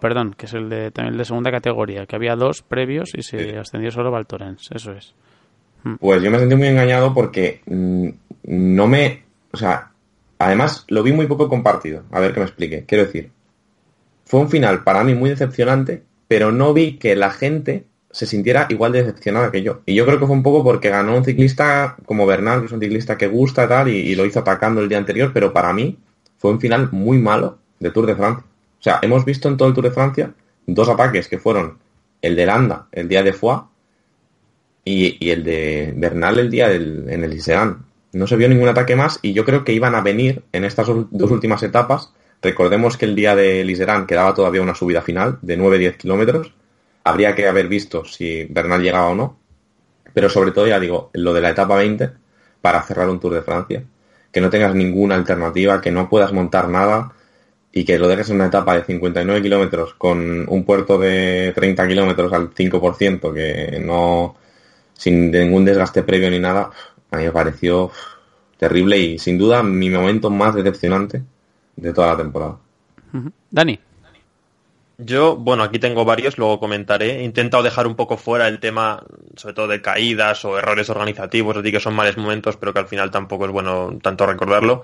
[0.00, 3.22] perdón, que es el de también el de segunda categoría, que había dos previos y
[3.22, 5.14] se ascendió solo Valtorens, eso es.
[5.84, 5.94] Mm.
[5.96, 8.08] Pues yo me sentí muy engañado porque mm,
[8.44, 9.90] no me, o sea,
[10.38, 12.04] además lo vi muy poco compartido.
[12.10, 12.84] A ver que me explique.
[12.86, 13.30] Quiero decir,
[14.24, 18.66] fue un final para mí muy decepcionante, pero no vi que la gente se sintiera
[18.70, 19.82] igual de decepcionada que yo.
[19.86, 22.72] Y yo creo que fue un poco porque ganó un ciclista como Bernal, que es
[22.72, 25.72] un ciclista que gusta y tal, y, lo hizo atacando el día anterior, pero para
[25.72, 25.98] mí
[26.38, 28.44] fue un final muy malo de Tour de Francia.
[28.80, 30.32] O sea, hemos visto en todo el Tour de Francia
[30.66, 31.78] dos ataques que fueron
[32.22, 33.62] el de Landa el día de Foix
[34.84, 37.84] y, el de Bernal el día del, en el Lisean.
[38.12, 40.86] No se vio ningún ataque más y yo creo que iban a venir en estas
[40.86, 42.12] dos últimas etapas.
[42.40, 46.52] Recordemos que el día de Liseran quedaba todavía una subida final de 9-10 kilómetros
[47.08, 49.38] habría que haber visto si Bernal llegaba o no.
[50.12, 52.10] Pero sobre todo, ya digo, lo de la etapa 20
[52.60, 53.84] para cerrar un Tour de Francia.
[54.32, 57.12] Que no tengas ninguna alternativa, que no puedas montar nada
[57.72, 61.86] y que lo dejes en una etapa de 59 kilómetros con un puerto de 30
[61.86, 64.36] kilómetros al 5%, que no,
[64.94, 66.70] sin ningún desgaste previo ni nada,
[67.10, 67.90] a mí me pareció
[68.56, 71.22] terrible y sin duda mi momento más decepcionante
[71.76, 72.58] de toda la temporada.
[73.50, 73.78] Dani.
[75.00, 77.20] Yo, bueno, aquí tengo varios, luego comentaré.
[77.20, 79.04] He intentado dejar un poco fuera el tema,
[79.36, 82.88] sobre todo de caídas o errores organizativos, así que son malos momentos, pero que al
[82.88, 84.82] final tampoco es bueno tanto recordarlo.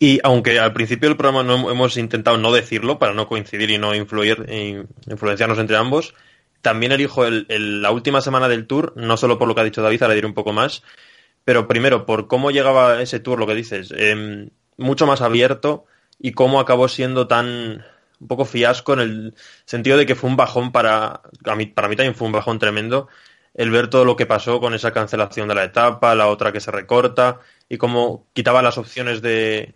[0.00, 3.78] Y aunque al principio del programa no hemos intentado no decirlo para no coincidir y
[3.78, 6.14] no influir, e influenciarnos entre ambos,
[6.60, 7.46] también elijo el,
[7.80, 10.26] la última semana del tour, no solo por lo que ha dicho David, ahora diré
[10.26, 10.82] un poco más,
[11.44, 15.86] pero primero por cómo llegaba ese tour, lo que dices, em, mucho más abierto
[16.18, 17.84] y cómo acabó siendo tan
[18.24, 19.34] un poco fiasco en el
[19.66, 22.58] sentido de que fue un bajón para, a mí, para mí también fue un bajón
[22.58, 23.08] tremendo
[23.52, 26.60] el ver todo lo que pasó con esa cancelación de la etapa, la otra que
[26.60, 29.74] se recorta y cómo quitaba las opciones de,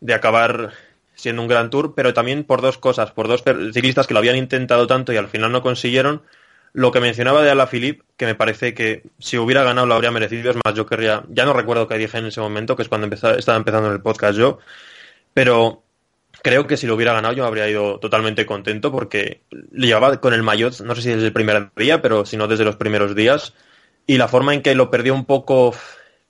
[0.00, 0.72] de acabar
[1.14, 4.36] siendo un gran tour, pero también por dos cosas, por dos ciclistas que lo habían
[4.36, 6.22] intentado tanto y al final no consiguieron.
[6.72, 10.50] Lo que mencionaba de Alaphilippe, que me parece que si hubiera ganado lo habría merecido,
[10.50, 13.14] es más, yo querría, ya no recuerdo qué dije en ese momento, que es cuando
[13.14, 14.58] estaba empezando en el podcast yo,
[15.34, 15.81] pero
[16.42, 20.34] creo que si lo hubiera ganado yo habría ido totalmente contento porque le llevaba con
[20.34, 23.14] el maillot, no sé si desde el primer día, pero si no desde los primeros
[23.14, 23.54] días.
[24.06, 25.74] Y la forma en que lo perdió un poco,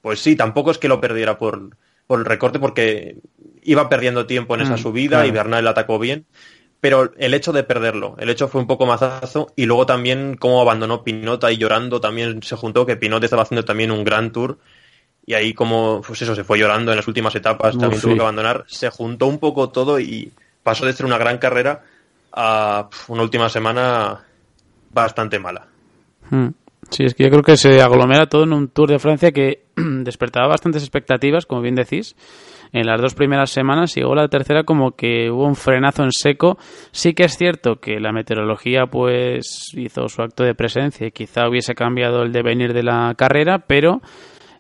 [0.03, 1.77] pues sí, tampoco es que lo perdiera por,
[2.07, 3.17] por el recorte porque
[3.63, 6.27] iba perdiendo tiempo en esa mm, subida y Bernal atacó bien.
[6.81, 10.61] Pero el hecho de perderlo, el hecho fue un poco mazazo y luego también cómo
[10.61, 14.59] abandonó Pinota y llorando también se juntó que Pinot estaba haciendo también un gran tour
[15.25, 18.21] y ahí como, pues eso, se fue llorando en las últimas etapas, también tuvo que
[18.21, 20.33] abandonar, se juntó un poco todo y
[20.63, 21.83] pasó de ser una gran carrera
[22.33, 24.21] a una última semana
[24.91, 25.67] bastante mala.
[26.31, 26.49] Hmm.
[26.91, 29.63] Sí, es que yo creo que se aglomera todo en un Tour de Francia que
[29.77, 32.17] despertaba bastantes expectativas, como bien decís,
[32.73, 36.13] en las dos primeras semanas y luego la tercera como que hubo un frenazo en
[36.13, 36.59] seco.
[36.91, 41.49] Sí que es cierto que la meteorología pues hizo su acto de presencia y quizá
[41.49, 44.03] hubiese cambiado el devenir de la carrera, pero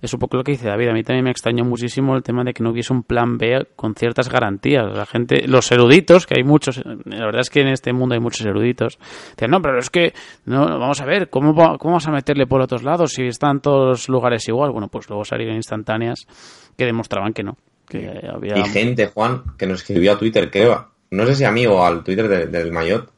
[0.02, 0.88] es un poco lo que dice David.
[0.88, 3.68] A mí también me extrañó muchísimo el tema de que no hubiese un plan B
[3.76, 4.84] con ciertas garantías.
[4.94, 8.20] La gente, los eruditos, que hay muchos, la verdad es que en este mundo hay
[8.20, 8.98] muchos eruditos,
[9.36, 10.12] dicen, no, pero es que,
[10.44, 13.86] no, vamos a ver, ¿cómo, cómo vamos a meterle por otros lados si están todos
[13.86, 14.72] los lugares igual?
[14.72, 16.26] Bueno, pues luego salieron instantáneas
[16.76, 17.56] que demostraban que no.
[17.88, 18.58] Que había...
[18.58, 21.84] Y gente, Juan, que nos escribió a Twitter, creo, no sé si a mí o
[21.84, 23.08] al Twitter del Mayot,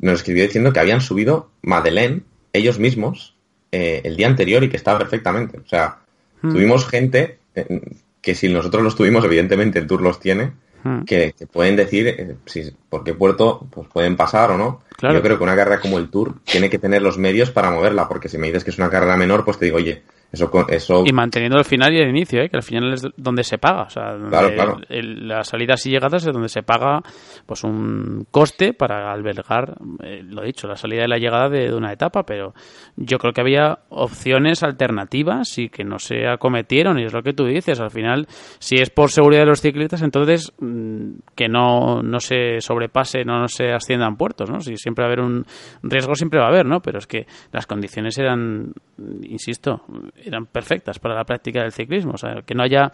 [0.00, 2.20] nos escribió diciendo que habían subido Madeleine
[2.52, 3.34] ellos mismos
[3.72, 5.58] eh, el día anterior y que estaba perfectamente.
[5.58, 5.98] O sea,
[6.42, 6.52] hmm.
[6.52, 7.80] tuvimos gente eh,
[8.20, 10.52] que si nosotros los tuvimos, evidentemente el tour los tiene,
[10.84, 11.02] hmm.
[11.02, 14.82] que, pueden decir eh, si, por qué puerto pues pueden pasar o no.
[15.00, 18.08] Yo creo que una carrera como el tour tiene que tener los medios para moverla,
[18.08, 21.04] porque si me dices que es una carrera menor, pues te digo, oye, eso, eso...
[21.06, 22.50] Y manteniendo el final y el inicio, ¿eh?
[22.50, 23.84] que al final es donde se paga.
[23.84, 27.00] O sea, las salidas y llegadas es donde se paga
[27.46, 31.92] pues un coste para albergar, eh, lo dicho, la salida y la llegada de, una
[31.92, 32.52] etapa, pero
[32.96, 37.32] yo creo que había opciones alternativas y que no se acometieron, y es lo que
[37.32, 37.80] tú dices.
[37.80, 38.26] Al final,
[38.58, 43.48] si es por seguridad de los ciclistas, entonces mm, que no, no se sobrepase, no,
[43.48, 44.60] se asciendan puertos, ¿no?
[44.60, 45.46] Si siempre va a haber un
[45.82, 46.80] riesgo, siempre va a haber, ¿no?
[46.80, 48.74] Pero es que las condiciones eran,
[49.22, 49.84] insisto,
[50.24, 52.12] eran perfectas para la práctica del ciclismo.
[52.12, 52.90] O sea, que no haya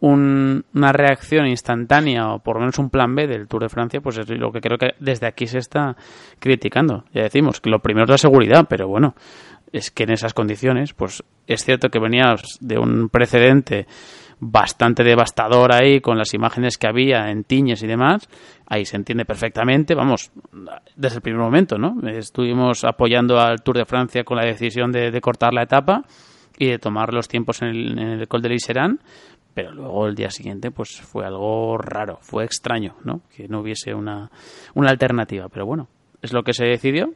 [0.00, 4.18] una reacción instantánea o por lo menos un plan B del Tour de Francia, pues
[4.18, 5.96] es lo que creo que desde aquí se está
[6.38, 7.04] criticando.
[7.12, 9.14] Ya decimos que lo primero es la seguridad, pero bueno,
[9.72, 13.86] es que en esas condiciones, pues es cierto que venías de un precedente
[14.42, 18.26] bastante devastador ahí con las imágenes que había en Tiñes y demás,
[18.66, 20.32] ahí se entiende perfectamente, vamos,
[20.96, 21.96] desde el primer momento, ¿no?
[22.08, 26.04] Estuvimos apoyando al Tour de Francia con la decisión de cortar la etapa
[26.60, 29.00] y de tomar los tiempos en el, en el Col de Liserán,
[29.54, 33.22] pero luego el día siguiente pues fue algo raro, fue extraño, ¿no?
[33.34, 34.30] Que no hubiese una,
[34.74, 35.88] una alternativa, pero bueno,
[36.20, 37.14] es lo que se decidió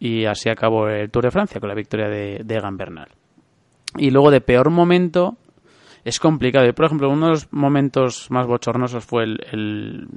[0.00, 3.10] y así acabó el Tour de Francia con la victoria de, de Egan Bernal.
[3.98, 5.36] Y luego de peor momento
[6.02, 6.72] es complicado.
[6.72, 10.08] Por ejemplo, uno de los momentos más bochornosos fue el, el,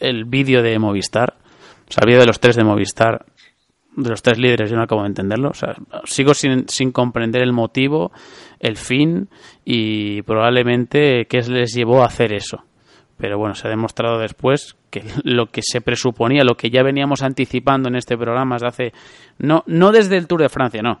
[0.00, 1.36] el vídeo de Movistar.
[1.88, 3.26] O sea, el vídeo de los tres de Movistar
[3.96, 5.50] de los tres líderes, yo no acabo de entenderlo.
[5.50, 8.12] O sea, sigo sin, sin comprender el motivo,
[8.60, 9.28] el fin
[9.64, 12.64] y probablemente qué les llevó a hacer eso.
[13.16, 17.22] Pero bueno, se ha demostrado después que lo que se presuponía, lo que ya veníamos
[17.22, 18.92] anticipando en este programa desde hace.
[19.38, 21.00] No, no desde el Tour de Francia, no.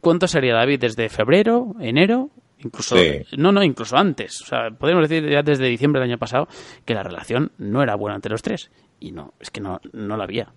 [0.00, 0.80] ¿Cuánto sería, David?
[0.80, 2.30] ¿Desde febrero, enero?
[2.60, 2.96] Incluso,
[3.36, 4.42] no, no, incluso antes.
[4.42, 6.48] O sea, podemos decir ya desde diciembre del año pasado
[6.84, 8.70] que la relación no era buena entre los tres.
[9.00, 10.52] Y no, es que no, no la había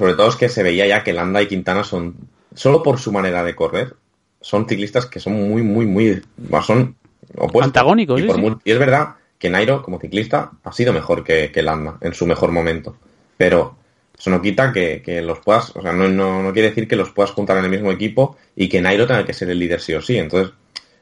[0.00, 2.14] sobre todo es que se veía ya que Landa y Quintana son,
[2.54, 3.96] solo por su manera de correr,
[4.40, 6.22] son ciclistas que son muy, muy, muy,
[6.66, 6.96] son
[7.36, 7.66] opuestos.
[7.66, 8.24] Antagónicos, y,
[8.64, 12.26] y es verdad que Nairo, como ciclista, ha sido mejor que, que Landa en su
[12.26, 12.96] mejor momento.
[13.36, 13.76] Pero
[14.18, 17.32] eso no quita que, los puedas, o sea, no, no, quiere decir que los puedas
[17.32, 20.00] juntar en el mismo equipo y que Nairo tenga que ser el líder sí o
[20.00, 20.16] sí.
[20.16, 20.54] Entonces,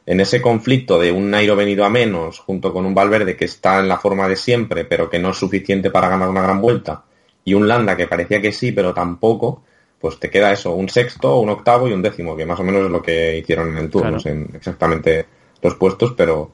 [0.06, 3.78] en ese conflicto de un Nairo venido a menos, junto con un Valverde que está
[3.78, 7.04] en la forma de siempre, pero que no es suficiente para ganar una gran vuelta,
[7.48, 9.62] y un Landa que parecía que sí, pero tampoco,
[9.98, 12.84] pues te queda eso, un sexto, un octavo y un décimo, que más o menos
[12.84, 15.24] es lo que hicieron en el tour, no sé exactamente
[15.62, 16.50] los puestos, pero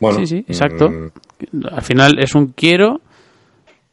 [0.00, 0.18] bueno.
[0.18, 0.90] Sí, sí, exacto.
[0.90, 3.00] Mm, Al final es un quiero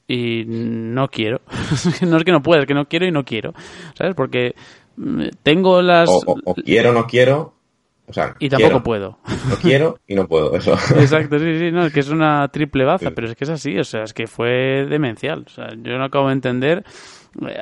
[0.08, 1.42] y no quiero.
[2.02, 3.54] no es que no pueda, es que no quiero y no quiero,
[3.94, 4.16] ¿sabes?
[4.16, 4.56] Porque
[4.98, 6.10] mm, tengo las...
[6.10, 7.54] O, quiero, no quiero,
[8.10, 9.20] o sea, y tampoco puedo.
[9.48, 10.74] No quiero y no puedo, eso.
[10.96, 13.78] Exacto, sí, sí, no, es que es una triple baza, pero es que es así,
[13.78, 15.44] o sea, es que fue demencial.
[15.46, 16.84] O sea, yo no acabo de entender
[17.48, 17.62] eh,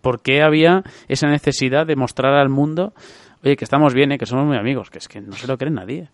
[0.00, 2.94] por qué había esa necesidad de mostrar al mundo,
[3.42, 5.58] oye, que estamos bien, eh, que somos muy amigos, que es que no se lo
[5.58, 6.10] cree nadie.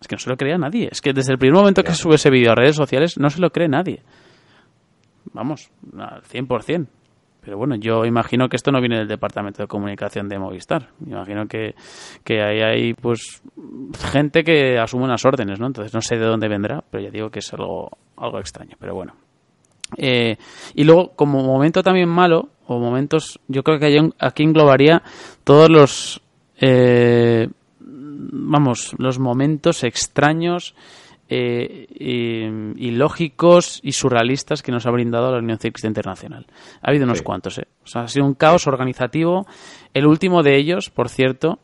[0.00, 0.88] Es que no se lo cree nadie.
[0.92, 3.40] Es que desde el primer momento que sube ese vídeo a redes sociales no se
[3.40, 4.02] lo cree nadie.
[5.32, 6.86] Vamos, al 100%.
[7.40, 10.88] Pero bueno, yo imagino que esto no viene del departamento de comunicación de Movistar.
[11.06, 11.74] Imagino que,
[12.24, 13.42] que ahí hay pues
[14.12, 15.66] gente que asume unas órdenes, ¿no?
[15.66, 18.76] Entonces no sé de dónde vendrá, pero ya digo que es algo, algo extraño.
[18.78, 19.14] Pero bueno.
[19.96, 20.36] Eh,
[20.74, 25.02] y luego, como momento también malo, o momentos, yo creo que aquí englobaría
[25.42, 26.22] todos los,
[26.60, 27.48] eh,
[27.80, 30.76] vamos, los momentos extraños
[31.32, 31.86] eh,
[32.76, 36.46] ilógicos y surrealistas que nos ha brindado la Unión Ciclista Internacional.
[36.82, 37.68] Ha habido unos cuantos, ¿eh?
[37.94, 39.46] ha sido un caos organizativo.
[39.94, 41.60] El último de ellos, por cierto,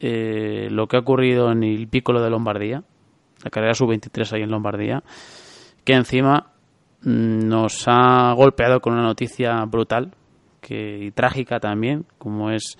[0.00, 2.82] eh, lo que ha ocurrido en el Piccolo de Lombardía,
[3.44, 5.02] la carrera sub-23 ahí en Lombardía,
[5.84, 6.52] que encima
[7.02, 10.12] mm, nos ha golpeado con una noticia brutal
[10.62, 12.78] que, y trágica también, como es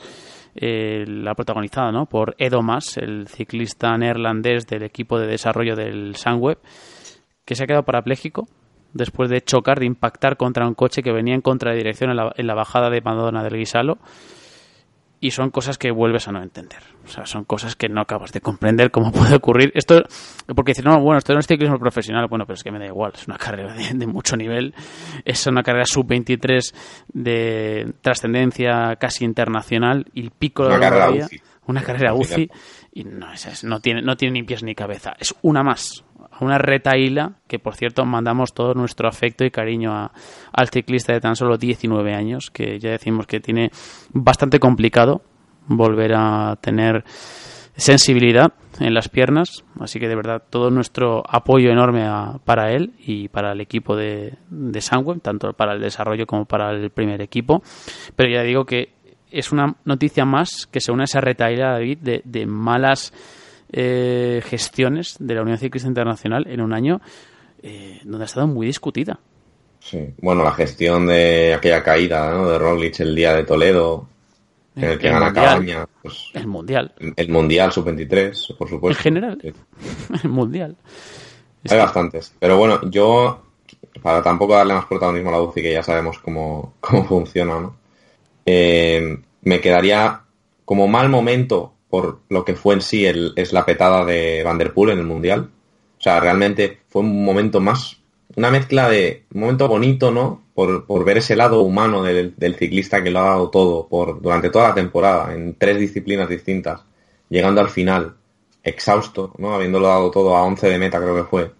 [0.54, 2.06] eh, la protagonizada ¿no?
[2.06, 6.58] por Edo Mas, el ciclista neerlandés del equipo de desarrollo del Sunweb,
[7.44, 8.46] que se ha quedado parapléjico
[8.92, 12.46] después de chocar, de impactar contra un coche que venía en contradirección en la, en
[12.46, 13.98] la bajada de Madonna del Guisalo.
[15.22, 16.80] Y son cosas que vuelves a no entender.
[17.04, 19.70] O sea, son cosas que no acabas de comprender cómo puede ocurrir.
[19.74, 20.02] Esto,
[20.56, 22.26] porque dices, no, bueno, esto no es ciclismo profesional.
[22.28, 23.12] Bueno, pero es que me da igual.
[23.14, 24.74] Es una carrera de, mucho nivel.
[25.24, 26.74] Es una carrera sub-23
[27.12, 30.06] de trascendencia casi internacional.
[30.14, 31.28] Y el pico de la carrera.
[31.66, 32.50] Una carrera UCI.
[32.94, 35.14] Y no, es, es- no, tiene, no tiene ni pies ni cabeza.
[35.20, 36.02] Es una más.
[36.40, 40.12] Una retaíla que, por cierto, mandamos todo nuestro afecto y cariño a-
[40.52, 43.70] al ciclista de tan solo 19 años, que ya decimos que tiene
[44.12, 45.22] bastante complicado
[45.66, 47.04] volver a tener
[47.76, 49.64] sensibilidad en las piernas.
[49.78, 53.96] Así que, de verdad, todo nuestro apoyo enorme a- para él y para el equipo
[53.96, 54.80] de, de
[55.22, 57.62] tanto para el desarrollo como para el primer equipo.
[58.16, 58.94] Pero ya digo que
[59.30, 63.12] es una noticia más que se une a esa retaíla, David, de malas
[63.72, 67.00] eh, gestiones de la Unión Ciclista Internacional en un año
[67.62, 69.18] eh, donde ha estado muy discutida.
[69.80, 70.14] Sí.
[70.20, 72.48] Bueno, la gestión de aquella caída ¿no?
[72.48, 74.08] de Roglic el día de Toledo,
[74.76, 75.46] en el que El gana Mundial.
[75.46, 76.94] Cabaña, pues, El Mundial.
[77.16, 78.98] el Mundial Sub-23, por supuesto.
[78.98, 79.38] En general.
[79.40, 79.52] Sí.
[80.22, 80.76] El Mundial.
[81.68, 82.34] Hay bastantes.
[82.38, 83.42] Pero bueno, yo,
[84.02, 87.76] para tampoco darle más protagonismo a la UCI, que ya sabemos cómo, cómo funciona, ¿no?
[88.46, 90.22] Eh, me quedaría
[90.64, 94.56] como mal momento por lo que fue en sí el, es la petada de Van
[94.56, 95.50] Der Poel en el Mundial.
[95.98, 98.00] O sea, realmente fue un momento más,
[98.36, 100.42] una mezcla de un momento bonito, ¿no?
[100.54, 104.22] Por, por ver ese lado humano del, del ciclista que lo ha dado todo por,
[104.22, 106.82] durante toda la temporada, en tres disciplinas distintas,
[107.28, 108.14] llegando al final,
[108.62, 109.54] exhausto, ¿no?
[109.54, 111.50] Habiéndolo dado todo a 11 de meta, creo que fue,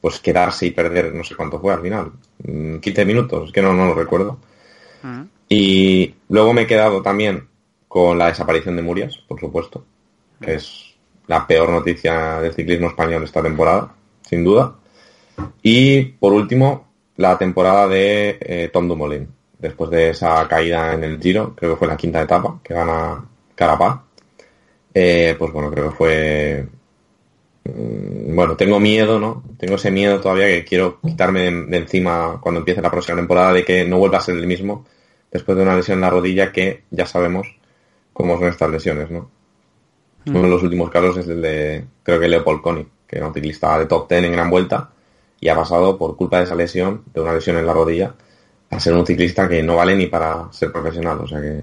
[0.00, 2.12] pues quedarse y perder, no sé cuánto fue al final,
[2.44, 4.38] mm, 15 minutos, es que no, no lo recuerdo.
[5.48, 7.48] Y luego me he quedado también
[7.88, 9.84] con la desaparición de Murias, por supuesto,
[10.40, 10.94] que es
[11.26, 14.74] la peor noticia del ciclismo español esta temporada, sin duda.
[15.62, 19.28] Y por último, la temporada de eh, Tom Dumoulin,
[19.58, 23.24] después de esa caída en el Giro, creo que fue la quinta etapa, que gana
[23.54, 24.00] Carapaz.
[24.94, 26.66] Eh, pues bueno, creo que fue
[27.64, 29.44] mm, bueno, tengo miedo, ¿no?
[29.58, 33.52] Tengo ese miedo todavía que quiero quitarme de, de encima cuando empiece la próxima temporada
[33.52, 34.86] de que no vuelva a ser el mismo
[35.30, 37.57] después de una lesión en la rodilla que ya sabemos
[38.18, 39.30] cómo son estas lesiones, ¿no?
[40.26, 43.32] Uno de los últimos casos es el de, creo que Leopold Koenig, que era un
[43.32, 44.90] ciclista de top 10 en gran vuelta
[45.40, 48.14] y ha pasado por culpa de esa lesión, de una lesión en la rodilla,
[48.70, 51.20] a ser un ciclista que no vale ni para ser profesional.
[51.20, 51.62] O sea que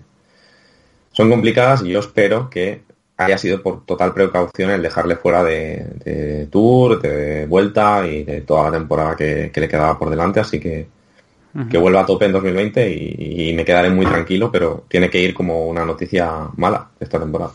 [1.11, 2.83] son complicadas y yo espero que
[3.17, 8.41] haya sido por total precaución el dejarle fuera de, de Tour, de Vuelta y de
[8.41, 10.39] toda la temporada que, que le quedaba por delante.
[10.39, 10.87] Así que
[11.69, 15.19] que vuelva a tope en 2020 y, y me quedaré muy tranquilo, pero tiene que
[15.19, 17.53] ir como una noticia mala de esta temporada.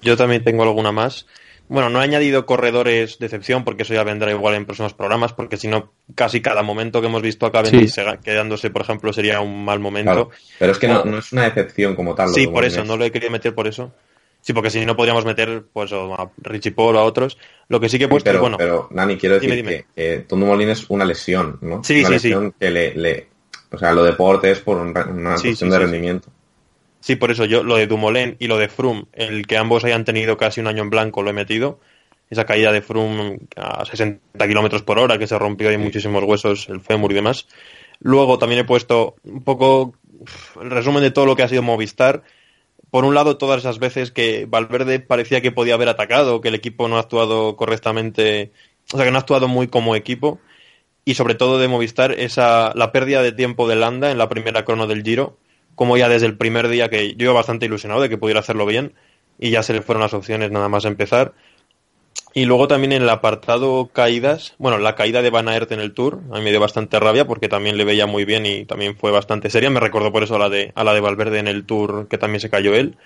[0.00, 1.26] Yo también tengo alguna más.
[1.68, 5.34] Bueno, no he añadido corredores de excepción porque eso ya vendrá igual en próximos programas,
[5.34, 8.02] porque si no, casi cada momento que hemos visto a Cavendish Sí.
[8.24, 10.12] quedándose, por ejemplo, sería un mal momento.
[10.12, 12.28] Claro, pero es que no, no es una decepción como tal.
[12.28, 13.92] Sí, por eso, no lo he querido meter por eso.
[14.48, 17.36] Sí, porque si no podríamos meter pues a Richie Paul o a otros.
[17.68, 19.84] Lo que sí que he puesto pero, es, bueno, pero, Nani, quiero decir Dime, dime.
[19.94, 21.84] que eh, Dumoulin es una lesión, ¿no?
[21.84, 22.28] Sí, una sí, sí.
[22.28, 23.26] lesión que le, le-
[23.70, 25.78] O sea, lo deporte es por una Sí, cuestión sí, de sí, sí.
[25.82, 26.28] rendimiento.
[27.00, 30.06] sí, por eso yo lo de Dumoulin y lo de Froome, el que ambos hayan
[30.06, 31.78] tenido casi un año en blanco, lo he metido.
[32.30, 36.70] Esa caída de Froome a 60 kilómetros por hora que se rompió y muchísimos huesos,
[36.70, 37.46] el fémur y demás.
[38.00, 39.92] Luego también he puesto un poco
[40.62, 42.22] el resumen de todo lo que ha sido Movistar.
[42.90, 46.54] Por un lado, todas esas veces que Valverde parecía que podía haber atacado, que el
[46.54, 48.52] equipo no ha actuado correctamente,
[48.92, 50.40] o sea, que no ha actuado muy como equipo.
[51.04, 54.64] Y sobre todo de Movistar, esa, la pérdida de tiempo de Landa en la primera
[54.64, 55.38] crono del Giro,
[55.74, 58.66] como ya desde el primer día que yo iba bastante ilusionado de que pudiera hacerlo
[58.66, 58.94] bien,
[59.38, 61.34] y ya se le fueron las opciones nada más empezar.
[62.34, 65.94] Y luego también en el apartado caídas, bueno, la caída de Van Aert en el
[65.94, 68.96] Tour, a mí me dio bastante rabia porque también le veía muy bien y también
[68.96, 69.70] fue bastante seria.
[69.70, 72.18] Me recordó por eso a la de, a la de Valverde en el Tour, que
[72.18, 72.96] también se cayó él.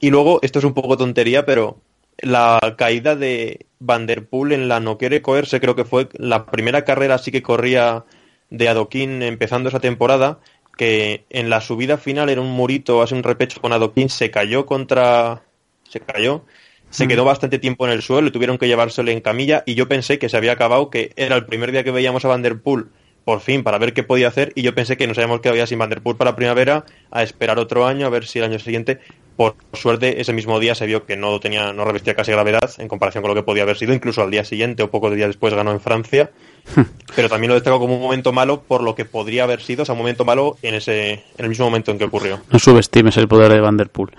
[0.00, 1.78] Y luego, esto es un poco tontería, pero
[2.18, 6.46] la caída de Van Der Poel en la No Quiere Coerse, creo que fue la
[6.46, 8.04] primera carrera así que corría
[8.50, 10.40] de Adoquín empezando esa temporada,
[10.76, 14.66] que en la subida final era un murito, hace un repecho con Adoquín, se cayó
[14.66, 15.42] contra...
[15.88, 16.44] se cayó,
[16.90, 20.18] se quedó bastante tiempo en el suelo tuvieron que llevárselo en camilla y yo pensé
[20.18, 22.86] que se había acabado, que era el primer día que veíamos a Van Der Poel
[23.24, 25.66] por fin para ver qué podía hacer y yo pensé que nos habíamos quedado ya
[25.66, 28.58] sin Van Der Poel para primavera a esperar otro año a ver si el año
[28.58, 29.00] siguiente
[29.38, 32.88] por suerte ese mismo día se vio que no tenía no revestía casi gravedad en
[32.88, 35.54] comparación con lo que podía haber sido incluso al día siguiente o pocos días después
[35.54, 36.32] ganó en Francia
[37.14, 39.86] pero también lo destaco como un momento malo por lo que podría haber sido o
[39.86, 43.16] sea un momento malo en ese en el mismo momento en que ocurrió No subestimes
[43.16, 44.10] el poder de Van Der Poel.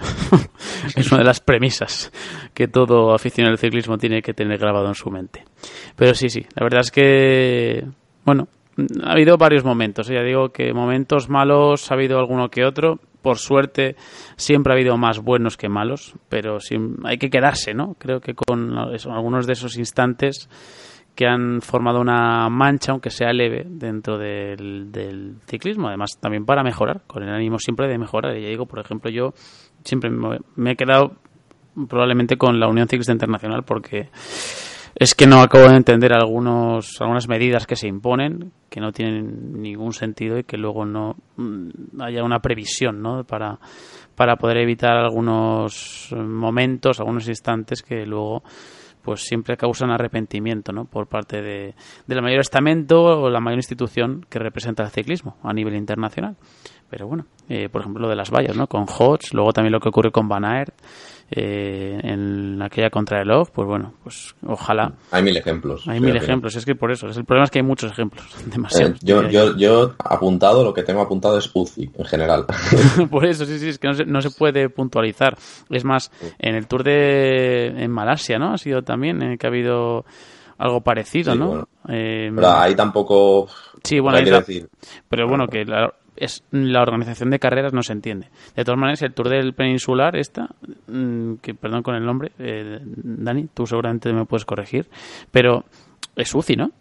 [0.95, 2.11] es una de las premisas
[2.53, 5.43] que todo aficionado al ciclismo tiene que tener grabado en su mente.
[5.97, 7.83] Pero sí, sí, la verdad es que,
[8.23, 8.47] bueno,
[9.03, 10.09] ha habido varios momentos.
[10.09, 10.15] ¿eh?
[10.15, 12.99] Ya digo que momentos malos ha habido alguno que otro.
[13.21, 13.95] Por suerte
[14.35, 16.57] siempre ha habido más buenos que malos, pero
[17.03, 17.95] hay que quedarse, ¿no?
[17.99, 20.49] Creo que con algunos de esos instantes
[21.15, 25.89] que han formado una mancha, aunque sea leve, dentro del, ciclismo.
[25.89, 28.37] Además, también para mejorar, con el ánimo siempre de mejorar.
[28.37, 29.33] Y ya digo, por ejemplo, yo
[29.83, 30.09] siempre
[30.55, 31.17] me he quedado
[31.89, 34.09] probablemente con la Unión Ciclista Internacional porque
[34.99, 39.61] es que no acabo de entender algunos, algunas medidas que se imponen que no tienen
[39.61, 43.23] ningún sentido y que luego no mm, haya una previsión ¿no?
[43.23, 43.57] para,
[44.15, 48.43] para poder evitar algunos momentos, algunos instantes que luego
[49.01, 50.83] pues siempre causan arrepentimiento ¿no?
[50.83, 51.73] por parte de,
[52.07, 56.35] la mayor estamento o la mayor institución que representa el ciclismo a nivel internacional.
[56.89, 58.65] Pero bueno, eh, por ejemplo, lo de las vallas, ¿no?
[58.65, 60.73] Con Hodge, luego también lo que ocurre con Van Aert,
[61.31, 64.93] eh, en aquella contra el Love, pues bueno, pues ojalá.
[65.11, 65.87] Hay mil ejemplos.
[65.87, 68.97] Hay mil ejemplos, es que por eso, el problema es que hay muchos ejemplos, demasiados.
[68.97, 72.45] Eh, yo, yo, yo apuntado, lo que tengo apuntado es UCI en general.
[73.11, 75.37] por eso, sí, sí, es que no se, no se puede puntualizar.
[75.69, 78.53] Es más, en el Tour de en Malasia, ¿no?
[78.53, 80.05] Ha sido también eh, que ha habido
[80.57, 81.67] algo parecido, ¿no?
[81.85, 83.47] pero ahí tampoco.
[83.83, 84.69] Sí, bueno, hay que decir.
[85.07, 88.29] Pero bueno, que la, es la organización de carreras no se entiende.
[88.55, 90.49] De todas maneras, el Tour del Peninsular, esta,
[90.87, 94.87] mm, que perdón con el nombre, eh, Dani, tú seguramente me puedes corregir,
[95.31, 95.65] pero
[96.15, 96.71] es UCI, ¿no?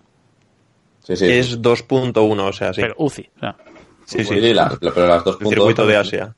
[1.01, 1.27] Sí, sí.
[1.27, 2.83] Es 2.1, o sea, sí.
[2.83, 3.57] Pero UCI, o sea.
[4.05, 5.37] Sí, sí, pero las 2.1.
[5.41, 6.35] El circuito de Asia.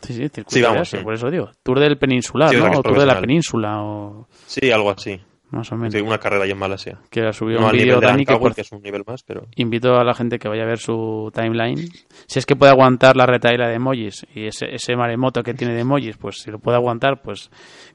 [0.00, 1.50] Sí, sí, circuito de Asia, por eso digo.
[1.62, 2.78] Tour del Peninsular, ¿no?
[2.78, 4.26] O Tour de la Península, o...
[4.46, 5.20] Sí, algo así
[5.52, 5.92] más o menos.
[5.92, 6.98] Sí, una carrera ya en Malasia.
[7.10, 9.46] Que ha subido un vídeo Dani que, es un nivel más, pero...
[9.56, 11.78] Invito a la gente que vaya a ver su timeline.
[12.26, 15.74] Si es que puede aguantar la retaila de emojis y ese, ese maremoto que tiene
[15.74, 17.50] de emojis, pues si lo puede aguantar, pues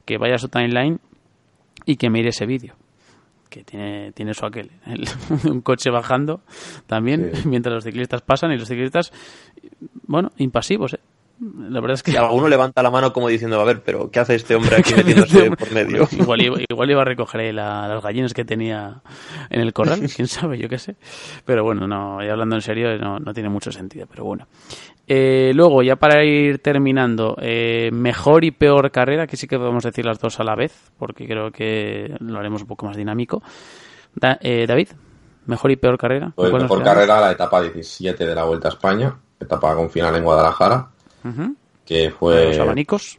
[0.06, 1.00] que vaya a su timeline
[1.86, 2.76] y que mire ese vídeo.
[3.50, 4.70] Que tiene, tiene su aquel.
[5.46, 6.42] un coche bajando
[6.86, 9.12] también, mientras los ciclistas pasan y los ciclistas,
[10.06, 11.00] bueno, impasivos, ¿eh?
[11.40, 12.18] La verdad es que...
[12.18, 15.52] alguno levanta la mano como diciendo, a ver, pero ¿qué hace este hombre aquí metiéndose
[15.52, 16.08] por medio?
[16.12, 19.02] igual, iba, igual iba a recoger las gallinas que tenía
[19.50, 20.96] en el corral, quién sabe, yo qué sé.
[21.46, 24.48] Pero bueno, no, y hablando en serio, no, no tiene mucho sentido, pero bueno.
[25.06, 29.84] Eh, luego, ya para ir terminando, eh, mejor y peor carrera, que sí que podemos
[29.84, 33.44] decir las dos a la vez, porque creo que lo haremos un poco más dinámico.
[34.42, 34.90] Eh, David,
[35.46, 36.34] mejor y peor carrera.
[36.36, 40.24] Pues mejor carrera la etapa 17 de la Vuelta a España, etapa con final en
[40.24, 40.97] Guadalajara
[41.86, 42.48] que fue...
[42.48, 43.18] Los abanicos,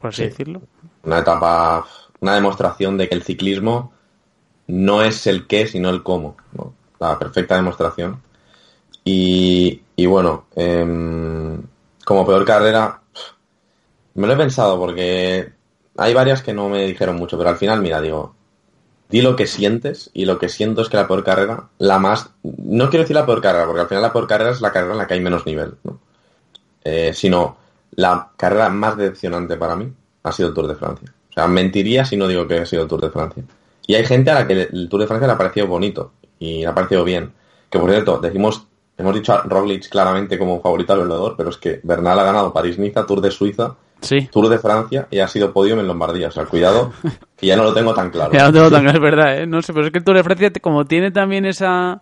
[0.00, 0.62] por así decirlo.
[1.02, 1.86] Una etapa,
[2.20, 3.92] una demostración de que el ciclismo
[4.66, 6.36] no es el qué, sino el cómo.
[6.98, 8.20] La perfecta demostración.
[9.04, 11.62] Y, y bueno, em,
[12.04, 13.00] como peor carrera,
[14.14, 15.52] me lo he pensado porque
[15.96, 18.34] hay varias que no me dijeron mucho, pero al final, mira, digo,
[19.08, 22.30] di lo que sientes y lo que siento es que la peor carrera, la más,
[22.42, 24.92] no quiero decir la peor carrera, porque al final la peor carrera es la carrera
[24.92, 25.98] en la que hay menos nivel, ¿no?
[26.84, 27.56] Eh, sino
[27.92, 29.92] la carrera más decepcionante para mí
[30.22, 31.12] ha sido el Tour de Francia.
[31.30, 33.42] O sea, mentiría si no digo que ha sido el Tour de Francia.
[33.86, 36.60] Y hay gente a la que el Tour de Francia le ha parecido bonito y
[36.60, 37.32] le ha parecido bien.
[37.70, 41.56] Que por cierto, decimos, hemos dicho a Roglic claramente como favorito al velador, pero es
[41.56, 43.76] que Bernal ha ganado París-Niza, Tour de Suiza,
[44.30, 46.28] Tour de Francia y ha sido podio en Lombardía.
[46.28, 46.92] O sea, cuidado,
[47.36, 48.30] que ya no lo tengo tan claro.
[48.34, 49.46] Ya no tengo tan claro, es verdad, ¿eh?
[49.46, 52.00] No sé, pero es que el Tour de Francia, como tiene también esa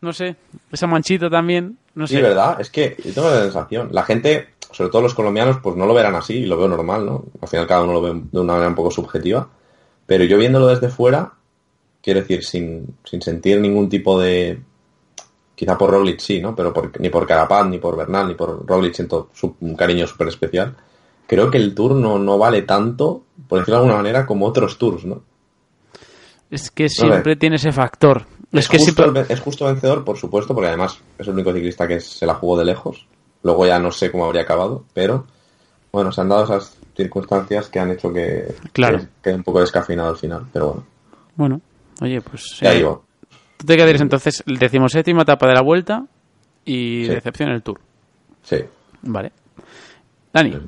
[0.00, 0.36] no sé,
[0.70, 2.16] esa manchita también, no sé.
[2.16, 5.76] Sí, verdad, es que yo tengo la sensación, la gente, sobre todo los colombianos, pues
[5.76, 7.24] no lo verán así y lo veo normal, ¿no?
[7.40, 9.48] Al final cada uno lo ve de una manera un poco subjetiva,
[10.04, 11.32] pero yo viéndolo desde fuera,
[12.02, 14.60] quiero decir, sin, sin sentir ningún tipo de...
[15.54, 16.54] Quizá por Roglic sí, ¿no?
[16.54, 20.76] Pero ni por Carapaz, ni por Bernal, ni por Roglic siento un cariño súper especial.
[21.26, 24.76] Creo que el tour no, no vale tanto, por decirlo de alguna manera, como otros
[24.76, 25.22] tours, ¿no?
[26.50, 28.26] Es que siempre tiene ese factor.
[28.52, 32.00] Es, que justo, es justo vencedor, por supuesto, porque además es el único ciclista que
[32.00, 33.06] se la jugó de lejos.
[33.42, 35.26] Luego ya no sé cómo habría acabado, pero
[35.92, 39.00] bueno, se han dado esas circunstancias que han hecho que, claro.
[39.22, 40.86] quede un poco descafeinado al final, pero bueno.
[41.36, 41.60] Bueno,
[42.00, 42.58] oye, pues...
[42.60, 43.04] Ya digo.
[43.56, 46.04] Tú te quedarías entonces el decimoséptima etapa de la vuelta
[46.64, 47.80] y decepción en el Tour.
[48.42, 48.58] Sí.
[49.02, 49.32] Vale.
[50.32, 50.58] Dani.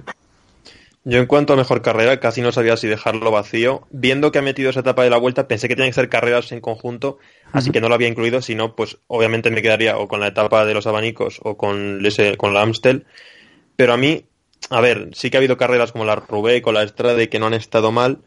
[1.04, 3.86] Yo en cuanto a mejor carrera, casi no sabía si dejarlo vacío.
[3.90, 6.52] Viendo que ha metido esa etapa de la vuelta, pensé que tenían que ser carreras
[6.52, 7.18] en conjunto,
[7.52, 10.28] así que no lo había incluido, si no, pues obviamente me quedaría o con la
[10.28, 12.02] etapa de los abanicos o con,
[12.36, 13.06] con la Amstel.
[13.76, 14.24] Pero a mí,
[14.70, 17.46] a ver, sí que ha habido carreras como la Roubaix o la Estrade que no
[17.46, 18.18] han estado mal.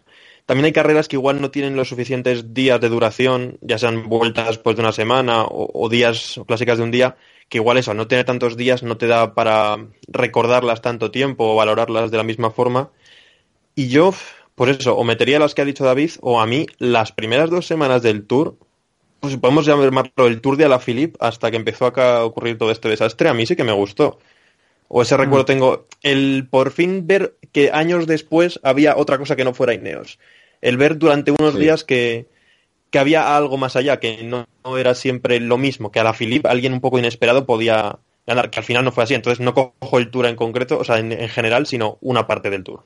[0.45, 4.57] También hay carreras que igual no tienen los suficientes días de duración, ya sean vueltas
[4.57, 7.15] pues, de una semana o, o días o clásicas de un día,
[7.51, 9.75] que igual eso, no tener tantos días no te da para
[10.07, 12.91] recordarlas tanto tiempo o valorarlas de la misma forma.
[13.75, 14.13] Y yo,
[14.55, 17.67] pues eso, o metería las que ha dicho David, o a mí, las primeras dos
[17.67, 18.55] semanas del tour,
[19.19, 23.27] pues podemos llamarlo el tour de Alaphilippe hasta que empezó a ocurrir todo este desastre,
[23.27, 24.19] a mí sí que me gustó.
[24.87, 29.43] O ese recuerdo tengo, el por fin ver que años después había otra cosa que
[29.43, 30.19] no fuera Ineos.
[30.61, 31.59] El ver durante unos Sí.
[31.59, 32.27] días que,
[32.91, 36.13] que había algo más allá, que no, no era siempre lo mismo, que a la
[36.13, 37.97] Philippe alguien un poco inesperado podía
[38.27, 39.13] ganar, que al final no fue así.
[39.15, 42.49] Entonces no cojo el Tour en concreto, o sea, en, en general, sino una parte
[42.49, 42.83] del Tour.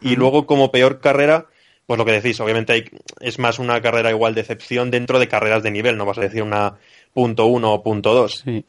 [0.00, 1.46] Y luego como peor carrera,
[1.86, 2.84] pues lo que decís, obviamente hay-
[3.20, 6.22] es más una carrera igual de excepción dentro de carreras de nivel, no vas a
[6.22, 6.74] decir una
[7.14, 8.42] punto uno o punto dos.
[8.44, 8.64] Sí.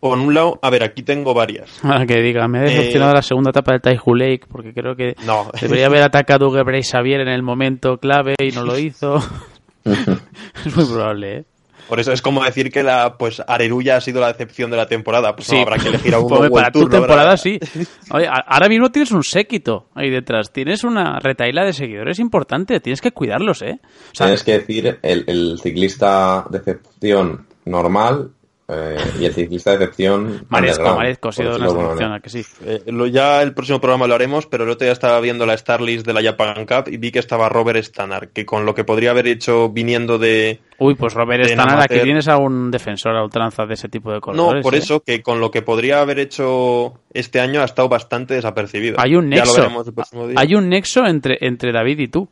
[0.00, 1.70] Por un lado, a ver, aquí tengo varias.
[1.82, 4.94] Ahora que diga, me ha decepcionado Eh, la segunda etapa del Taihu Lake porque creo
[4.94, 9.18] que No, debería haber atacado Gebrey Xavier en el momento clave y no lo hizo.
[10.66, 11.44] es muy probable, ¿eh?
[11.88, 14.86] por eso es como decir que la pues Areruya ha sido la decepción de la
[14.86, 15.34] temporada.
[15.34, 16.50] Pues no, habrá que elegir a uno.
[16.52, 17.58] Para tu temporada sí.
[18.10, 20.52] Oye, ahora mismo tienes un séquito ahí detrás.
[20.52, 22.78] Tienes una retaila de seguidores importante.
[22.80, 23.80] Tienes que cuidarlos, ¿eh?
[24.12, 28.32] O sea, Tienes que decir el, el ciclista de excepción normal
[28.70, 30.44] eh, y el ciclista de excepción.
[30.50, 32.14] Marezco, underground, Marezco ha sido una excepción, manera.
[32.16, 32.42] ¿a que sí?
[32.66, 35.54] Eh, lo- ya el próximo programa lo haremos, pero el otro día estaba viendo la
[35.54, 38.74] Star List de la Japan Cup y vi que estaba Robert Stannard, que con lo
[38.74, 40.60] que podría haber hecho viniendo de...
[40.78, 44.20] Uy, pues Robert Stannard, aquí tienes a un defensor a ultranza de ese tipo de
[44.20, 44.56] corredores.
[44.56, 44.78] No, por ¿eh?
[44.78, 48.96] eso, que con lo que podría haber hecho este año ha estado bastante desapercibido.
[49.00, 49.60] Hay un Ya lo nexo.
[49.62, 50.38] veremos el próximo día.
[50.38, 52.28] Hay un nexo entre, entre David y tú.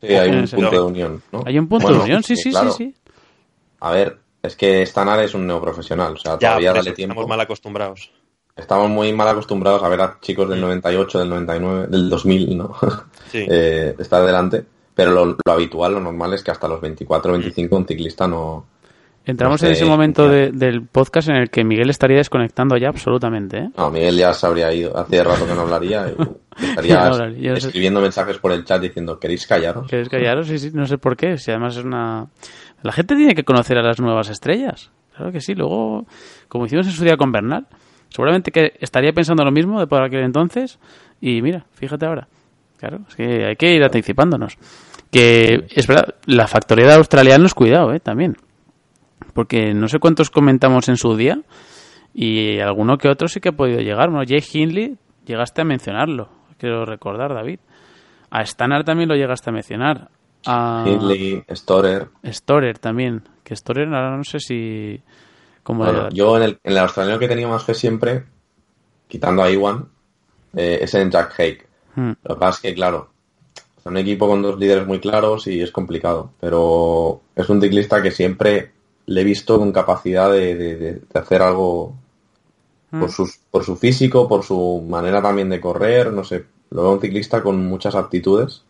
[0.00, 1.22] Sí, hay un punto de unión.
[1.32, 1.42] ¿no?
[1.44, 2.70] Hay un punto Bueno, de unión, sí, sí, claro.
[2.72, 3.10] sí, sí.
[3.80, 4.16] A ver,
[4.48, 6.14] es que Stanar es un neoprofesional.
[6.14, 7.12] O sea, Ya, todavía dale tiempo.
[7.12, 8.10] estamos mal acostumbrados.
[8.56, 12.74] Estamos muy mal acostumbrados a ver a chicos del 98, del 99, del 2000, ¿no?
[13.30, 13.46] Sí.
[13.48, 14.64] eh, estar delante.
[14.94, 18.66] Pero lo, lo habitual, lo normal es que hasta los 24, 25 un ciclista no...
[19.24, 22.88] Entramos No en ese momento de- del podcast en el que Miguel estaría desconectando ya
[22.88, 23.70] absolutamente, ¿eh?
[23.76, 24.96] No, Miguel ya se habría ido.
[24.96, 26.08] Hace rato que no hablaría.
[26.08, 26.16] y
[26.70, 27.66] estaría No hablaría, yo sé.
[27.68, 29.86] escribiendo mensajes por el chat diciendo, ¿queréis callaros?
[29.86, 30.46] ¿Quieres callaros?
[30.48, 31.36] Sí, sí, no sé por qué.
[31.36, 32.26] Si además es una...
[32.82, 34.90] La gente tiene que conocer a las nuevas estrellas.
[35.14, 35.54] Claro que sí.
[35.54, 36.06] Luego,
[36.48, 37.66] como hicimos en su día con Bernal,
[38.08, 40.78] seguramente que estaría pensando lo mismo de por aquel entonces.
[41.20, 42.28] Y mira, fíjate ahora.
[42.78, 44.56] Claro, es que hay que ir anticipándonos.
[45.10, 48.00] Que es verdad, la factoría de australianos, cuidado, ¿eh?
[48.00, 48.36] También.
[49.34, 51.40] Porque no sé cuántos comentamos en su día
[52.14, 54.10] y alguno que otro sí que ha podido llegar.
[54.10, 56.28] Bueno, Jay Hindley, llegaste a mencionarlo,
[56.58, 57.60] quiero recordar, David.
[58.30, 60.10] A Stannard también lo llegaste a mencionar.
[60.48, 62.08] A Hindley, Storer.
[62.24, 63.22] Storer también.
[63.44, 65.00] Que Storer ahora no sé si...
[65.62, 68.24] Cómo Bueno, yo en el, en el australiano que he tenido más fe siempre,
[69.06, 69.86] quitando a Iwan,
[70.56, 71.66] eh, es en Jack Hake.
[71.94, 72.12] Hmm.
[72.24, 73.10] Lo que pasa es que, claro,
[73.78, 76.30] es un equipo con dos líderes muy claros y es complicado.
[76.40, 78.72] Pero es un ciclista que siempre
[79.06, 81.94] le he visto con capacidad de, de- de- de hacer algo
[82.90, 86.46] por, sus, por su físico, por su manera también de correr, no sé.
[86.70, 88.64] Lo veo un ciclista con muchas aptitudes.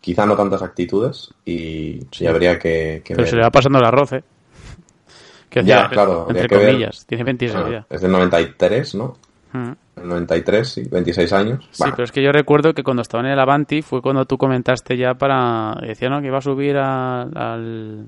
[0.00, 3.28] Quizá no tantas actitudes y, y habría que, que Pero ver.
[3.30, 4.22] se le va pasando el arroz, ¿eh?
[5.50, 6.66] Que Ya, claro, Entre que ver.
[6.68, 7.04] comillas.
[7.06, 7.86] Tiene 26 Bueno, ya.
[7.90, 9.16] es del 93, ¿no?
[9.96, 11.68] El 93, sí, 26 años.
[11.72, 14.24] Sí, Bueno, pero es que yo recuerdo que cuando estaba en el Avanti fue cuando
[14.26, 15.74] tú comentaste ya para...
[15.82, 16.20] Decía, ¿no?
[16.20, 18.06] Que iba a subir a- al...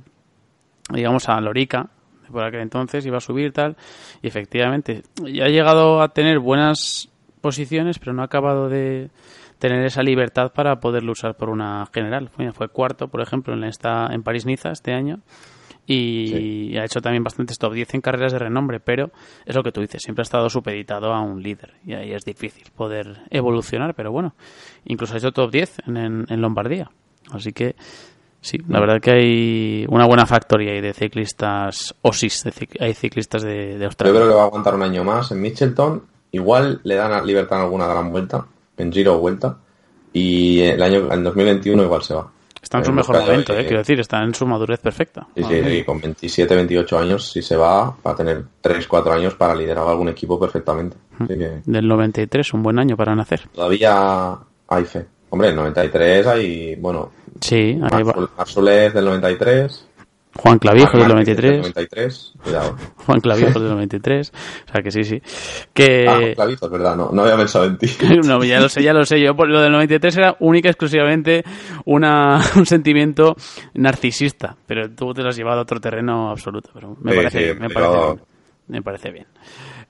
[0.92, 1.88] digamos, a Lorica,
[2.30, 3.76] por aquel entonces, iba a subir tal,
[4.22, 7.08] y efectivamente, ya ha llegado a tener buenas
[7.40, 9.08] posiciones, pero no ha acabado de
[9.60, 12.28] tener esa libertad para poderlo usar por una general.
[12.30, 15.20] Fue, fue cuarto, por ejemplo, en esta en París-Niza este año,
[15.86, 19.10] y ha hecho también bastantes top 10 en carreras de renombre, pero
[19.44, 22.24] es lo que tú dices, siempre ha estado supeditado a un líder y ahí es
[22.24, 24.34] difícil poder evolucionar, pero bueno,
[24.84, 26.90] incluso ha hecho top 10 en, en, en Lombardía.
[27.32, 27.74] Así que
[28.40, 32.94] sí, la verdad que hay una buena factoría ahí de ciclistas OSIS, de cic- hay
[32.94, 34.14] ciclistas de, de yo Australia.
[34.20, 36.04] creo que va a aguantar un año más en Mitchelton.
[36.32, 38.46] Igual le dan a libertad en alguna gran vuelta,
[38.81, 39.57] en giro o vuelta.
[40.12, 42.31] Y el año en 2021 igual se va.
[42.62, 45.27] Está en su mejor de- momento, eh, quiero decir, está en su madurez perfecta.
[45.35, 49.12] Sí, sí, sí, con 27, 28 años, si se va, va a tener 3, 4
[49.12, 50.97] años para liderar algún equipo perfectamente.
[51.19, 53.40] Así que Del 93, un buen año para nacer.
[53.55, 54.36] todavía
[54.69, 55.07] hay fe.
[55.31, 58.28] Hombre, en 93 hay, bueno, Sí, ahí va.
[58.36, 59.86] Marsules del 93.
[60.36, 61.59] Juan Clavijo del Marc Márquez 93.
[61.74, 62.77] 93, cuidado.
[63.05, 64.32] Juan Clavijo del 93.
[64.69, 65.23] O sea que sí, sí.
[65.74, 66.07] Que...
[66.09, 67.89] Ah, Clavijo, es verdad, no, no había pensado en ti.
[68.24, 69.20] No, ya lo sé, ya lo sé.
[69.20, 71.43] Yo por lo del 93 era única y exclusivamente
[71.85, 73.35] una, un sentimiento
[73.74, 76.70] narcisista, pero tú te lo has llevado a otro terreno absoluto.
[76.73, 78.20] Pero me Sí, parece sí, bien, me pero- parece bien.
[78.69, 79.27] Me parece bien.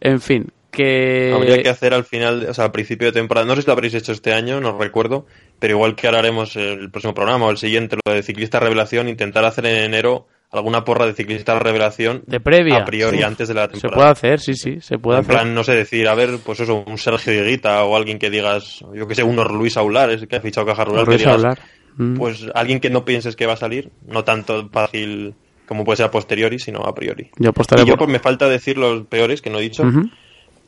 [0.00, 1.32] En fin, que...
[1.34, 3.74] Habría que hacer al final, o sea, al principio de temporada, no sé si lo
[3.74, 5.26] habréis hecho este año, no recuerdo,
[5.60, 9.08] pero igual que ahora haremos el próximo programa o el siguiente, lo de ciclista revelación,
[9.08, 12.78] intentar hacer en enero alguna porra de ciclista revelación De previa.
[12.78, 13.96] a priori Uf, antes de la Se temporada.
[13.96, 15.36] puede hacer, sí, sí, se puede en hacer.
[15.36, 18.84] plan, no sé, decir, a ver, pues eso, un Sergio Higuita o alguien que digas,
[18.92, 21.34] yo que sé, uno Luis Aular, es el que ha fichado Caja Rural, que digas,
[21.34, 21.58] hablar.
[21.96, 22.14] Mm.
[22.16, 25.34] pues alguien que no pienses que va a salir, no tanto fácil
[25.66, 27.30] como puede ser a posteriori, sino a priori.
[27.38, 27.98] Yo apostaré Y yo por...
[28.06, 29.84] pues me falta decir los peores, que no he dicho.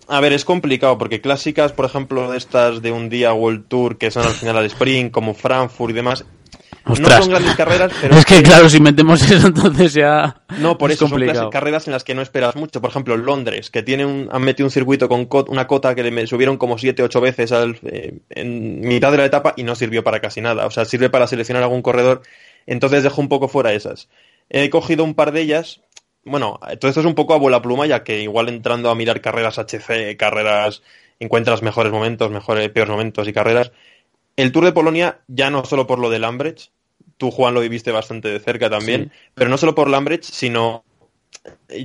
[0.08, 3.98] A ver, es complicado porque clásicas, por ejemplo, de estas de un día World Tour
[3.98, 6.24] que son al final al sprint, como Frankfurt y demás,
[6.84, 10.90] no son grandes carreras, pero es que, claro, si metemos eso entonces ya no por
[10.90, 11.42] es eso complicado.
[11.42, 12.80] son carreras en las que no esperas mucho.
[12.80, 16.02] Por ejemplo, Londres, que tiene un, han metido un circuito con cot- una cota que
[16.02, 19.76] le subieron como siete ocho veces al, eh, en mitad de la etapa y no
[19.76, 20.66] sirvió para casi nada.
[20.66, 22.22] O sea, sirve para seleccionar algún corredor.
[22.66, 24.08] Entonces dejo un poco fuera esas.
[24.50, 25.80] He cogido un par de ellas.
[26.24, 29.20] Bueno, todo esto es un poco a bola pluma, ya que igual entrando a mirar
[29.20, 30.82] carreras HC, carreras,
[31.18, 33.72] encuentras mejores momentos, mejores, peores momentos y carreras.
[34.36, 36.70] El Tour de Polonia, ya no solo por lo de Lambrecht,
[37.18, 40.84] tú Juan lo viviste bastante de cerca también, pero no solo por Lambrecht, sino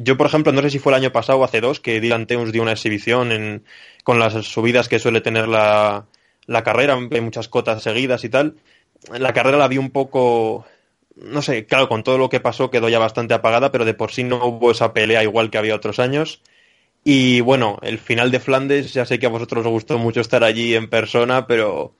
[0.01, 2.27] yo por ejemplo, no sé si fue el año pasado o hace dos, que Dylan
[2.27, 3.63] Teuns dio una exhibición en,
[4.03, 6.05] con las subidas que suele tener la,
[6.45, 8.55] la carrera, hay muchas cotas seguidas y tal.
[9.17, 10.65] La carrera la vi un poco,
[11.21, 14.11] no sé, claro, con todo lo que pasó quedó ya bastante apagada, pero de por
[14.11, 16.41] sí no hubo esa pelea igual que había otros años.
[17.03, 20.43] Y bueno, el final de Flandes, ya sé que a vosotros os gustó mucho estar
[20.43, 21.95] allí en persona, pero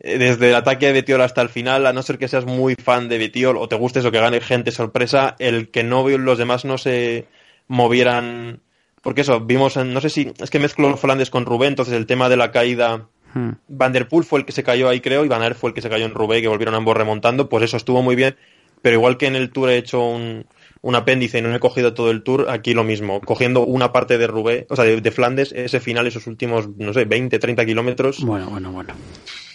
[0.00, 2.74] eh, desde el ataque de Betiol hasta el final, a no ser que seas muy
[2.74, 6.38] fan de Betiol o te guste eso que gane gente sorpresa, el que no los
[6.38, 7.26] demás no se
[7.68, 8.60] movieran.
[9.02, 12.06] Porque eso, vimos en, no sé si, es que mezclo Flandes con Rubén, entonces el
[12.06, 13.08] tema de la caída.
[13.34, 13.50] Hmm.
[13.68, 15.74] Van der Poel fue el que se cayó ahí, creo, y Van Aert fue el
[15.74, 18.36] que se cayó en Roubaix, que volvieron ambos remontando, pues eso estuvo muy bien.
[18.80, 20.46] Pero igual que en el Tour he hecho un,
[20.82, 23.20] un apéndice y no he cogido todo el Tour, aquí lo mismo.
[23.20, 26.92] Cogiendo una parte de Roubaix, o sea, de, de Flandes, ese final, esos últimos, no
[26.92, 28.22] sé, 20, 30 kilómetros.
[28.24, 28.94] Bueno, bueno, bueno.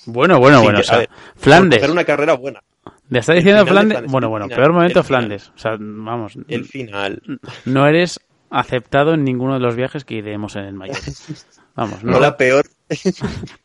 [0.05, 0.77] Bueno, bueno, bueno.
[0.79, 1.79] que- o sea, a ver, por Flandes.
[1.79, 2.61] coger una carrera buena.
[3.09, 3.93] Le está diciendo Flandes.
[3.99, 5.21] Flandes, Bueno, bueno, final, peor momento final.
[5.21, 5.51] Flandes.
[5.55, 6.33] O sea, vamos.
[6.49, 7.21] El final.
[7.65, 8.19] No eres
[8.49, 10.97] aceptado en ninguno de los viajes que iremos en el mayor.
[11.75, 12.19] Vamos, No no.
[12.19, 12.65] la peor,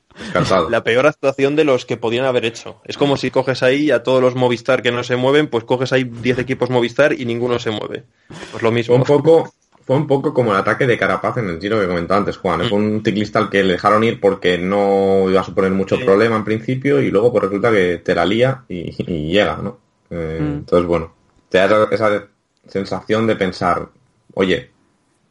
[0.70, 2.80] La peor actuación de los que podían haber hecho.
[2.84, 5.92] Es como si coges ahí a todos los Movistar que no se mueven, pues coges
[5.92, 8.04] ahí 10 equipos Movistar y ninguno se mueve.
[8.50, 8.96] Pues lo Fue mismo.
[8.96, 9.52] un poco,
[9.86, 12.68] fue un poco como el ataque de Carapaz en el giro que comentaba antes Juan.
[12.68, 16.04] Fue un ciclista al que le dejaron ir porque no iba a suponer mucho Sí.
[16.04, 19.78] problema en principio y luego pues resulta que te la lía y, y llega, ¿no?
[20.10, 20.44] Eh, Mm.
[20.58, 21.14] Entonces, bueno,
[21.48, 22.24] te da esa
[22.66, 23.88] sensación de pensar,
[24.34, 24.70] oye,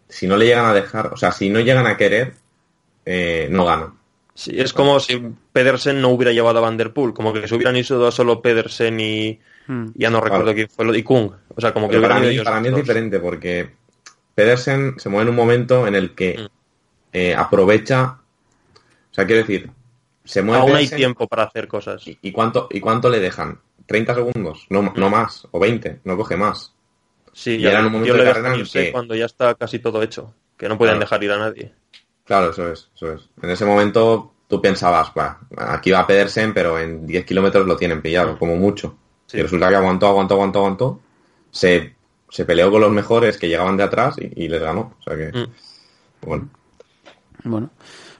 [0.09, 2.34] si no le llegan a dejar, o sea, si no llegan a querer,
[3.05, 3.97] eh, no ganan.
[4.39, 5.19] Sí, es como si
[5.51, 8.99] Pedersen no hubiera llevado a Van Der Poel, como que se hubieran ido solo Pedersen
[8.99, 9.88] y Hmm.
[9.95, 10.55] ya no recuerdo Claro.
[10.55, 11.31] quién fue lo y Kung.
[11.55, 13.72] O sea, como que para mí, para es diferente porque
[14.35, 16.45] Pedersen se mueve en un momento en el que Mm.
[17.14, 18.19] eh, aprovecha,
[19.11, 19.72] o sea, quiero decir,
[20.23, 22.05] se mueve Aún hay tiempo para hacer cosas.
[22.07, 23.59] ¿y, y cuánto, ¿y cuánto le dejan?
[23.88, 24.68] ¿30 segundos?
[24.69, 26.73] No, no más, o 20, no coge más.
[27.34, 28.85] Sí, Y ya era en un momento yo de le carrera dejan en el irse
[28.85, 31.05] que- cuando ya está casi todo hecho, que no pueden Claro.
[31.05, 31.73] dejar ir a nadie.
[32.28, 33.22] Claro, eso es, eso es.
[33.41, 38.02] En ese momento tú pensabas, "Buah, aquí va Pedersen, pero en 10 kilómetros lo tienen
[38.02, 38.95] pillado, como mucho.
[39.26, 39.38] Sí.
[39.38, 40.99] Y resulta que aguantó, aguantó, aguantó, aguantó.
[41.52, 41.95] Se,
[42.30, 44.94] se peleó con los mejores que llegaban de atrás y, y les ganó.
[44.99, 45.48] O sea que, Mm.
[46.22, 46.49] bueno.
[47.44, 47.70] Bueno,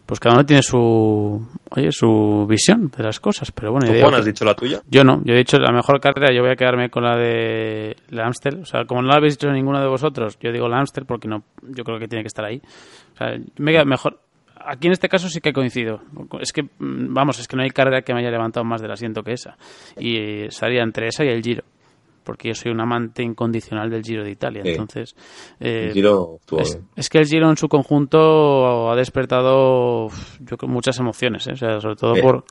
[0.08, 1.40] pues cada uno tiene su,
[1.70, 4.82] oye, su visión de las cosas, pero bueno, ¿Tú, Juan, has que- dicho la tuya?
[4.90, 7.96] yo no, yo he dicho la mejor carrera, yo voy a quedarme con la de
[8.10, 10.80] la Amstel, o sea, como no la habéis dicho ninguno de vosotros, yo digo la
[10.80, 12.62] Amstel porque no, yo creo que tiene que estar ahí.
[13.14, 14.20] O sea, me queda mejor.
[14.70, 16.02] Aquí en este caso sí que coincido.
[16.42, 18.92] Es que, mm, vamos, es que no hay carrera que me haya levantado más del
[18.92, 19.56] asiento que esa.
[19.98, 21.64] Y estaría entre esa y el Giro.
[22.28, 24.62] Porque yo soy un amante incondicional del Giro de Italia.
[24.64, 24.70] Sí.
[24.72, 25.16] Entonces,
[25.62, 30.10] eh, El giro estuvo es, que el Giro en su conjunto ha despertado
[30.42, 31.54] yo creo muchas emociones, ¿eh?
[31.54, 32.44] o sea, sobre todo Eh, por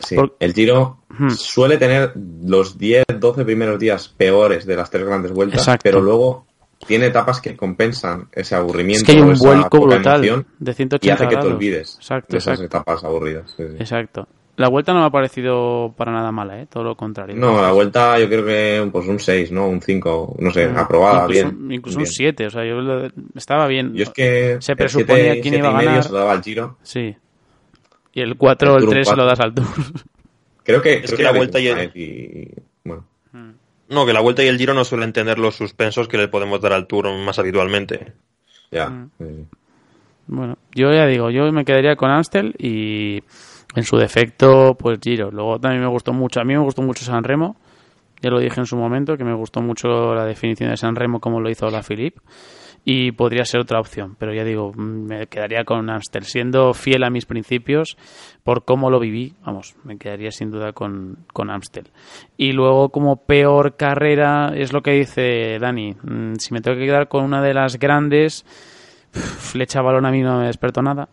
[0.00, 1.30] Sí, por- el Giro Hmm.
[1.30, 2.12] suele tener
[2.44, 5.80] los 10, 12 primeros días peores de las tres grandes vueltas, Exacto.
[5.82, 6.44] pero luego
[6.86, 9.00] tiene etapas que compensan ese aburrimiento.
[9.00, 10.28] Es que hay un vuelco brutal y
[10.74, 12.76] 180 hace que te olvides Exacto, de esas exacto.
[12.78, 13.50] etapas aburridas.
[13.56, 13.76] sí, sí.
[13.78, 14.28] Exacto.
[14.56, 16.66] La vuelta no me ha parecido para nada mala, ¿eh?
[16.66, 17.36] todo lo contrario.
[17.36, 19.68] No, la vuelta yo creo que pues un 6, ¿no?
[19.68, 21.72] Un 5, no sé, Mm, aprobada, incluso, bien.
[21.72, 22.12] Incluso un bien.
[22.12, 23.92] 7, o sea, yo lo- estaba bien.
[23.94, 26.02] Yo es que Se el presuponía siete- quién siete iba a y medio ganar.
[26.04, 26.78] se lo daba al Giro.
[26.82, 27.14] Sí.
[28.14, 29.66] Y el 4 o El el Tour 3 se lo das al Tour.
[30.64, 32.54] Creo que, Es creo que la vuelta y el- y-
[32.84, 33.04] bueno,
[33.88, 36.60] No, que la Vuelta y el Giro no suelen tener los suspensos que le podemos
[36.60, 38.14] dar al Tour más habitualmente.
[38.72, 38.88] ya.
[38.88, 39.10] Mm.
[39.18, 39.46] sí.
[40.28, 43.22] Bueno, yo ya digo, yo me quedaría con Amstel y
[43.76, 45.30] en su defecto, pues Giro.
[45.30, 47.56] Luego también me gustó mucho, a mí me gustó mucho San Remo,
[48.20, 51.20] ya lo dije en su momento, que me gustó mucho la definición de San Remo
[51.20, 52.20] como lo hizo la Philippe
[52.88, 57.02] y podría ser otra opción, pero ya digo, mm, me quedaría con Amstel, siendo fiel
[57.02, 57.98] a mis principios
[58.44, 61.88] por cómo lo viví, vamos, me quedaría sin duda con, con Amstel.
[62.36, 66.86] Y luego como peor carrera es lo que dice Dani, Mm, si me tengo que
[66.86, 68.44] quedar con una de las grandes,
[69.10, 71.08] flecha balón a mí no me despertó nada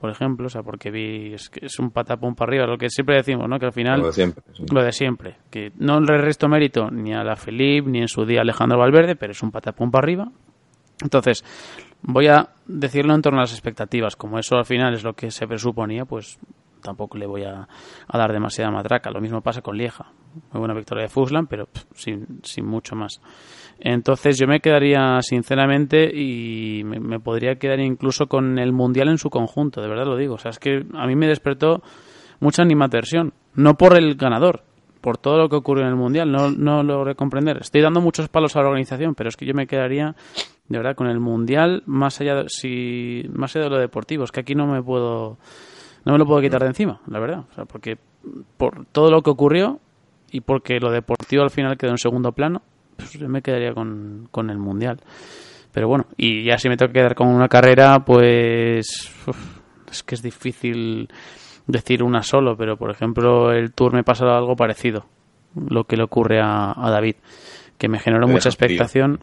[0.00, 2.90] por ejemplo, o sea, porque vi es, que es un patapón para arriba, lo que
[2.90, 3.58] siempre decimos, ¿no?
[3.58, 4.44] Que al final Lo de siempre.
[4.52, 4.64] sí.
[4.70, 8.24] lo de siempre, que no le resto mérito ni a la Felipe ni en su
[8.24, 10.28] día a Alejandro Valverde, pero es un patapón para arriba.
[11.02, 11.44] Entonces,
[12.02, 14.16] voy a decirlo en torno a las expectativas.
[14.16, 16.38] Como eso al final es lo que se presuponía, pues
[16.82, 17.68] tampoco le voy a,
[18.12, 19.10] dar demasiada matraca.
[19.10, 20.12] Lo mismo pasa con Lieja.
[20.52, 23.20] Muy buena victoria de Fuslan, pero sin, sin mucho más.
[23.78, 29.30] Entonces yo me quedaría sinceramente y me, podría quedar incluso con el Mundial en su
[29.30, 30.34] conjunto, de verdad lo digo.
[30.34, 31.82] O sea, es que a mí me despertó
[32.40, 34.62] mucha animadversión, no por el ganador,
[35.00, 37.58] por todo lo que ocurrió en el Mundial, no, no logré comprender.
[37.58, 40.14] Estoy dando muchos palos a la organización, pero es que yo me quedaría
[40.68, 44.24] de verdad con el Mundial más allá de, si, más allá de lo deportivo.
[44.24, 45.38] Es que aquí no me puedo
[46.06, 47.44] no me lo puedo quitar de encima, la verdad.
[47.50, 47.98] O sea, porque
[48.56, 49.80] por todo lo que ocurrió
[50.30, 52.62] y porque lo deportivo al final quedó en segundo plano,
[52.96, 55.00] pues yo me quedaría con, con el Mundial.
[55.72, 59.12] Pero bueno, y ya si me tengo que quedar con una carrera, pues
[59.90, 61.08] es que es difícil
[61.66, 65.06] decir una solo, pero por ejemplo el Tour me pasa algo parecido,
[65.54, 67.16] lo que le ocurre a, a David,
[67.76, 69.20] que me generó mucha expectación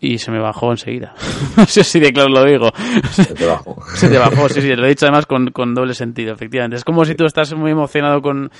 [0.00, 1.14] y se me bajó enseguida.
[1.66, 2.70] sí, de claro lo digo.
[3.10, 3.76] Se te bajó.
[3.94, 6.76] se te bajó, sí, sí, lo he dicho además con, con doble sentido, efectivamente.
[6.76, 8.50] Es como si tú estás muy emocionado con,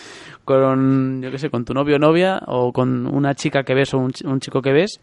[0.47, 3.93] con, yo qué sé, con tu novio o novia o con una chica que ves
[3.93, 5.01] o un, un chico que ves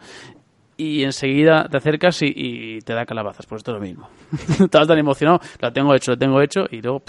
[0.78, 4.10] y enseguida te acercas y, te da calabazas, pues esto es lo mismo.
[4.60, 7.04] Estás tan emocionado, lo tengo hecho, lo tengo hecho y luego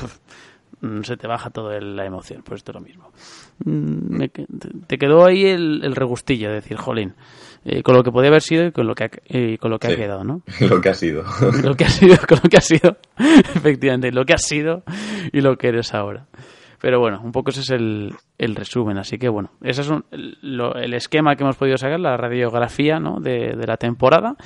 [0.80, 3.10] mm, se te baja toda la emoción, pues esto es lo mismo.
[3.64, 4.24] Mm,
[4.86, 7.14] te quedó ahí el, el regustillo de decir, jolín,
[7.66, 9.78] eh, con lo que podía haber sido y con lo que ha, eh, con lo
[9.78, 10.42] que ha quedado, ¿no?
[10.60, 11.24] lo que ha sido.
[11.62, 14.82] lo que ha sido, con lo que ha sido, efectivamente, lo que ha sido
[15.32, 16.26] y lo que eres ahora.
[16.84, 18.98] Pero bueno, un poco ese es el, el resumen.
[18.98, 23.20] Así que bueno, ese es el esquema que hemos podido sacar, la radiografía ¿no?
[23.20, 24.36] de, de, la temporada.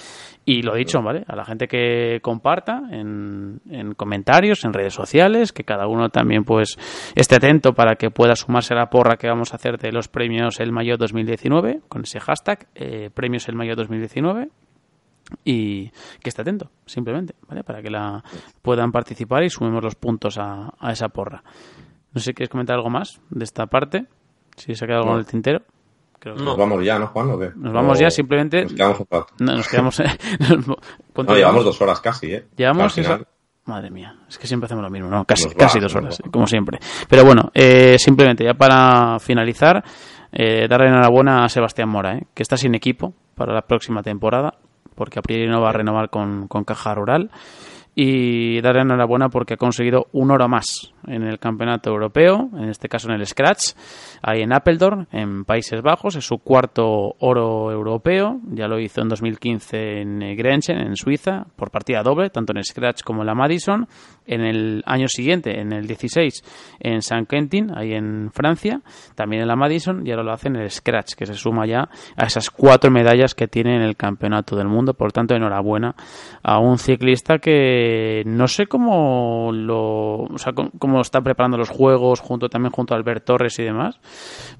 [0.44, 1.24] Y lo dicho, ¿vale?
[1.26, 6.44] A la gente que comparta en, en, comentarios, en redes sociales, que cada uno también
[6.44, 6.78] pues
[7.16, 10.06] esté atento para que pueda sumarse a la porra que vamos a hacer de los
[10.06, 14.48] premios El Mayo 2019, con ese hashtag, eh, premios El Mayo 2019
[15.44, 15.90] y
[16.22, 17.64] que esté atento, simplemente, ¿vale?
[17.64, 18.22] Para que la
[18.62, 21.42] puedan participar y sumemos los puntos a, a esa porra.
[22.18, 24.06] No sé, ¿quieres comentar algo más de esta parte?
[24.56, 25.62] Si se ha quedado algo en el tintero.
[26.24, 27.30] Nos vamos ya, ¿no, Juan?
[27.30, 27.52] ¿o qué?
[27.54, 28.64] Nos vamos ya, simplemente.
[28.64, 29.26] Nos quedamos un rato.
[29.38, 30.00] No, nos quedamos.
[31.16, 32.44] no, llevamos dos horas casi, ¿eh?
[32.56, 32.98] Llevamos.
[33.66, 35.24] Madre mía, es que siempre hacemos lo mismo, ¿no?
[35.26, 36.80] Casi, casi dos horas, como siempre.
[37.08, 39.84] Pero bueno, eh, simplemente ya para finalizar,
[40.32, 42.26] eh, darle enhorabuena a Sebastián Mora, ¿eh?
[42.34, 44.54] que está sin equipo para la próxima temporada,
[44.96, 47.30] porque a priori no va a renovar con, con Caja Rural
[48.00, 52.88] y darle enhorabuena porque ha conseguido un oro más en el campeonato europeo, en este
[52.88, 53.72] caso en el Scratch,
[54.22, 59.08] ahí en Apeldoorn, en Países Bajos, es su cuarto oro europeo, ya lo hizo en
[59.08, 63.88] 2015 en Grenchen, en Suiza, por partida doble, tanto en Scratch como en la Madison,
[64.28, 66.44] en el año siguiente, en el 16,
[66.80, 68.82] en San Quentin, ahí en Francia,
[69.14, 71.88] también en la Madison, y ahora lo hace en el Scratch, que se suma ya
[72.16, 75.94] a esas cuatro medallas que tiene en el campeonato del mundo, por tanto enhorabuena
[76.42, 82.20] a un ciclista que no sé cómo lo, o sea, cómo, está preparando los juegos
[82.20, 83.98] junto también junto a Albert Torres y demás,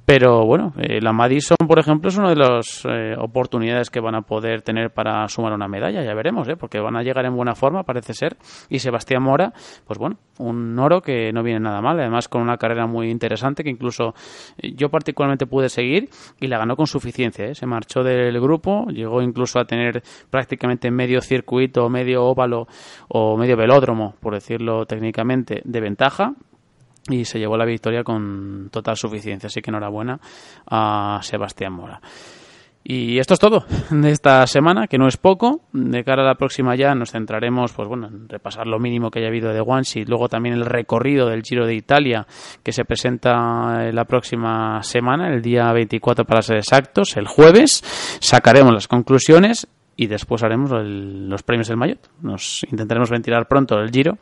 [0.07, 4.15] pero bueno, eh, la Madison, por ejemplo, es una de las eh, oportunidades que van
[4.15, 6.57] a poder tener para sumar una medalla, ya veremos, ¿eh?
[6.57, 8.37] porque van a llegar en buena forma, parece ser,
[8.69, 9.53] y Sebastián Mora,
[9.87, 13.63] pues bueno, un oro que no viene nada mal, además con una carrera muy interesante
[13.63, 14.15] que incluso
[14.63, 16.09] yo particularmente pude seguir
[16.41, 21.21] y la ganó con suficiencia, se marchó del grupo, llegó incluso a tener prácticamente medio
[21.21, 22.67] circuito, medio óvalo
[23.09, 26.35] o medio velódromo, por decirlo técnicamente, de ventaja
[27.09, 29.47] y se llevó la victoria con total suficiencia.
[29.47, 30.21] Así que enhorabuena
[30.67, 32.01] a Sebastián Mora.
[32.91, 35.61] Y esto es todo de esta semana, que no es poco.
[35.75, 39.19] De cara a la próxima ya nos centraremos, pues bueno, en repasar lo mínimo que
[39.19, 42.27] haya habido de Guanxi, luego también el recorrido del Giro de Italia,
[42.63, 47.85] que se presenta la próxima semana, el día 24 para ser exactos, el jueves.
[48.21, 49.69] Sacaremos las conclusiones
[50.01, 52.09] y después haremos los premios del Mayotte.
[52.23, 54.17] Nos intentaremos ventilar pronto el Giro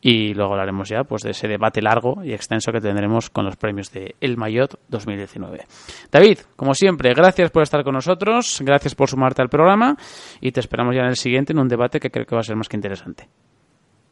[0.00, 3.54] y luego hablaremos ya pues de ese debate largo y extenso que tendremos con los
[3.54, 5.66] premios de El Mayotte 2019.
[6.10, 9.96] David, como siempre, gracias por estar con nosotros, gracias por sumarte al programa
[10.40, 12.44] y te esperamos ya en el siguiente en un debate que creo que va a
[12.44, 13.28] ser más que interesante.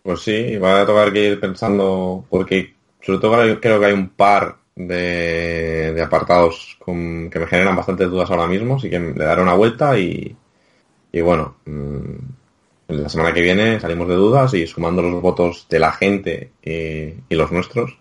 [0.04, 4.10] Pues sí, va a tocar que ir pensando porque sobre todo creo que hay un
[4.10, 9.54] par de, apartados que me generan bastantes dudas ahora mismo, así que le daré una
[9.54, 10.36] vuelta y,
[11.12, 12.16] y bueno, mm,
[12.88, 17.34] la semana que viene salimos de dudas y sumando los votos de la gente y,
[17.34, 17.96] los nuestros,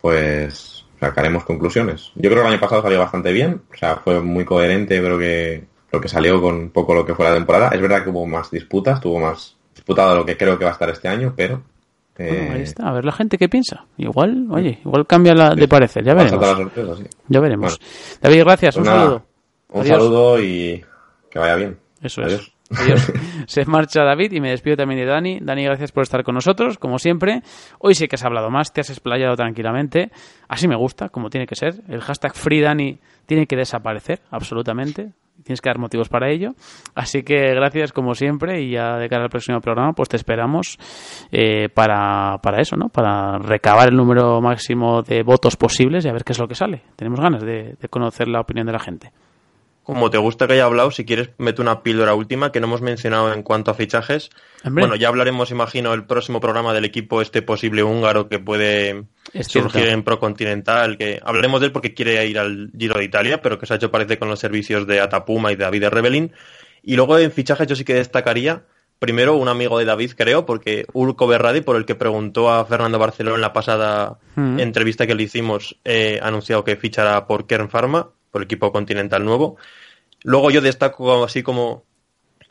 [0.00, 2.10] pues sacaremos conclusiones.
[2.16, 5.18] Yo creo que el año pasado salió bastante bien, o sea, fue muy coherente, creo
[5.18, 7.68] que lo que salió con un poco lo que fue la temporada.
[7.68, 10.74] Es verdad que hubo más disputas, tuvo más disputado lo que creo que va a
[10.74, 11.62] estar este año, pero...
[12.18, 13.86] ahí eh, está, a ver la gente qué piensa.
[13.98, 16.40] Igual, oye, igual cambia la de parecer, ya veremos.
[17.28, 17.80] Ya veremos.
[18.20, 19.22] David, gracias, un pues saludo.
[19.68, 20.84] Un saludo y
[21.30, 21.81] que vaya bien.
[22.02, 22.52] Eso es.
[22.70, 23.12] Adiós.
[23.46, 25.38] Se marcha David y me despido también de Dani.
[25.40, 27.42] Dani, gracias por estar con nosotros, como siempre.
[27.78, 30.10] Hoy sí que has hablado más, te has explayado tranquilamente.
[30.48, 31.74] Así me gusta, como tiene que ser.
[31.88, 35.12] El hashtag FreeDani tiene que desaparecer, absolutamente.
[35.44, 36.54] Tienes que dar motivos para ello.
[36.94, 40.78] Así que gracias como siempre y ya de cara al próximo programa pues te esperamos
[41.32, 42.88] eh, para, para eso, ¿no?
[42.88, 46.54] Para recabar el número máximo de votos posibles y a ver qué es lo que
[46.54, 46.82] sale.
[46.96, 49.12] Tenemos ganas de conocer la opinión de la gente
[49.82, 52.82] como te gusta que haya hablado, si quieres, mete una píldora última que no hemos
[52.82, 54.30] mencionado en cuanto a fichajes.
[54.64, 59.06] Bueno, ya hablaremos, imagino, el próximo programa del equipo este posible húngaro que puede
[59.40, 63.42] surgir en Pro Continental, que hablaremos de él porque quiere ir al Giro de Italia,
[63.42, 66.32] pero que se ha hecho parece con los servicios de Atapuma y de David Rebelin.
[66.84, 68.62] Y luego en fichajes yo sí que destacaría,
[69.00, 73.00] primero, un amigo de David, creo, porque Urco Berradi, por el que preguntó a Fernando
[73.00, 74.60] Barceló en la pasada mm.
[74.60, 78.72] entrevista que le hicimos, eh, ha anunciado que fichará por Kern Pharma por el equipo
[78.72, 79.56] continental nuevo.
[80.24, 81.84] Luego yo destaco así como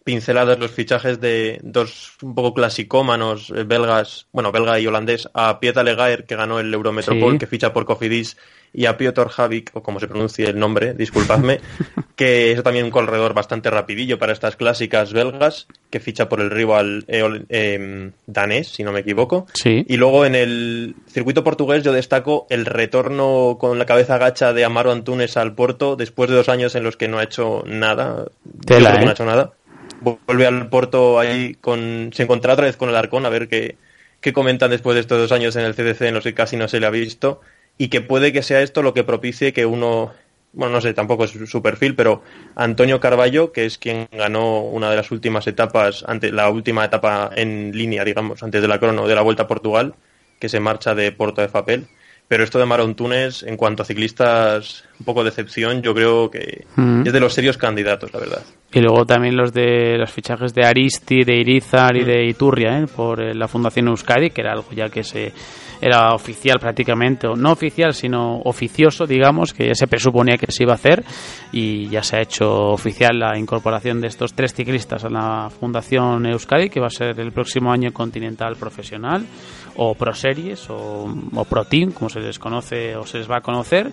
[0.04, 5.60] pinceladas los fichajes de dos un poco clasicómanos eh, belgas, bueno, belga y holandés, a
[5.60, 8.38] Pieta Legaer, que ganó el Eurometropol, que ficha por Cofidis,
[8.74, 11.60] y a Piotr Havik, o como se pronuncie el nombre, disculpadme,
[12.16, 16.50] que es también un corredor bastante rapidillo para estas clásicas belgas, que ficha por el
[16.50, 19.48] rival eh, danés, si no me equivoco.
[19.66, 24.64] Y luego en el circuito portugués yo destaco el retorno con la cabeza gacha de
[24.64, 28.26] Amaro Antunes al Porto, después de dos años en los que no ha hecho nada.
[28.70, 29.12] no ha ¿eh?
[29.12, 29.54] hecho nada
[30.02, 32.12] vuelve al Porto ahí con.
[32.14, 33.76] Se encuentra otra vez con el Arcón a ver qué,
[34.20, 36.68] qué comentan después de estos dos años en el CDC, en los que casi no
[36.68, 37.42] se le ha visto.
[37.82, 40.12] Y que puede que sea esto lo que propicie que uno.
[40.54, 42.22] Bueno, no sé, tampoco es su perfil, pero
[42.54, 47.32] Antonio Carballo, que es quien ganó una de las últimas etapas, ante, la última etapa
[47.36, 49.96] en línea, digamos, antes de la crono de la Vuelta a Portugal,
[50.40, 51.88] que se marcha de Porto de Papel
[52.32, 56.32] pero esto de Maron Túnez, en cuanto a ciclistas, un poco de decepción, yo creo
[56.32, 57.06] que mm.
[57.06, 58.42] es de los serios candidatos, la verdad.
[58.72, 62.06] Y luego también los de los fichajes de Aristi, de Irizar y mm.
[62.06, 62.86] de Iturria, ¿eh?
[62.88, 65.34] por eh, la Fundación Euskadi, que era algo ya que se
[65.82, 70.74] era oficial prácticamente, no oficial, sino oficioso, digamos, que ya se presuponía que se iba
[70.74, 71.04] a hacer
[71.52, 76.28] y ya se ha hecho oficial la incorporación de estos tres ciclistas a la Fundación
[76.28, 79.26] Euskadi, que va a ser el próximo año continental profesional
[79.76, 83.38] o Pro Series o, o Pro Team, como se les conoce o se les va
[83.38, 83.92] a conocer.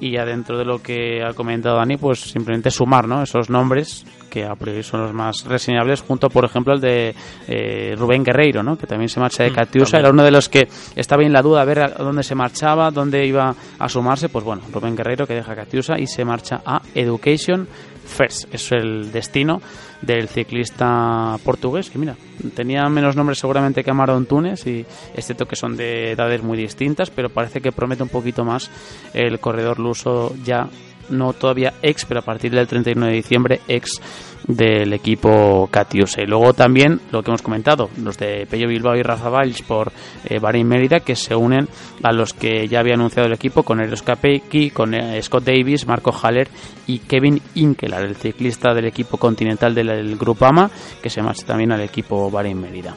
[0.00, 3.22] Y ya dentro de lo que ha comentado Dani, pues simplemente sumar ¿no?
[3.22, 7.14] esos nombres que a priori son los más reseñables, junto por ejemplo el de
[7.48, 8.76] eh, Rubén Guerreiro, ¿no?
[8.76, 11.42] que también se marcha de mm, Catiusa, era uno de los que estaba en la
[11.42, 15.26] duda a ver a dónde se marchaba, dónde iba a sumarse, pues bueno, Rubén Guerreiro
[15.26, 17.66] que deja Catiusa y se marcha a Education
[18.08, 19.60] First, es el destino
[20.02, 22.16] del ciclista portugués, que mira,
[22.54, 27.10] tenía menos nombres seguramente que Amaro Túnez, y excepto que son de edades muy distintas,
[27.10, 28.70] pero parece que promete un poquito más
[29.14, 30.68] el corredor luso ya
[31.10, 34.00] no todavía ex, pero a partir del 31 de diciembre ex
[34.48, 36.22] del equipo Catiusa.
[36.22, 39.92] Y luego también lo que hemos comentado, los de Pello Bilbao y Rafa Valls por
[40.24, 41.68] eh, Mérida, que se unen
[42.02, 45.86] a los que ya había anunciado el equipo con Eros Capecchi, con eh, Scott Davis,
[45.86, 46.48] Marco Haller
[46.86, 50.70] y Kevin Inkelar, el ciclista del equipo continental del, Grupo AMA,
[51.02, 52.94] que se marcha también al equipo Bahrein Mérida.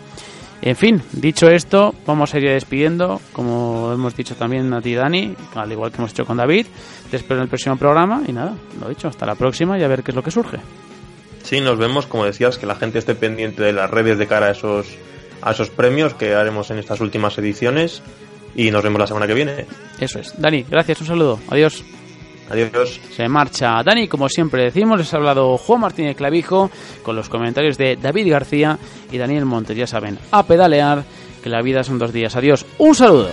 [0.61, 5.35] En fin, dicho esto, vamos a ir despidiendo, como hemos dicho también a ti, Dani,
[5.55, 6.67] al igual que hemos hecho con David.
[7.09, 9.87] Te espero en el próximo programa y nada, lo dicho, hasta la próxima y a
[9.87, 10.59] ver qué es lo que surge.
[11.43, 14.47] Sí, nos vemos, como decías, que la gente esté pendiente de las redes de cara
[14.47, 14.87] a esos,
[15.41, 18.03] a esos premios que haremos en estas últimas ediciones
[18.55, 19.65] y nos vemos la semana que viene.
[19.99, 20.39] Eso es.
[20.39, 21.39] Dani, gracias, un saludo.
[21.49, 21.83] Adiós.
[22.51, 22.99] Adiós.
[23.15, 26.69] Se marcha Dani, como siempre decimos, les ha hablado Juan Martínez Clavijo
[27.01, 28.77] con los comentarios de David García
[29.09, 29.77] y Daniel Montes.
[29.77, 31.03] Ya saben, a pedalear,
[31.41, 32.35] que la vida son dos días.
[32.35, 33.29] Adiós, un saludo.